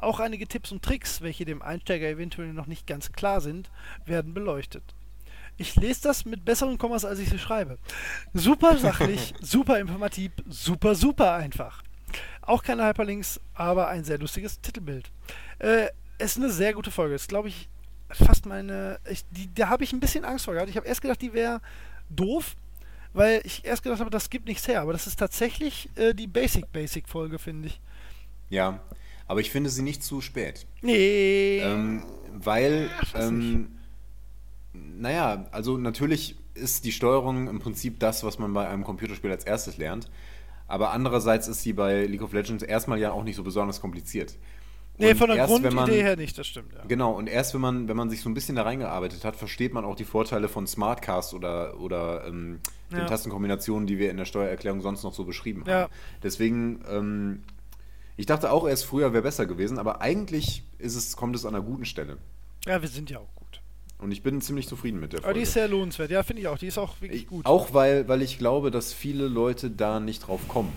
[0.00, 3.70] Auch einige Tipps und Tricks, welche dem Einsteiger eventuell noch nicht ganz klar sind,
[4.06, 4.82] werden beleuchtet.
[5.58, 7.76] Ich lese das mit besseren Kommas, als ich sie schreibe.
[8.32, 11.82] Super sachlich, super informativ, super, super einfach.
[12.40, 15.10] Auch keine Hyperlinks, aber ein sehr lustiges Titelbild.
[15.58, 17.14] Äh, es ist eine sehr gute Folge.
[17.14, 17.68] Es ist, glaube ich,
[18.08, 18.98] fast meine.
[19.10, 20.70] Ich, die, da habe ich ein bisschen Angst vor gehabt.
[20.70, 21.60] Ich habe erst gedacht, die wäre
[22.08, 22.56] doof,
[23.12, 24.80] weil ich erst gedacht habe, das gibt nichts her.
[24.80, 27.80] Aber das ist tatsächlich äh, die Basic-Basic-Folge, finde ich.
[28.48, 28.80] Ja,
[29.30, 30.66] aber ich finde sie nicht zu spät.
[30.82, 31.60] Nee.
[31.60, 32.02] Ähm,
[32.32, 33.68] weil, ähm,
[34.72, 39.44] naja, also natürlich ist die Steuerung im Prinzip das, was man bei einem Computerspiel als
[39.44, 40.10] erstes lernt.
[40.66, 44.36] Aber andererseits ist sie bei League of Legends erstmal ja auch nicht so besonders kompliziert.
[44.98, 46.72] nee, Und von der erst, Grundidee man- her nicht, das stimmt.
[46.72, 46.84] Ja.
[46.86, 49.72] Genau, und erst wenn man, wenn man sich so ein bisschen da reingearbeitet hat, versteht
[49.74, 52.58] man auch die Vorteile von Smartcast oder, oder ähm,
[52.90, 53.04] den Ja.
[53.06, 55.70] Tastenkombinationen, die wir in der Steuererklärung sonst noch so beschrieben haben.
[55.70, 55.88] Ja.
[56.22, 57.42] Deswegen, ähm,
[58.20, 61.54] ich dachte auch erst früher wäre besser gewesen, aber eigentlich ist es, kommt es an
[61.54, 62.18] einer guten Stelle.
[62.66, 63.60] ja, wir sind ja auch gut.
[63.98, 65.40] Und ich bin ziemlich zufrieden mit der Aber Folge.
[65.40, 66.10] die ist sehr lohnenswert.
[66.10, 66.56] Ja, finde ich auch.
[66.58, 67.44] Die ist auch wirklich Ich- gut.
[67.46, 70.72] Auch weil, weil ich glaube, dass viele Leute da nicht drauf kommen,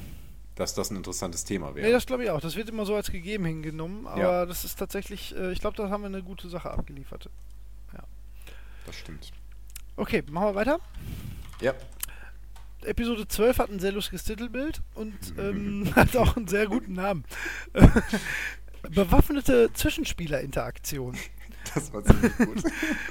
[0.56, 1.86] dass das ein interessantes Thema wäre.
[1.88, 2.42] Nee, das glaube ich auch.
[2.42, 4.46] Das wird immer so als gegeben hingenommen, aber Ja.
[4.46, 7.30] das ist tatsächlich, äh, ich glaube, da haben wir eine gute Sache abgeliefert.
[8.86, 9.32] das stimmt.
[9.96, 10.80] Okay, machen wir weiter.
[11.62, 11.74] Ja.
[12.86, 17.24] Episode 12 hat ein sehr lustiges Titelbild und ähm, hat auch einen sehr guten Namen.
[18.90, 21.18] Bewaffnete Zwischenspieler-Interaktion.
[21.74, 22.64] Das war ziemlich gut.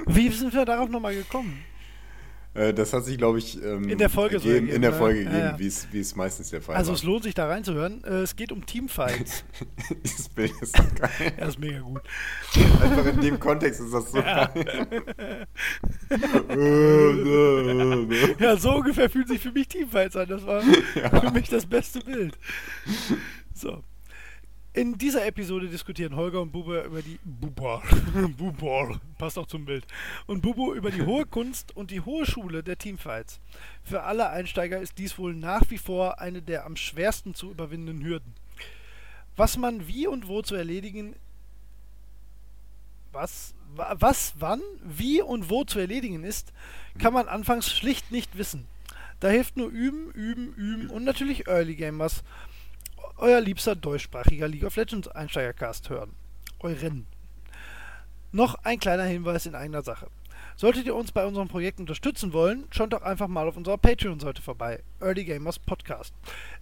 [0.07, 1.65] Wie sind wir darauf nochmal gekommen?
[2.55, 4.91] Äh, das hat sich, glaube ich, ähm, In der Folge so gegeben, ergeben, in der
[4.91, 4.97] ne?
[4.99, 5.59] Folge Ja, gegeben, ja.
[5.59, 6.97] wie es wie es meistens der Fall Also war.
[6.97, 8.05] es lohnt sich da reinzuhören.
[8.05, 9.45] Äh, es geht um Teamfights.
[10.05, 11.33] Dieses Bild ist so geil.
[11.39, 12.03] ja, ist mega gut.
[12.83, 14.51] Einfach in dem Kontext ist das so geil.
[18.39, 20.29] Ja, so ungefähr fühlen sich für mich Teamfights an.
[20.29, 20.63] Das war
[21.21, 22.39] für mich das beste Bild.
[23.55, 23.83] So.
[24.75, 27.83] In dieser Episode diskutieren Holger und Bubu über die Bubar.
[28.39, 28.99] Bubar.
[29.19, 29.87] Passt auch zum Bild.
[30.27, 33.39] Und Bubu über die hohe Kunst und die hohe Schule der Teamfights.
[33.85, 38.03] Für alle Einsteiger ist dies wohl nach wie vor eine der am schwersten zu überwindenden
[38.03, 38.33] Hürden.
[39.37, 41.15] Was man wie und wo zu erledigen
[43.13, 46.51] was, wa- was, wann, wie und wo zu erledigen ist,
[46.99, 48.67] kann man anfangs schlicht nicht wissen.
[49.21, 52.25] Da hilft nur üben, üben, üben und natürlich Early Gamers.
[53.23, 56.11] Euer liebster deutschsprachiger League of Legends Einsteigercast hören.
[56.59, 57.07] Euren.
[58.33, 60.09] Noch ein kleiner Hinweis in eigener Sache.
[60.57, 64.43] Solltet ihr uns bei unserem Projekt unterstützen wollen, schaut doch einfach mal auf unserer Patreon-Seite
[64.43, 64.83] vorbei.
[65.01, 66.13] Early Gamers Podcast.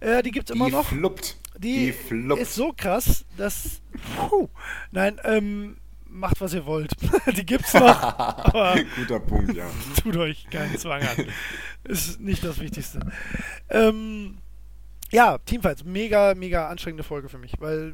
[0.01, 0.85] Äh, die gibt's immer Die noch.
[0.85, 1.35] fluppt.
[1.57, 2.39] Die, Die fluppt.
[2.43, 3.81] ist so krass, dass.
[4.29, 4.47] Puh,
[4.91, 6.91] nein, ähm, macht was ihr wollt.
[7.35, 9.65] die gibt's noch, aber Guter Punkt, ja.
[10.03, 11.25] tut euch keinen Zwang an.
[11.85, 12.99] Ist nicht das Wichtigste.
[13.67, 14.37] Ähm,
[15.11, 17.93] ja, Teamfights, mega, mega anstrengende Folge für mich, weil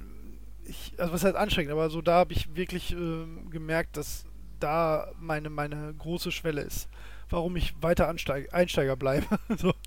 [0.65, 4.25] ich, also was heißt anstrengend, aber so da habe ich wirklich ähm, gemerkt, dass
[4.59, 6.89] da meine, meine große Schwelle ist,
[7.29, 9.25] warum ich weiter Ansteig Einsteiger bleibe.
[9.57, 9.73] so.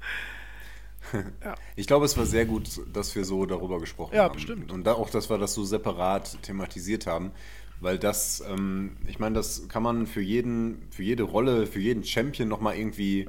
[1.77, 4.35] Ich glaube, es war sehr gut, dass wir so darüber gesprochen Ja, haben.
[4.35, 4.71] bestimmt.
[4.71, 7.33] Und da auch, dass wir das so separat thematisiert haben.
[7.81, 12.05] Weil das, ähm, ich meine, das kann man für jeden, für jede Rolle, für jeden
[12.05, 13.27] Champion nochmal irgendwie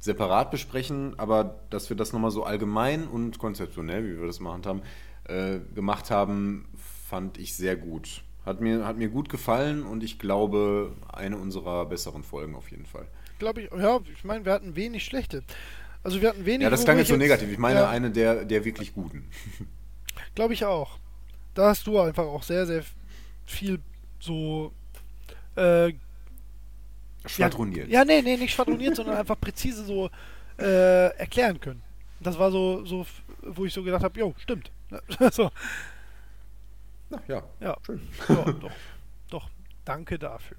[0.00, 4.66] separat besprechen, aber dass wir das nochmal so allgemein und konzeptionell, wie wir das gemacht
[4.66, 4.82] haben,
[5.24, 6.68] äh, gemacht haben,
[7.08, 8.22] fand ich sehr gut.
[8.46, 12.86] Hat mir, hat mir gut gefallen und ich glaube, eine unserer besseren Folgen auf jeden
[12.86, 13.06] Fall.
[13.38, 15.44] Glaube ich, ja, ich meine, wir hatten wenig schlechte.
[16.02, 16.62] Also wir hatten wenig.
[16.62, 17.52] Ja, das klang jetzt so negativ.
[17.52, 19.28] Ich meine ja, eine der, der wirklich guten.
[20.34, 20.98] Glaube ich auch.
[21.54, 22.82] Da hast du einfach auch sehr, sehr
[23.44, 23.80] viel
[24.18, 24.72] so.
[25.56, 25.92] Äh,
[27.26, 27.88] Schwadroniert.
[27.88, 30.10] Ja, ja, nee, nee, nicht schwadroniert, sondern einfach präzise so
[30.58, 31.82] äh, erklären können.
[32.20, 33.06] Das war so, so,
[33.42, 34.70] wo ich so gedacht habe, jo, stimmt.
[35.32, 35.50] so,
[37.08, 37.42] Na, ja.
[37.60, 37.76] ja.
[37.84, 38.00] Schön.
[38.28, 38.72] ja, doch,
[39.30, 39.50] doch.
[39.84, 40.58] Danke dafür.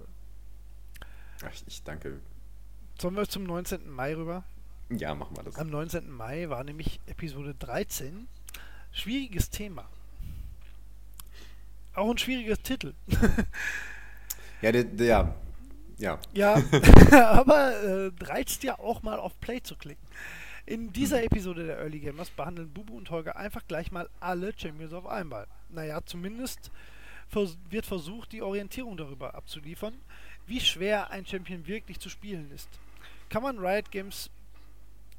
[1.43, 2.19] Ach, ich danke.
[2.99, 3.89] Sollen wir zum 19.
[3.89, 4.43] Mai rüber?
[4.89, 5.55] Ja, machen wir das.
[5.55, 6.09] Am 19.
[6.09, 8.27] Mai war nämlich Episode 13.
[8.91, 9.87] Schwieriges Thema.
[11.93, 12.93] Auch ein schwieriger Titel.
[14.61, 15.35] Ja, der, der, ja.
[16.01, 16.19] Ja.
[16.33, 16.55] Ja,
[17.11, 20.05] aber äh, reizt ja auch mal auf Play zu klicken.
[20.65, 24.93] In dieser Episode der Early Gamers behandeln Bubu und Holger einfach gleich mal alle Champions
[24.93, 25.47] auf einmal.
[25.69, 26.71] Naja, zumindest
[27.27, 29.93] vers wird versucht, die Orientierung darüber abzuliefern,
[30.47, 32.69] wie schwer ein Champion wirklich zu spielen ist.
[33.29, 34.29] Kann man Riot Games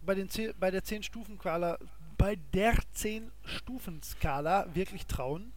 [0.05, 0.29] bei, den
[0.59, 1.79] bei der 10-Stufen-Skala
[2.19, 5.53] bei der 10-Stufen-Skala wirklich trauen?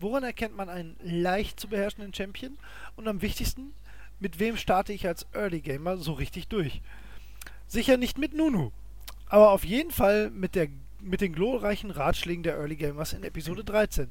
[0.00, 2.56] Woran erkennt man einen leicht zu beherrschenden Champion?
[2.96, 3.72] Und am wichtigsten,
[4.20, 6.82] mit wem starte ich als Early Gamer so richtig durch?
[7.66, 8.72] Sicher nicht mit Nunu,
[9.28, 10.68] aber auf jeden Fall mit, der,
[11.00, 14.08] mit den glorreichen Ratschlägen der Early Gamers in Episode 13.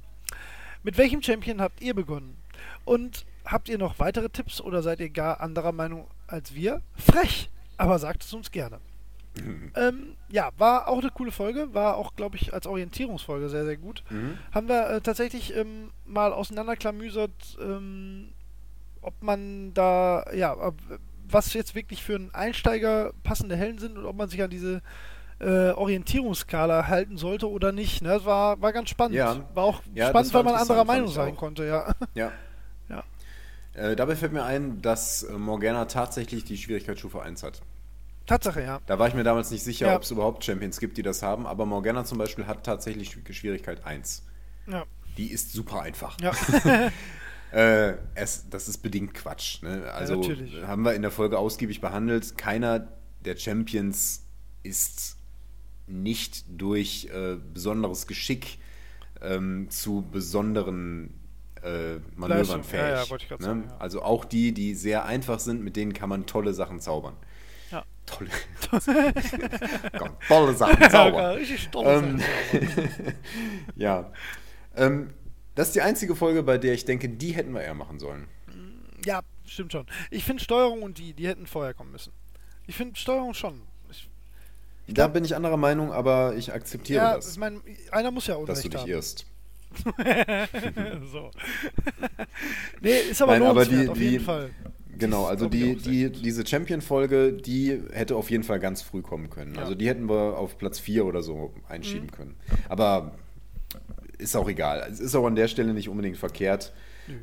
[0.83, 2.37] Mit welchem Champion habt ihr begonnen?
[2.85, 6.81] Und habt ihr noch weitere Tipps oder seid ihr gar anderer Meinung als wir?
[6.95, 8.79] Frech, aber sagt es uns gerne.
[9.75, 13.77] Ähm, ja, war auch eine coole Folge, war auch, glaube ich, als Orientierungsfolge sehr, sehr
[13.77, 14.03] gut.
[14.09, 14.37] Mhm.
[14.51, 18.29] Haben wir äh, tatsächlich ähm, mal auseinanderklamüsert, ähm,
[19.07, 20.55] ob man da, ja,
[21.29, 24.81] was jetzt wirklich für einen Einsteiger passende Helden sind und ob man sich an diese
[25.39, 28.01] äh, Orientierungsskala halten sollte oder nicht.
[28.01, 28.09] Ne?
[28.09, 29.15] Das war, war ganz spannend.
[29.15, 29.45] Ja.
[29.53, 31.93] War auch Ja, spannend, war weil man anderer Meinung sein konnte, ja.
[32.13, 32.31] Ja.
[32.89, 33.03] Ja.
[33.73, 37.61] Äh, dabei fällt mir ein, dass äh, Morgana tatsächlich die Schwierigkeitsstufe 1 hat.
[38.25, 38.79] Tatsache, ja.
[38.87, 39.95] Da war ich mir damals nicht sicher, Ja.
[39.97, 43.31] ob es überhaupt Champions gibt, die das haben, aber Morgana zum Beispiel hat tatsächlich Schw-
[43.33, 44.23] Schwierigkeit 1.
[44.67, 44.83] Ja.
[45.17, 46.17] Die ist super einfach.
[46.21, 46.31] Ja.
[47.51, 49.61] Äh, es, das ist bedingt Quatsch.
[49.63, 49.89] Ne?
[49.91, 50.61] Also natürlich.
[50.63, 52.37] haben wir in der Folge ausgiebig behandelt.
[52.37, 52.87] Keiner
[53.23, 54.25] der Champions
[54.63, 55.17] ist
[55.87, 58.59] nicht durch äh, besonderes Geschick
[59.21, 61.13] ähm, zu besonderen
[61.63, 62.81] äh, Manövern fähig.
[62.81, 63.43] Ja, ja, ne?
[63.43, 63.77] sagen, ja.
[63.77, 67.15] Also auch die, die sehr einfach sind, mit denen kann man tolle Sachen zaubern.
[67.71, 67.83] Ja.
[68.05, 68.29] Tolle,
[70.27, 71.39] tolle Sachen zaubern.
[71.83, 72.21] Ähm,
[73.75, 74.11] ja.
[74.75, 75.13] Ähm,
[75.57, 78.27] das ist die einzige Folge, bei der ich denke, die hätten wir eher machen sollen.
[79.05, 79.85] ja, stimmt schon.
[80.11, 82.13] Ich finde Steuerung und die, die hätten vorher kommen müssen.
[82.67, 83.61] Ich finde Steuerung schon.
[83.91, 84.09] Ich,
[84.93, 87.59] Da bin ich anderer Meinung, aber ich akzeptiere ja, das, ich meine,
[87.91, 88.89] einer muss ja dass du Unrecht dich haben.
[88.89, 89.25] irrst.
[91.11, 91.29] so.
[92.81, 94.51] nee, ist aber Nein, aber die- auf die- jeden Fall.
[94.99, 99.03] Genau, also glaub ich, die, die, diese Champion-Folge, die hätte auf jeden Fall ganz früh
[99.03, 99.53] kommen können.
[99.53, 99.61] Ja.
[99.61, 102.35] Also die hätten wir auf Platz 4 oder so einschieben können.
[102.67, 103.13] Aber
[104.17, 104.87] ist auch egal.
[104.91, 106.73] Es ist auch an der Stelle nicht unbedingt verkehrt.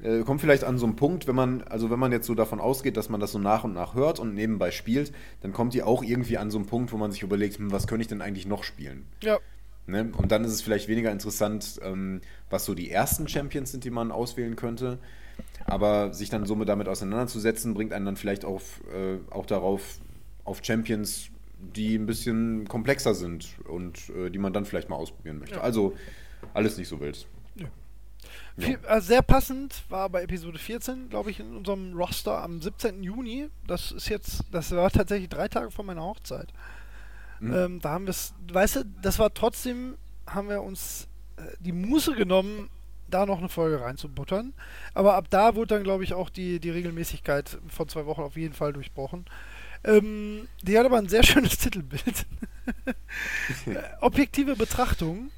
[0.03, 2.59] Äh, kommt vielleicht an so einen Punkt, wenn man, also wenn man jetzt so davon
[2.59, 5.13] ausgeht, dass man das so nach und nach hört und nebenbei spielt,
[5.43, 7.87] dann kommt die auch irgendwie an so einen Punkt, wo man sich überlegt, hm, was
[7.87, 9.05] könnte ich denn eigentlich noch spielen?
[9.23, 9.39] Ja,
[9.87, 10.11] Ne?
[10.17, 13.91] Und dann ist es vielleicht weniger interessant, ähm, was so die ersten Champions sind, die
[13.91, 14.99] man auswählen könnte.
[15.67, 19.99] Aber sich dann somit damit auseinanderzusetzen, bringt einen dann vielleicht auf, äh, auch darauf,
[20.45, 25.39] auf Champions, die ein bisschen komplexer sind und äh, die man dann vielleicht mal ausprobieren
[25.39, 25.57] möchte.
[25.57, 25.63] Ja.
[25.63, 25.95] Also
[26.55, 27.27] alles nicht so wild.
[27.57, 27.67] Ja.
[28.57, 33.03] Viel, also sehr passend war bei Episode 14, glaube ich, in unserem Roster am 17.
[33.03, 33.49] Juni.
[33.67, 36.49] Das ist jetzt, das war tatsächlich drei Tage vor meiner Hochzeit.
[37.41, 37.55] Mhm.
[37.55, 41.73] Ähm, da haben wir es, weißt du, das war trotzdem, haben wir uns äh, die
[41.73, 42.71] Muße genommen,
[43.09, 44.55] da noch eine Folge reinzubuttern.
[44.95, 48.37] Aber ab da wurde dann, glaube ich, auch die, die Regelmäßigkeit von zwei Wochen auf
[48.37, 49.27] jeden Fall durchbrochen.
[49.85, 52.27] Ähm, die hat aber ein sehr schönes Titelbild.
[53.67, 55.31] Äh, Objektive Betrachtung.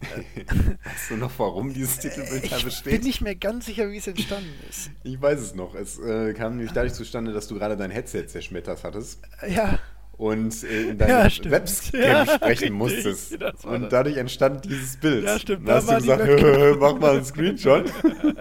[0.84, 2.92] Weißt du noch, warum dieses Titelbild da Ich besteht?
[2.92, 4.90] bin nicht mehr ganz sicher, wie es entstanden ist.
[5.02, 5.74] ich weiß es noch.
[5.74, 9.20] Es äh, kam nämlich dadurch zustande, dass du gerade dein Headset zerschmettert hattest.
[9.48, 9.78] Ja,
[10.20, 11.52] und in Ja, deinem stimmt.
[11.54, 12.70] Webcam Ja, sprechen richtig.
[12.72, 13.32] musstest.
[13.64, 13.88] Und das.
[13.90, 15.24] dadurch entstand dieses Bild.
[15.24, 15.66] Ja, stimmt.
[15.66, 17.90] Dann hast Da du gesagt, mach mal einen Screenshot,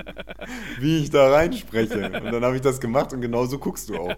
[0.80, 2.06] wie ich da reinspreche.
[2.22, 4.16] Und dann habe ich das gemacht und genau so guckst du auch.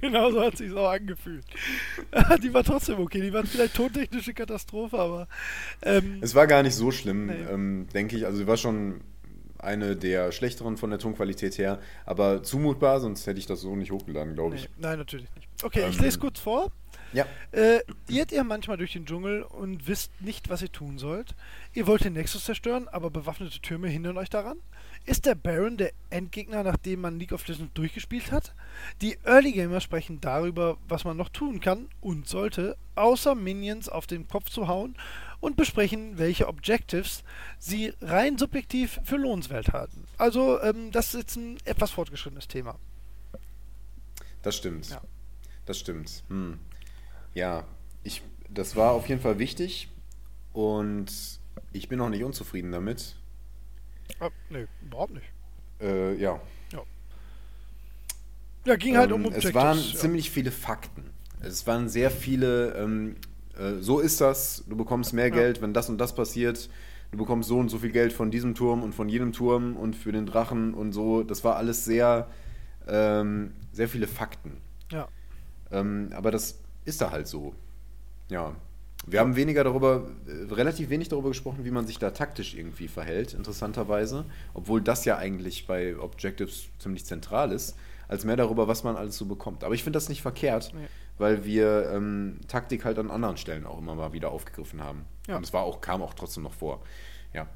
[0.00, 1.44] genau so hat sich auch angefühlt.
[2.42, 3.20] die war trotzdem okay.
[3.20, 5.28] Die war vielleicht tontechnische Katastrophe, aber
[5.82, 7.34] ähm, es war gar nicht so schlimm, Nee.
[7.52, 8.26] ähm, denke ich.
[8.26, 9.00] Also sie war schon
[9.62, 13.92] eine der schlechteren von der Tonqualität her, aber zumutbar, sonst hätte ich das so nicht
[13.92, 14.68] hochgeladen, glaube nee, ich.
[14.78, 15.48] nein, natürlich nicht.
[15.62, 16.70] Okay, ich Ähm, lese kurz vor.
[17.12, 17.26] Ja.
[17.52, 21.34] Äh, irrt ihr manchmal durch den Dschungel und wisst nicht, was ihr tun sollt?
[21.74, 24.58] Ihr wollt den Nexus zerstören, aber bewaffnete Türme hindern euch daran?
[25.04, 28.54] Ist der Baron der Endgegner, nachdem man League of Legends durchgespielt hat?
[29.02, 34.06] Die Early Gamer sprechen darüber, was man noch tun kann und sollte, außer Minions auf
[34.06, 34.96] den Kopf zu hauen
[35.42, 37.24] und besprechen, welche Objectives
[37.58, 40.04] sie rein subjektiv für lohnenswert halten.
[40.16, 42.78] Also, ähm, das ist jetzt ein etwas fortgeschrittenes Thema.
[44.40, 44.88] Das stimmt.
[44.88, 45.02] Ja.
[45.66, 46.22] Das stimmt.
[46.28, 46.58] Hm.
[47.34, 47.64] Ja,
[48.04, 49.88] ich, das war auf jeden Fall wichtig
[50.52, 51.12] und
[51.72, 53.16] ich bin noch nicht unzufrieden damit.
[54.20, 55.26] Ah, nee, überhaupt nicht.
[55.80, 56.40] Äh, ja.
[56.72, 56.82] Ja.
[58.64, 59.50] Ja, ging halt um Ähm, Objectives.
[59.50, 59.98] Es waren ja.
[59.98, 61.10] ziemlich viele Fakten.
[61.40, 63.16] Es waren sehr viele, ähm,
[63.58, 66.68] äh, so ist das, du bekommst mehr Geld, wenn das und das passiert.
[67.10, 69.94] Du bekommst so und so viel Geld von diesem Turm und von jenem Turm und
[69.94, 71.22] für den Drachen und so.
[71.22, 72.28] Das war alles sehr,
[72.88, 74.56] ähm, sehr viele Fakten.
[74.90, 75.08] Ja.
[75.70, 77.54] Ähm, aber das ist da halt so.
[78.30, 78.54] Ja.
[79.06, 82.88] Wir haben weniger darüber, äh, relativ wenig darüber gesprochen, wie man sich da taktisch irgendwie
[82.88, 84.24] verhält, interessanterweise.
[84.54, 87.76] Obwohl das ja eigentlich bei Objectives ziemlich zentral ist,
[88.08, 89.64] als mehr darüber, was man alles so bekommt.
[89.64, 90.86] Aber ich finde das nicht verkehrt, Nee.
[91.22, 95.06] Weil wir ähm, Taktik halt an anderen Stellen auch immer mal wieder aufgegriffen haben.
[95.26, 95.36] Ja.
[95.36, 96.82] Und es war auch, kam auch trotzdem noch vor.
[97.32, 97.46] Ja.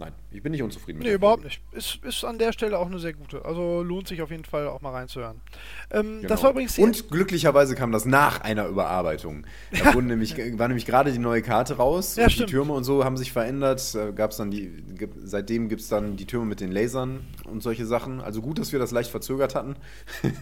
[0.00, 1.60] Nein, ich bin nicht unzufrieden mit Nee, überhaupt nicht.
[1.72, 3.44] Ist, ist an der Stelle auch eine sehr gute.
[3.44, 5.42] Also lohnt sich auf jeden Fall auch mal reinzuhören.
[5.90, 6.28] Ähm, Genau.
[6.28, 9.46] Das war übrigens Und glücklicherweise kam das nach einer Überarbeitung.
[9.78, 12.16] Da wurden nämlich, war nämlich gerade die neue Karte raus.
[12.16, 12.48] Ja, stimmt.
[12.48, 13.94] Die Türme und so haben sich verändert.
[13.94, 14.72] Da gab's dann die,
[15.22, 18.22] seitdem gibt es dann die Türme mit den Lasern und solche Sachen.
[18.22, 19.76] Also gut, dass wir das leicht verzögert hatten.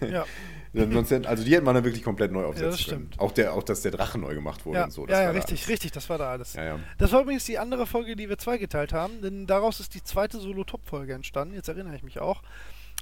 [0.09, 0.25] Ja.
[0.75, 3.07] Also die hätten wir dann wirklich komplett neu aufsetzen das können.
[3.09, 3.21] stimmt.
[3.21, 5.07] Auch, der, auch, dass der Drache neu gemacht wurde Ja, und so.
[5.07, 5.69] das ja, ja richtig, alles.
[5.69, 6.55] richtig, das war da alles.
[6.55, 6.79] Ja, ja.
[6.99, 10.39] Das war übrigens die andere Folge, die wir zweigeteilt haben, denn daraus ist die zweite
[10.39, 12.43] Solo-Top-Folge entstanden, jetzt erinnere ich mich auch.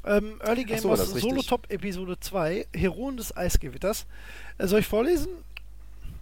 [0.04, 1.22] Ähm, Early Ach so, das richtig.
[1.22, 4.06] Solo-Top Episode 2, Heroen des Eisgewitters.
[4.58, 5.28] Äh, soll ich vorlesen?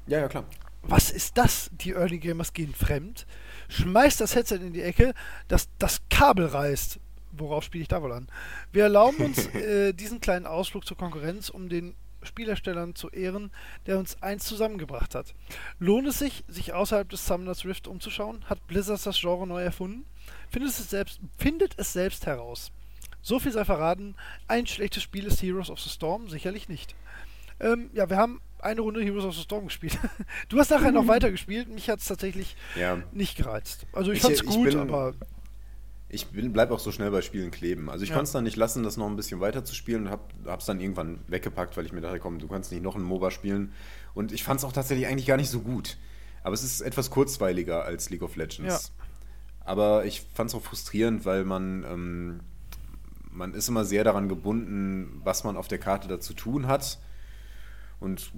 [0.07, 0.45] ja, ja, klar.
[0.87, 1.71] Was ist das?
[1.73, 3.27] Die Early Gamers gehen fremd.
[3.69, 5.15] Schmeißt das Headset in die Ecke,
[5.49, 6.99] das das Kabel reißt.
[7.37, 8.29] Worauf spiele ich da wohl an?
[8.73, 13.51] Wir erlauben uns äh, diesen kleinen Ausflug zur Konkurrenz, um den Spielerstellern zu ehren,
[13.87, 15.35] der uns eins zusammengebracht hat.
[15.79, 18.45] Lohnt es sich, sich außerhalb des Summoners Rift umzuschauen?
[18.47, 20.05] Hat Blizzard das Genre neu erfunden?
[20.51, 22.73] Findet es selbst, findet es selbst heraus.
[23.21, 24.15] So viel sei verraten,
[24.49, 26.95] ein schlechtes Spiel ist Heroes of the Storm sicherlich nicht.
[27.61, 29.99] Ähm, ja, wir haben eine Runde Heroes of the Storm gespielt.
[30.49, 33.03] du hast nachher noch weiter gespielt, mich hat es tatsächlich Ja.
[33.13, 33.87] nicht gereizt.
[33.93, 35.15] Also ich, Ich- fand's ich gut, bin- aber
[36.15, 37.91] Ich bin, bleib auch so schnell bei Spielen kleben.
[37.91, 38.15] Also ich Ja.
[38.17, 40.65] konnte es dann nicht lassen, das noch ein bisschen weiter zu spielen und hab, hab's
[40.67, 43.73] dann irgendwann weggepackt, weil ich mir dachte, komm, du kannst nicht noch ein MOBA spielen.
[44.15, 45.97] Und ich fand es auch tatsächlich eigentlich gar nicht so gut.
[46.43, 48.93] Aber es ist etwas kurzweiliger als League of Legends.
[49.61, 52.41] Aber ich fand es auch frustrierend, weil man, ähm,
[53.31, 56.99] man ist immer sehr daran gebunden, was man auf der Karte da zu tun hat.
[57.99, 58.31] Und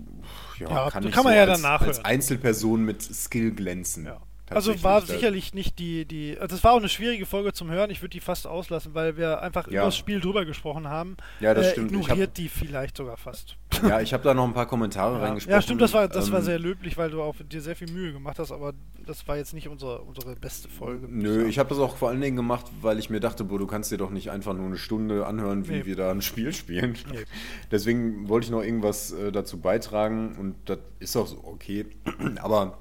[0.61, 4.05] ja, Ja, kann so kann man so ja als, als Einzelperson mit Skill glänzen.
[4.07, 4.21] ja.
[4.51, 5.01] Also war.
[5.01, 6.37] Da- sicherlich nicht die, die.
[6.39, 7.91] Also das war auch eine schwierige Folge zum Hören.
[7.91, 9.81] Ich würde die fast auslassen, weil wir einfach Ja.
[9.81, 11.17] über das Spiel drüber gesprochen haben.
[11.41, 11.93] Ja, das äh, stimmt.
[11.93, 13.57] Ich Ignoriert hab- die vielleicht sogar fast.
[13.87, 15.53] Ja, ich habe da noch ein paar Kommentare Ja, reingesprochen.
[15.53, 17.91] ja stimmt, das war, das war Ähm, sehr löblich, weil du auch dir sehr viel
[17.91, 18.73] Mühe gemacht hast, aber
[19.05, 21.07] das war jetzt nicht unsere, unsere beste Folge.
[21.11, 21.49] Nö, sagen.
[21.51, 23.93] ich habe das auch vor allen Dingen gemacht, weil ich mir dachte, boah, du kannst
[23.93, 25.85] dir doch nicht einfach nur eine Stunde anhören, wie Nee.
[25.87, 26.97] wir da ein Spiel spielen.
[27.13, 27.25] Nee.
[27.71, 31.85] Deswegen wollte ich noch irgendwas äh, dazu beitragen und das ist auch so okay.
[32.43, 32.79] Aber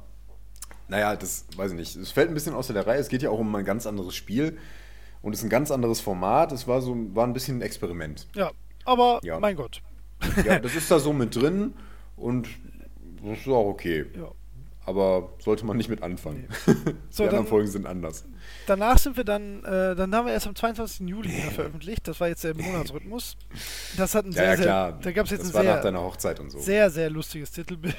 [0.88, 1.95] naja, das weiß ich nicht.
[1.95, 2.99] Es fällt ein bisschen außer der Reihe.
[2.99, 4.57] Es geht ja auch um ein ganz anderes Spiel
[5.22, 6.52] und es ist ein ganz anderes Format.
[6.52, 8.28] Es war so war ein bisschen ein Experiment.
[8.36, 8.52] Ja,
[8.86, 9.40] aber Ja.
[9.40, 9.82] mein Gott.
[10.45, 11.74] Ja, das ist da so mit drin
[12.16, 12.48] und
[13.24, 14.06] das ist auch okay.
[14.16, 14.32] Ja.
[14.88, 16.48] Aber sollte man nicht mit anfangen.
[17.10, 18.26] So, Die anderen Folgen sind anders.
[18.68, 21.07] Danach sind wir dann, äh, dann haben wir erst am 22.
[21.07, 22.06] Juli wieder veröffentlicht.
[22.07, 23.38] Das war jetzt der Monatsrhythmus.
[23.98, 24.99] Das hat ein Ja, sehr, ja sehr, klar.
[25.02, 26.60] da gab es jetzt das ein war nach sehr, deiner Hochzeit und so.
[26.60, 27.95] sehr, sehr lustiges Titelbild.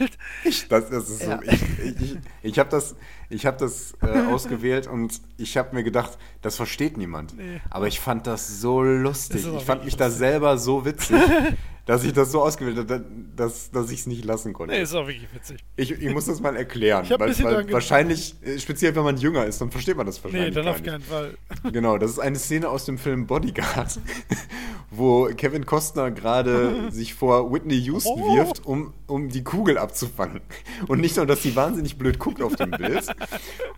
[0.68, 1.38] Das, das ist Ja.
[1.38, 1.50] so.
[1.50, 2.94] Ich, ich, ich, ich habe das,
[3.30, 7.36] ich hab das äh, ausgewählt und ich habe mir gedacht, das versteht niemand.
[7.36, 7.60] Nee.
[7.70, 9.44] Aber ich fand das so lustig.
[9.44, 11.16] Das Ich fand mich da selber so witzig,
[11.86, 13.04] dass ich das so ausgewählt habe,
[13.36, 14.74] dass, dass ich es nicht lassen konnte.
[14.74, 15.64] Nee, ist auch wirklich witzig.
[15.76, 17.04] Ich, ich muss das mal erklären.
[17.04, 20.18] Ich weil, bisschen weil wahrscheinlich, äh, speziell wenn man jünger ist, dann versteht man das
[20.18, 20.54] Nee, wahrscheinlich.
[20.54, 21.38] dann gar auf keinen Fall.
[21.72, 24.00] Genau, das ist eine Szene aus dem Film Bodyguard,
[24.90, 28.36] wo Kevin Costner gerade sich vor Whitney Houston Oh.
[28.36, 30.40] wirft, um, um die Kugel abzufangen.
[30.88, 33.06] Und nicht nur, dass sie wahnsinnig blöd guckt auf dem Bild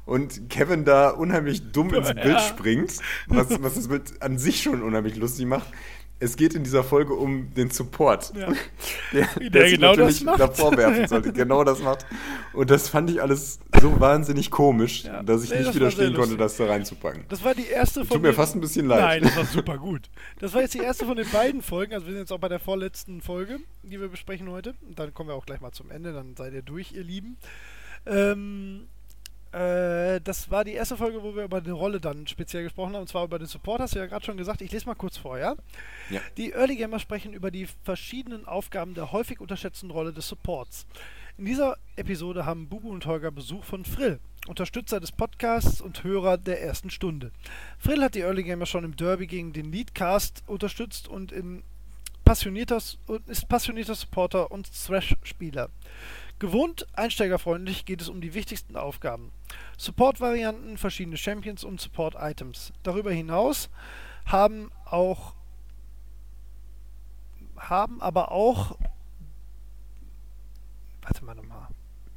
[0.07, 2.93] und Kevin da unheimlich dumm ins Bild springt,
[3.27, 5.67] was, was das Bild an sich schon unheimlich lustig macht.
[6.21, 8.49] Es geht in dieser Folge um den Support, Ja.
[9.13, 11.33] der, Der der genau das natürlich davor werfen sollte.
[11.33, 12.07] Genau das macht.
[12.53, 15.23] Und das fand ich alles so wahnsinnig komisch, Ja.
[15.23, 17.25] dass ich Nee, nicht das widerstehen konnte, das da reinzupacken.
[17.29, 19.01] Das war die erste von Tut mir den- fast ein bisschen leid.
[19.01, 20.11] Nein, das war super gut.
[20.41, 21.95] Das war jetzt die erste von den beiden Folgen.
[21.95, 24.75] Also wir sind jetzt auch bei der vorletzten Folge, die wir besprechen heute.
[24.89, 26.13] Und dann kommen wir auch gleich mal zum Ende.
[26.13, 27.37] Dann seid ihr durch, ihr Lieben.
[28.07, 28.89] Ähm,
[29.53, 33.03] äh, das war die erste Folge, wo wir über eine Rolle dann speziell gesprochen haben.
[33.03, 33.81] Und zwar über den Support.
[33.81, 34.61] Hast du ja gerade schon gesagt.
[34.61, 35.57] Ich lese mal kurz vor, ja?
[36.11, 36.21] Ja.
[36.37, 40.87] Die Early Gamer sprechen über die verschiedenen Aufgaben der häufig unterschätzten Rolle des Supports.
[41.39, 44.19] In dieser Episode haben Bubu und Holger Besuch von Frill,
[44.49, 47.31] Unterstützer des Podcasts und Hörer der ersten Stunde.
[47.79, 51.63] Frill hat die Early Gamer schon im Derby gegen den Leadcast unterstützt und, in
[52.25, 55.71] passionierter, und ist passionierter Supporter und Thrash-Spieler.
[56.39, 59.33] Gewohnt einsteigerfreundlich geht es um die wichtigsten Aufgaben.
[59.77, 62.73] Support-Varianten, verschiedene Champions und Support-Items.
[62.83, 63.71] Darüber hinaus
[64.27, 65.35] haben auch
[67.59, 68.79] haben aber auch.
[71.03, 71.69] Warte mal nochmal.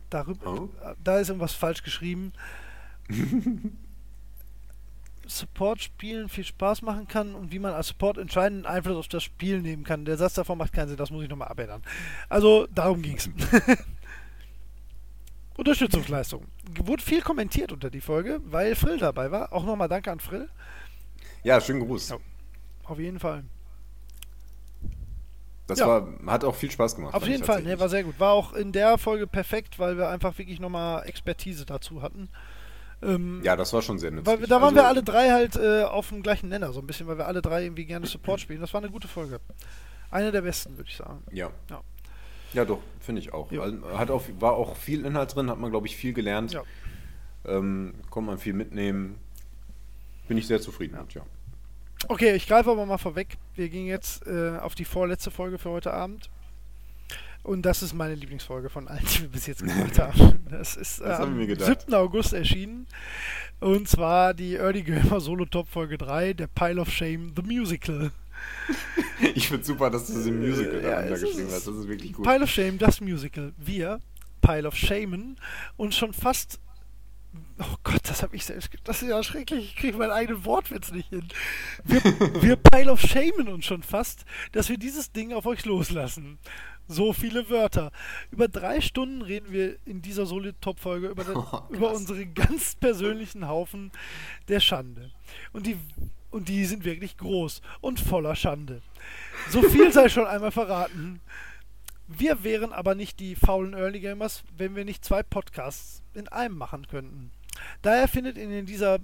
[0.10, 0.70] Darüber, Oh.
[1.04, 2.34] Da ist irgendwas falsch geschrieben.
[5.26, 9.62] Support-Spielen viel Spaß machen kann und wie man als Support entscheidenden Einfluss auf das Spiel
[9.62, 10.04] nehmen kann.
[10.04, 11.82] Der Satz davon macht keinen Sinn, das muss ich nochmal abändern.
[12.28, 13.30] Also, darum ging's.
[15.62, 16.46] Unterstützungsleistung.
[16.84, 19.54] Wurde viel kommentiert unter die Folge, weil Frill dabei war.
[19.54, 20.50] Auch nochmal danke an Frill.
[21.44, 22.10] Ja, schönen Gruß.
[22.10, 22.18] Ja.
[22.86, 23.44] Auf jeden Fall.
[25.68, 25.88] Das Ja.
[25.88, 27.14] war, hat auch viel Spaß gemacht.
[27.14, 28.20] Auf jeden Fall, ne, war sehr gut.
[28.20, 32.28] War auch in der Folge perfekt, weil wir einfach wirklich nochmal Expertise dazu hatten.
[33.04, 34.40] Ähm, Ja, das war schon sehr nützlich.
[34.40, 36.88] weil da waren Also, wir alle drei halt äh, auf dem gleichen Nenner, so ein
[36.88, 38.60] bisschen, weil wir alle drei irgendwie gerne Support spielen.
[38.62, 39.40] Das war eine gute Folge.
[40.10, 41.24] Eine der besten, würde ich sagen.
[41.32, 41.52] Ja.
[41.70, 41.82] Ja.
[42.54, 43.52] Ja, doch, finde ich auch.
[43.52, 43.62] Ja.
[43.62, 44.24] Also, Hat auch.
[44.40, 46.52] War auch viel Inhalt drin, hat man, glaube ich, viel gelernt.
[46.54, 46.64] Ja.
[47.46, 49.16] Ähm, konnte man viel mitnehmen.
[50.28, 51.22] Bin ich sehr zufrieden mit, ja.
[52.08, 53.38] Okay, ich greife aber mal vorweg.
[53.56, 56.30] Wir gehen jetzt äh, auf die vorletzte Folge für heute Abend.
[57.44, 60.46] Und das ist meine Lieblingsfolge von allen, die wir bis jetzt gemacht haben.
[60.50, 61.82] Das ist Das äh, am gedacht.
[61.82, 61.94] 7.
[61.94, 62.88] August erschienen.
[63.60, 68.12] Und zwar die Early Gamer Solo Top Folge 3, der Pile of Shame, The Musical.
[69.36, 71.68] Ich finde super, dass du das im Musical Ja, darunter geschrieben hast.
[71.68, 72.26] Das ist wirklich gut.
[72.26, 73.54] Pile of Shame, das Musical.
[73.58, 74.00] Wir,
[74.42, 75.38] Pile of Shamen,
[75.78, 76.60] und schon fast.
[77.60, 78.70] Oh Gott, das habe ich selbst.
[78.84, 79.66] Das ist ja schrecklich.
[79.66, 81.28] Ich kriege meinen eigenen Wortwitz nicht hin.
[81.84, 82.04] Wir,
[82.42, 86.40] wir Pile of Shamen uns schon fast, dass wir dieses Ding auf euch loslassen.
[86.88, 87.92] So viele Wörter.
[88.32, 91.26] Über drei Stunden reden wir in dieser Solid-Top-Folge über,
[91.70, 93.92] Oh, über unsere ganz persönlichen Haufen
[94.50, 95.12] der Schande.
[95.54, 95.78] Und die,
[96.32, 98.82] und die sind wirklich groß und voller Schande.
[99.50, 101.20] So viel sei schon einmal verraten.
[102.08, 106.58] Wir wären aber nicht die faulen Early Gamers, wenn wir nicht zwei Podcasts in einem
[106.58, 107.32] machen könnten.
[107.82, 109.00] Daher findet in dieser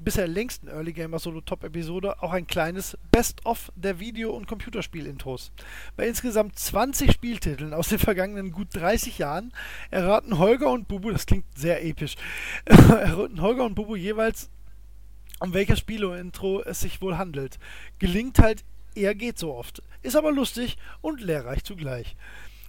[0.00, 5.50] bisher längsten Early Gamer Solo Top Episode auch ein kleines Best-of der Video- und Computerspiel-Intros.
[5.96, 9.52] Bei insgesamt 20 Spieltiteln aus den vergangenen gut 30 Jahren
[9.90, 12.16] erraten Holger und Bubu, das klingt sehr episch,
[12.64, 14.50] erraten Holger und Bubu jeweils,
[15.40, 17.58] um welches Spielo-Intro es sich wohl handelt.
[17.98, 19.82] Gelingt halt eher geht so oft.
[20.02, 22.16] Ist aber lustig und lehrreich zugleich.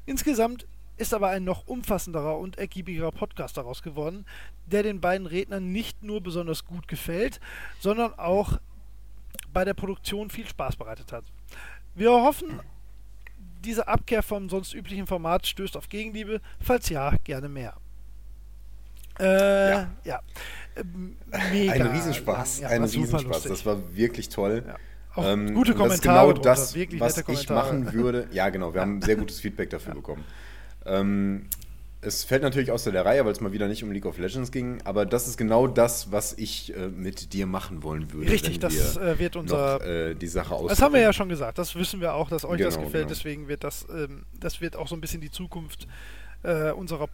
[0.05, 0.67] Insgesamt
[0.97, 4.25] ist aber ein noch umfassenderer und ergiebigerer Podcast daraus geworden,
[4.65, 7.39] der den beiden Rednern nicht nur besonders gut gefällt,
[7.79, 8.59] sondern auch
[9.53, 11.23] bei der Produktion viel Spaß bereitet hat.
[11.95, 12.59] Wir hoffen,
[13.63, 16.41] diese Abkehr vom sonst üblichen Format stößt auf Gegenliebe.
[16.59, 17.75] Falls ja, gerne mehr.
[19.19, 19.87] Äh, ja.
[20.03, 20.21] Ja.
[20.75, 21.17] Ähm,
[21.51, 21.73] Mega.
[21.73, 22.59] ein Riesenspaß.
[22.61, 23.43] Ja, ein Riesenspaß.
[23.43, 24.63] Das war wirklich toll.
[24.65, 24.75] Ja.
[25.17, 26.33] Ähm, gute und das ist Kommentare.
[26.33, 27.53] genau das, was ich Kommentare.
[27.53, 28.27] machen würde.
[28.31, 28.73] Ja, genau.
[28.73, 30.23] Wir haben sehr gutes Feedback dafür bekommen.
[30.85, 31.47] Ähm,
[32.01, 34.51] es fällt natürlich aus der Reihe, weil es mal wieder nicht um League of Legends
[34.51, 38.31] ging, aber das ist genau das, was ich äh, mit dir machen wollen würde.
[38.31, 40.69] Richtig, das wir äh, wird unser noch, äh, die Sache aus.
[40.69, 43.07] Das haben wir ja schon gesagt, das wissen wir auch, dass euch das Genau, gefällt,
[43.07, 43.17] genau.
[43.17, 45.87] deswegen wird das, ähm, das wird auch so ein bisschen die Zukunft
[46.43, 47.07] äh, unserer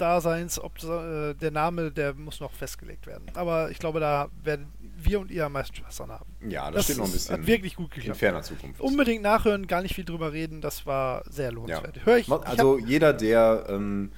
[0.00, 3.26] Podcast-Daseins, ob äh, der Name, der muss noch festgelegt werden.
[3.34, 6.26] Aber ich glaube, da werden wir und ihr am meisten Spaß dran haben.
[6.48, 8.18] Ja, das, Das steht noch ein bisschen hat wirklich gut in geklappt.
[8.18, 8.80] ferner Zukunft.
[8.80, 11.52] Unbedingt nachhören, gar nicht viel drüber reden, das war sehr Ja.
[11.52, 12.04] lohnenswert.
[12.04, 14.10] Hör ich, ich also jeder, der ähm,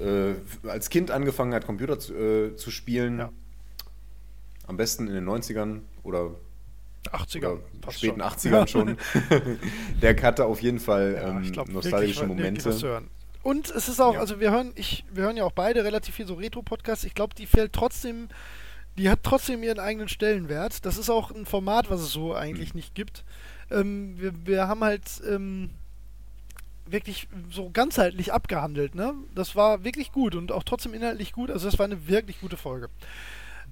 [0.00, 0.34] äh,
[0.68, 3.30] als Kind angefangen hat, Computer zu, äh, zu spielen, Ja.
[4.66, 6.30] am besten in den 90ern oder
[7.10, 8.52] hab 80er, oder passt späten schon.
[8.52, 8.96] 80ern schon.
[10.02, 13.08] der hatte auf jeden Fall Ja, ähm, ich glaub, nostalgische wirklich, Momente.
[13.42, 14.20] Und es ist auch, Ja.
[14.20, 17.04] also wir hören, ich, wir hören ja auch beide relativ viel so Retro-Podcasts.
[17.04, 18.28] Ich glaube, die fällt trotzdem,
[18.96, 20.84] die hat trotzdem ihren eigenen Stellenwert.
[20.86, 22.34] Das ist auch ein Format, was es so Mhm.
[22.36, 23.24] eigentlich nicht gibt.
[23.70, 25.70] Ähm, wir, wir haben halt ähm,
[26.86, 29.14] wirklich so ganzheitlich abgehandelt, ne?
[29.34, 31.50] Das war wirklich gut und auch trotzdem inhaltlich gut.
[31.50, 32.90] Also das war eine wirklich gute Folge.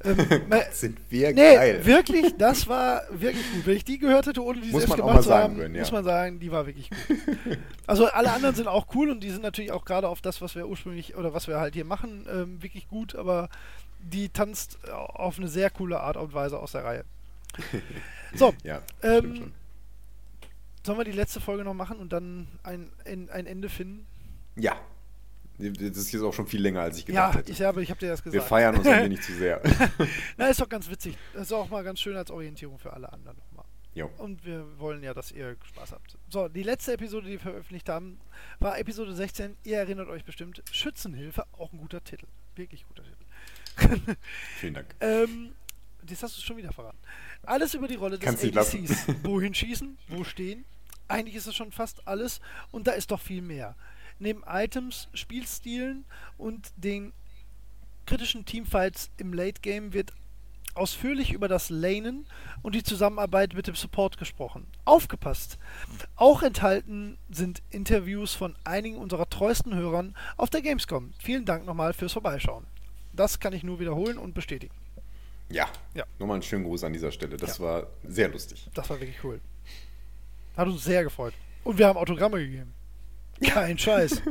[0.04, 0.16] Ähm,
[0.48, 1.84] ma- Sind wir Nee, geil.
[1.86, 3.66] wirklich, das war wirklich gut.
[3.66, 5.80] Wenn ich die gehört hätte, ohne die Muss selbst gemacht zu sagen haben, können, ja.
[5.82, 6.98] muss man sagen, die war wirklich gut.
[7.86, 10.54] Also alle anderen sind auch cool und die sind natürlich auch gerade auf das, was
[10.54, 13.48] wir ursprünglich oder was wir halt hier machen, ähm, wirklich gut, aber
[13.98, 17.04] die tanzt auf eine sehr coole Art und Weise aus der Reihe.
[18.34, 19.50] So, Ja, ähm,
[20.86, 24.06] sollen wir die letzte Folge noch machen und dann ein, ein, ein Ende finden?
[24.54, 24.76] Ja.
[25.60, 27.52] Das ist jetzt auch schon viel länger, als ich Ja, gedacht hätte.
[27.52, 28.48] ich habe, ich habe dir das wir gesagt.
[28.48, 29.60] feiern uns ein wenig zu sehr.
[30.36, 31.16] Na, ist doch ganz witzig.
[31.34, 33.64] Das ist auch mal ganz schön als Orientierung für alle anderen nochmal.
[33.94, 34.10] jo.
[34.18, 36.16] Und wir wollen ja, dass ihr Spaß habt.
[36.28, 38.18] So, die letzte Episode, die wir veröffentlicht haben,
[38.58, 39.56] war Episode 16.
[39.64, 40.62] Ihr erinnert euch bestimmt.
[40.72, 42.26] Schützenhilfe, auch ein guter Titel.
[42.56, 44.16] Wirklich guter Titel.
[44.58, 44.94] Vielen Dank.
[45.00, 45.52] ähm,
[46.02, 46.98] das hast du schon wieder verraten.
[47.42, 48.44] Alles über die Rolle des Kannst.
[48.44, 49.06] ADCs.
[49.22, 49.98] Wohin schießen?
[50.08, 50.64] Wo stehen?
[51.08, 53.74] Eigentlich ist es schon fast alles und da ist doch viel mehr.
[54.20, 56.04] Neben Items, Spielstilen
[56.38, 57.12] und den
[58.06, 60.12] kritischen Teamfights im Late Game wird
[60.74, 62.26] ausführlich über das Lanen
[62.62, 64.66] und die Zusammenarbeit mit dem Support gesprochen.
[64.84, 65.58] Aufgepasst!
[66.16, 71.12] Auch enthalten sind Interviews von einigen unserer treuesten Hörern auf der Gamescom.
[71.18, 72.66] Vielen Dank nochmal fürs Vorbeischauen.
[73.12, 74.74] Das kann ich nur wiederholen und bestätigen.
[75.48, 75.66] Ja.
[75.94, 76.04] Ja.
[76.18, 77.36] Nochmal einen schönen Gruß an dieser Stelle.
[77.36, 77.64] Das Ja.
[77.64, 78.68] war sehr lustig.
[78.74, 79.40] Das war wirklich cool.
[80.56, 81.34] Hat uns sehr gefreut.
[81.64, 82.72] Und wir haben Autogramme gegeben.
[83.44, 84.22] Kein Scheiß.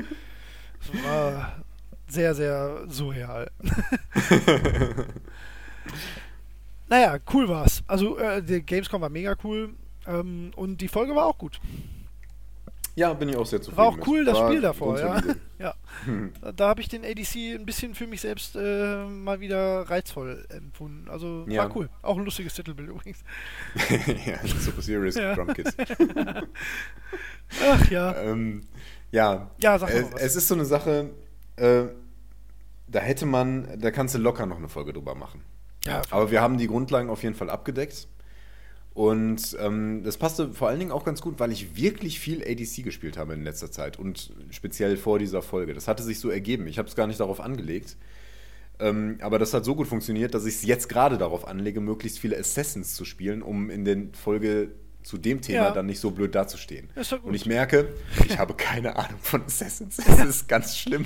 [0.91, 1.64] Das war
[2.07, 3.49] sehr, sehr surreal.
[6.88, 7.84] naja, cool war's.
[7.88, 9.73] Also, äh, die Gamescom war mega cool.
[10.07, 11.60] Ähm, und die Folge war auch gut.
[12.95, 13.77] Ja, bin ich auch sehr zufrieden.
[13.77, 14.07] War auch mit.
[14.07, 15.22] cool, das War Spiel davor, ja.
[15.57, 15.73] ja.
[16.53, 21.07] Da habe ich den ADC ein bisschen für mich selbst äh, mal wieder reizvoll empfunden.
[21.10, 21.64] Also Ja.
[21.64, 21.90] war cool.
[22.02, 23.23] Auch ein lustiges Titelbild übrigens.
[24.26, 25.34] ja, Super Serious Ja.
[25.36, 25.77] Drum Kits.
[27.72, 28.15] Ach ja.
[28.22, 28.64] ähm,
[29.11, 30.22] ja, Ja, sag es, mal was.
[30.22, 31.11] es ist so eine Sache,
[31.56, 31.84] äh,
[32.88, 35.44] da hätte man, da kannst du locker noch eine Folge drüber machen.
[35.86, 38.07] ja Aber wir haben die Grundlagen auf jeden Fall abgedeckt.
[38.94, 42.84] Und ähm, das passte vor allen Dingen auch ganz gut, weil ich wirklich viel ADC
[42.84, 45.73] gespielt habe in letzter Zeit und speziell vor dieser Folge.
[45.73, 46.68] Das hatte sich so ergeben.
[46.68, 47.95] Ich habe es gar nicht darauf angelegt.
[48.80, 52.19] Ähm, aber das hat so gut funktioniert, dass ich es jetzt gerade darauf anlege, möglichst
[52.19, 54.72] viele Assassins zu spielen, um in der Folge
[55.03, 55.71] zu dem Thema Ja.
[55.71, 56.89] dann nicht so blöd dazustehen.
[57.23, 57.93] Und ich merke,
[58.27, 59.97] ich habe keine Ahnung von Assassins.
[59.97, 61.05] Das ist ganz schlimm.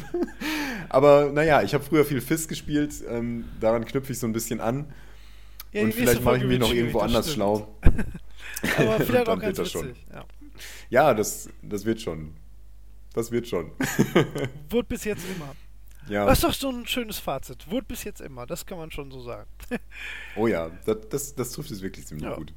[0.89, 2.93] Aber naja, ich habe früher viel Fist gespielt.
[3.07, 4.91] Ähm, daran knüpfe ich so ein bisschen an.
[5.71, 7.35] Ja, und vielleicht mache ich mich noch irgendwo anders stimmt.
[7.35, 7.75] schlau.
[8.77, 9.87] Aber vielleicht auch ganz wird das schon.
[9.89, 10.05] witzig.
[10.11, 10.25] Ja.
[10.89, 12.33] Ja, das, das wird schon.
[13.13, 13.71] Das wird schon.
[14.69, 15.55] Wurde bis jetzt immer.
[16.07, 16.25] ja.
[16.25, 17.69] Das ist doch so ein schönes Fazit.
[17.69, 18.45] Wurde bis jetzt immer.
[18.45, 19.47] Das kann man schon so sagen.
[20.35, 22.35] Oh ja, das, das, das trifft es wirklich ziemlich Ja.
[22.35, 22.53] gut.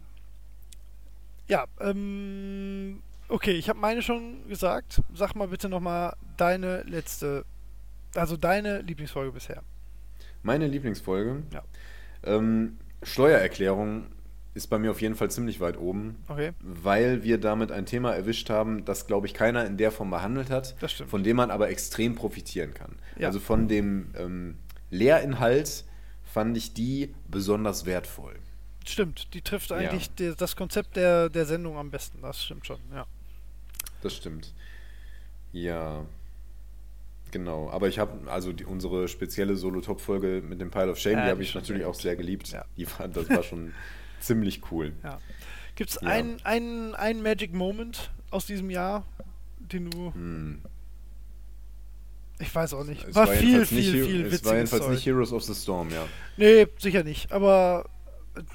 [1.49, 5.03] Ja, ähm, okay, ich habe meine schon gesagt.
[5.15, 7.45] Sag mal bitte nochmal deine letzte,
[8.15, 9.63] also deine Lieblingsfolge bisher.
[10.43, 11.43] Meine Lieblingsfolge.
[11.53, 11.63] Ja.
[12.25, 14.07] Ähm, Steuererklärung
[14.55, 18.15] ist bei mir auf jeden Fall ziemlich weit oben, Okay, weil wir damit ein Thema
[18.15, 21.11] erwischt haben, das, glaube ich, keiner in der Form behandelt hat, Das stimmt.
[21.11, 22.97] von dem man aber extrem profitieren kann.
[23.19, 23.29] Ja.
[23.29, 24.57] Also von dem ähm,
[24.91, 25.85] Lehrinhalt
[26.25, 28.35] fand ich die besonders wertvoll.
[28.91, 29.33] Stimmt.
[29.35, 29.77] Die trifft Ja.
[29.77, 32.21] eigentlich die, das Konzept der, der Sendung am besten.
[32.23, 33.07] Das stimmt schon, ja.
[34.03, 34.53] Das stimmt.
[35.53, 36.05] Ja.
[37.33, 41.25] Genau, aber ich habe also die, unsere spezielle Solo-Top-Folge mit dem Pile of Shame, Ja,
[41.25, 42.49] die habe ich natürlich auch sehr geliebt.
[42.49, 42.65] Ja.
[42.77, 43.73] Die war, das war schon
[44.21, 44.93] ziemlich cool.
[45.03, 45.19] ja.
[45.75, 46.09] Gibt es Ja.
[46.09, 49.05] einen einen einen Magic Moment aus diesem Jahr,
[49.59, 50.15] den du.
[50.15, 50.63] Hm.
[52.39, 53.05] Ich weiß auch nicht.
[53.09, 54.93] Es War, viel, jedenfalls viel, nicht, viel, viel Es war jedenfalls Zeug.
[54.95, 56.07] nicht Heroes of the Storm, ja.
[56.37, 57.33] Nee, sicher nicht.
[57.33, 57.87] Aber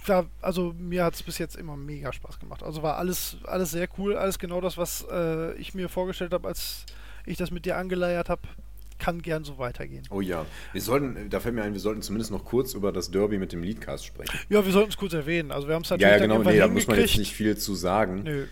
[0.06, 2.64] da, also mir hat es bis jetzt immer mega Spaß gemacht.
[2.64, 6.48] Also war alles, alles sehr cool, alles genau das, was äh, ich mir vorgestellt habe,
[6.48, 6.86] als
[7.26, 8.42] ich das mit dir angeleiert habe.
[9.00, 10.04] Kann gern so weitergehen.
[10.12, 10.46] Oh ja.
[10.74, 13.52] Wir sollten, da fällt mir ein, wir sollten zumindest noch kurz über das Derby mit
[13.52, 14.38] dem Leadcast sprechen.
[14.48, 15.52] Ja, wir sollten es kurz erwähnen.
[15.52, 17.34] Also wir haben es natürlich Ja, ja, dann genau, nee, da muss man jetzt nicht
[17.34, 18.22] viel zu sagen.
[18.24, 18.46] Nö.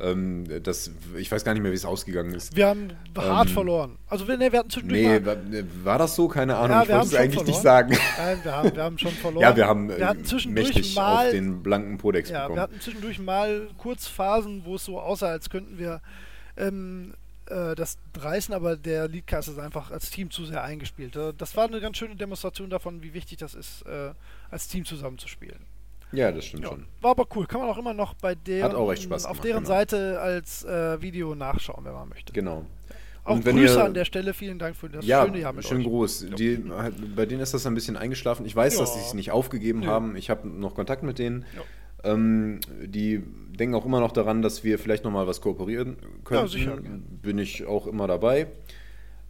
[0.00, 2.54] Ähm, das, ich weiß gar nicht mehr, wie es ausgegangen ist.
[2.54, 3.98] Wir haben hart Ähm, verloren.
[4.08, 5.36] Also wir, nee, wir hatten zwischendurch Nee, war,
[5.84, 6.28] war das so?
[6.28, 7.92] Keine Ahnung, Ja, ich wir wollte es eigentlich nicht verloren.
[7.92, 7.98] sagen.
[8.18, 9.42] Nein, wir haben, wir haben schon verloren.
[9.42, 12.56] Ja, wir haben wir äh, hatten zwischendurch mächtig mal auf den blanken Podex Ja, bekommen.
[12.56, 16.02] wir hatten zwischendurch mal kurz Phasen, wo es so aussah, als könnten wir
[16.58, 17.14] ähm,
[17.46, 21.16] äh, das reißen, aber der Leadcast ist einfach als Team zu sehr eingespielt.
[21.16, 24.10] Äh, Das war eine ganz schöne Demonstration davon, wie wichtig das ist, äh,
[24.50, 25.60] als Team zusammenzuspielen.
[26.16, 26.86] Ja, das stimmt Ja, schon.
[27.00, 27.46] war aber cool.
[27.46, 29.68] Kann man auch immer noch bei deren, Spaß auf gemacht, deren genau.
[29.74, 32.32] Seite als äh, Video nachschauen, wenn man möchte.
[32.32, 32.64] Genau.
[33.24, 34.34] Auch Und wenn Grüße ihr- an der Stelle.
[34.34, 35.86] Vielen Dank für das ja, schöne Jahr mit schönen euch.
[35.88, 36.26] Gruß.
[36.38, 36.62] Die,
[37.16, 38.46] bei denen ist das ein bisschen eingeschlafen.
[38.46, 38.80] Ich weiß, Ja.
[38.80, 39.86] dass sie es nicht aufgegeben Nö.
[39.86, 40.16] haben.
[40.16, 41.44] Ich habe noch Kontakt mit denen.
[41.56, 42.12] Ja.
[42.12, 43.22] Ähm, die
[43.58, 46.46] denken auch immer noch daran, dass wir vielleicht noch mal was kooperieren können.
[46.46, 47.02] sicher, gern.
[47.20, 48.46] Bin ich auch immer dabei.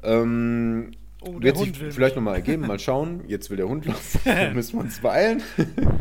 [0.03, 0.91] Ähm,
[1.27, 2.67] Oh, wird Hund sich vielleicht noch mal ergeben.
[2.67, 3.23] Mal schauen.
[3.27, 4.19] Jetzt will der Hund los.
[4.25, 5.43] da müssen wir uns beeilen.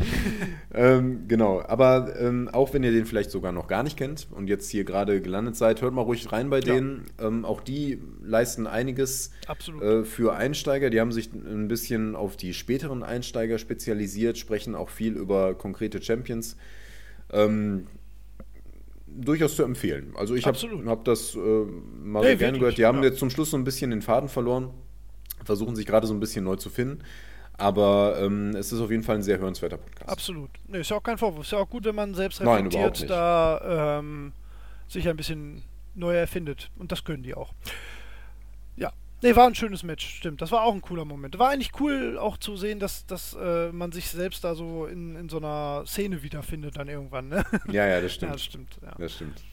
[0.73, 1.61] ähm, genau.
[1.61, 4.83] Aber ähm, auch wenn ihr den vielleicht sogar noch gar nicht kennt und jetzt hier
[4.83, 6.73] gerade gelandet seid, hört mal ruhig rein bei Ja.
[6.73, 7.05] denen.
[7.19, 9.31] Ähm, auch die leisten einiges
[9.81, 10.89] äh, für Einsteiger.
[10.89, 16.01] Die haben sich ein bisschen auf die späteren Einsteiger spezialisiert, sprechen auch viel über konkrete
[16.01, 16.57] Champions.
[17.31, 17.87] Ähm,
[19.15, 20.13] durchaus zu empfehlen.
[20.15, 22.77] Also ich habe hab das äh, mal sehr gerne gehört.
[22.77, 23.05] Die haben ja.
[23.05, 24.71] jetzt zum Schluss so ein bisschen den Faden verloren,
[25.43, 27.03] versuchen sich gerade so ein bisschen neu zu finden.
[27.57, 30.09] Aber ähm, es ist auf jeden Fall ein sehr hörenswerter Podcast.
[30.09, 30.49] Absolut.
[30.67, 31.45] Nee, ist ja auch kein Vorwurf.
[31.45, 34.33] Ist ja auch gut, wenn man selbst reflektiert, da ähm,
[34.89, 35.63] sich ein bisschen
[35.93, 36.69] neu erfindet.
[36.77, 37.53] Und das können die auch.
[38.75, 38.91] Ja.
[39.21, 40.41] Nee, war ein schönes Match, stimmt.
[40.41, 41.39] Das war auch ein cooler Moment.
[41.39, 45.15] War eigentlich cool auch zu sehen, dass, dass äh, man sich selbst da so in,
[45.15, 47.29] in so einer Szene wiederfindet dann irgendwann.
[47.29, 47.45] Ne?
[47.69, 48.33] Ja, ja, das Ja, stimmt.
[48.33, 48.77] das stimmt.
[48.83, 49.43] Ja, Das stimmt.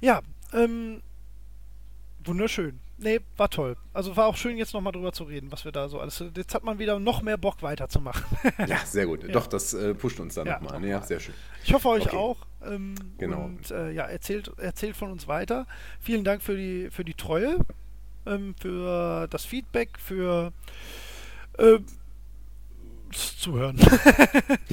[0.00, 0.20] ja
[0.52, 1.00] ähm,
[2.24, 2.80] Wunderschön.
[3.00, 3.76] Nee, war toll.
[3.92, 6.22] Also war auch schön, jetzt nochmal drüber zu reden, was wir da so alles.
[6.36, 8.24] Jetzt hat man wieder noch mehr Bock weiterzumachen.
[8.66, 9.22] Ja, sehr gut.
[9.24, 9.32] Ja.
[9.32, 10.82] Doch, das äh, pusht uns dann Ja, nochmal an.
[10.82, 11.00] nochmal.
[11.00, 11.34] Ja, sehr schön.
[11.64, 12.16] Ich hoffe euch Okay.
[12.16, 12.38] auch.
[12.64, 13.44] Ähm, Genau.
[13.44, 15.66] Und äh, ja, erzählt, erzählt von uns weiter.
[16.00, 17.58] Vielen Dank für die, für die Treue,
[18.26, 20.52] ähm, für das Feedback, für
[21.58, 21.78] äh,
[23.12, 23.78] das Zuhören.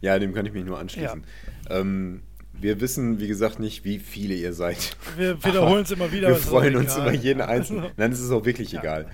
[0.00, 1.24] ja, dem kann ich mich nur anschließen.
[1.68, 2.22] Ähm,
[2.60, 4.96] wir wissen, wie gesagt, nicht, wie viele ihr seid.
[5.16, 6.28] Wir wiederholen es immer wieder.
[6.28, 7.08] Wir freuen uns egal.
[7.08, 7.46] über jeden Ja.
[7.48, 7.86] Einzelnen.
[7.96, 9.08] Nein, es ist auch wirklich egal.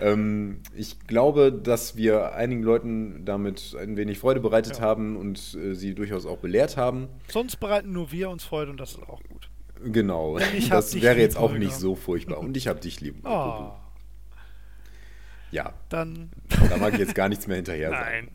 [0.00, 4.82] Ähm, ich glaube, dass wir einigen Leuten damit ein wenig Freude bereitet Ja.
[4.82, 7.08] haben und äh, sie durchaus auch belehrt haben.
[7.28, 9.48] Sonst bereiten nur wir uns Freude und das ist auch gut.
[9.84, 10.38] Genau.
[10.70, 12.38] Das wäre jetzt auch nicht so furchtbar.
[12.38, 13.16] Und ich habe dich lieb.
[13.26, 13.70] Oh,
[15.50, 16.30] Ja, dann
[16.70, 18.04] da mag ich jetzt gar nichts mehr hinterher sagen.
[18.10, 18.28] nein.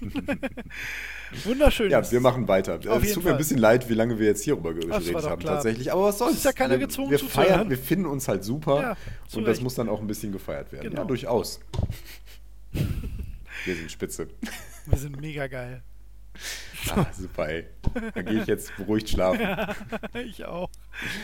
[1.44, 1.90] Wunderschön.
[1.90, 2.78] Ja, wir machen weiter.
[2.78, 5.54] Es tun mir ein bisschen leid, wie lange wir jetzt hierüber geredet haben klar.
[5.54, 5.92] tatsächlich.
[5.92, 6.36] Aber was soll's?
[6.36, 7.48] ist ja keiner wir, gezwungen wir zuzuhören.
[7.48, 8.96] feiern, wir finden uns halt super Ja,
[9.26, 10.90] zu und das muss dann auch ein bisschen gefeiert werden.
[10.90, 11.02] Genau.
[11.02, 11.60] Ja, durchaus.
[12.72, 14.28] wir sind spitze.
[14.86, 15.82] Wir sind mega geil.
[16.94, 17.66] Ah, super, ey.
[18.14, 19.40] Dann gehe ich jetzt beruhigt schlafen.
[20.24, 20.70] ich auch.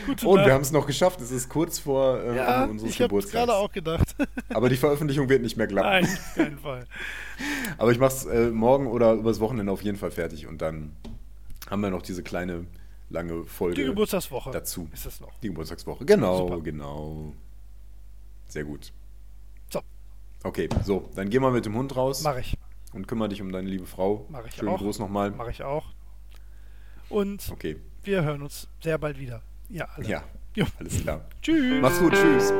[0.05, 0.45] Gute Und Nacht.
[0.47, 1.21] wir haben es noch geschafft.
[1.21, 3.33] Es ist kurz vor ähm, ja, unseres ich habe Geburtstags.
[3.33, 4.15] gerade auch gedacht.
[4.49, 5.89] Aber die Veröffentlichung wird nicht mehr klappen.
[5.89, 6.85] Nein, auf keinen Fall.
[7.77, 10.95] Aber ich mache es äh, morgen oder übers Wochenende auf jeden Fall fertig und dann
[11.69, 12.65] haben wir noch diese kleine,
[13.09, 14.87] lange Folge Die Geburtstagswoche dazu.
[14.93, 15.39] ist es noch.
[15.39, 16.05] Die Geburtstagswoche.
[16.05, 16.61] Genau, Super.
[16.61, 17.33] genau.
[18.47, 18.91] Sehr gut.
[19.71, 19.81] So,
[20.43, 22.57] Okay, so, dann geh mal mit dem Hund raus mache ich.
[22.95, 24.25] Und kümmere dich um deine liebe Frau.
[24.29, 24.79] Mach ich Schönen auch.
[24.79, 25.31] Gruß nochmal.
[25.31, 25.85] Mache ich auch.
[27.09, 29.43] Und Okay, wir hören uns sehr bald wieder.
[29.69, 30.07] Ja, alle.
[30.07, 30.23] ja,
[30.55, 30.65] Jo.
[30.79, 31.25] alles klar.
[31.41, 31.81] Tschüss.
[31.81, 32.51] Mach's gut, tschüss.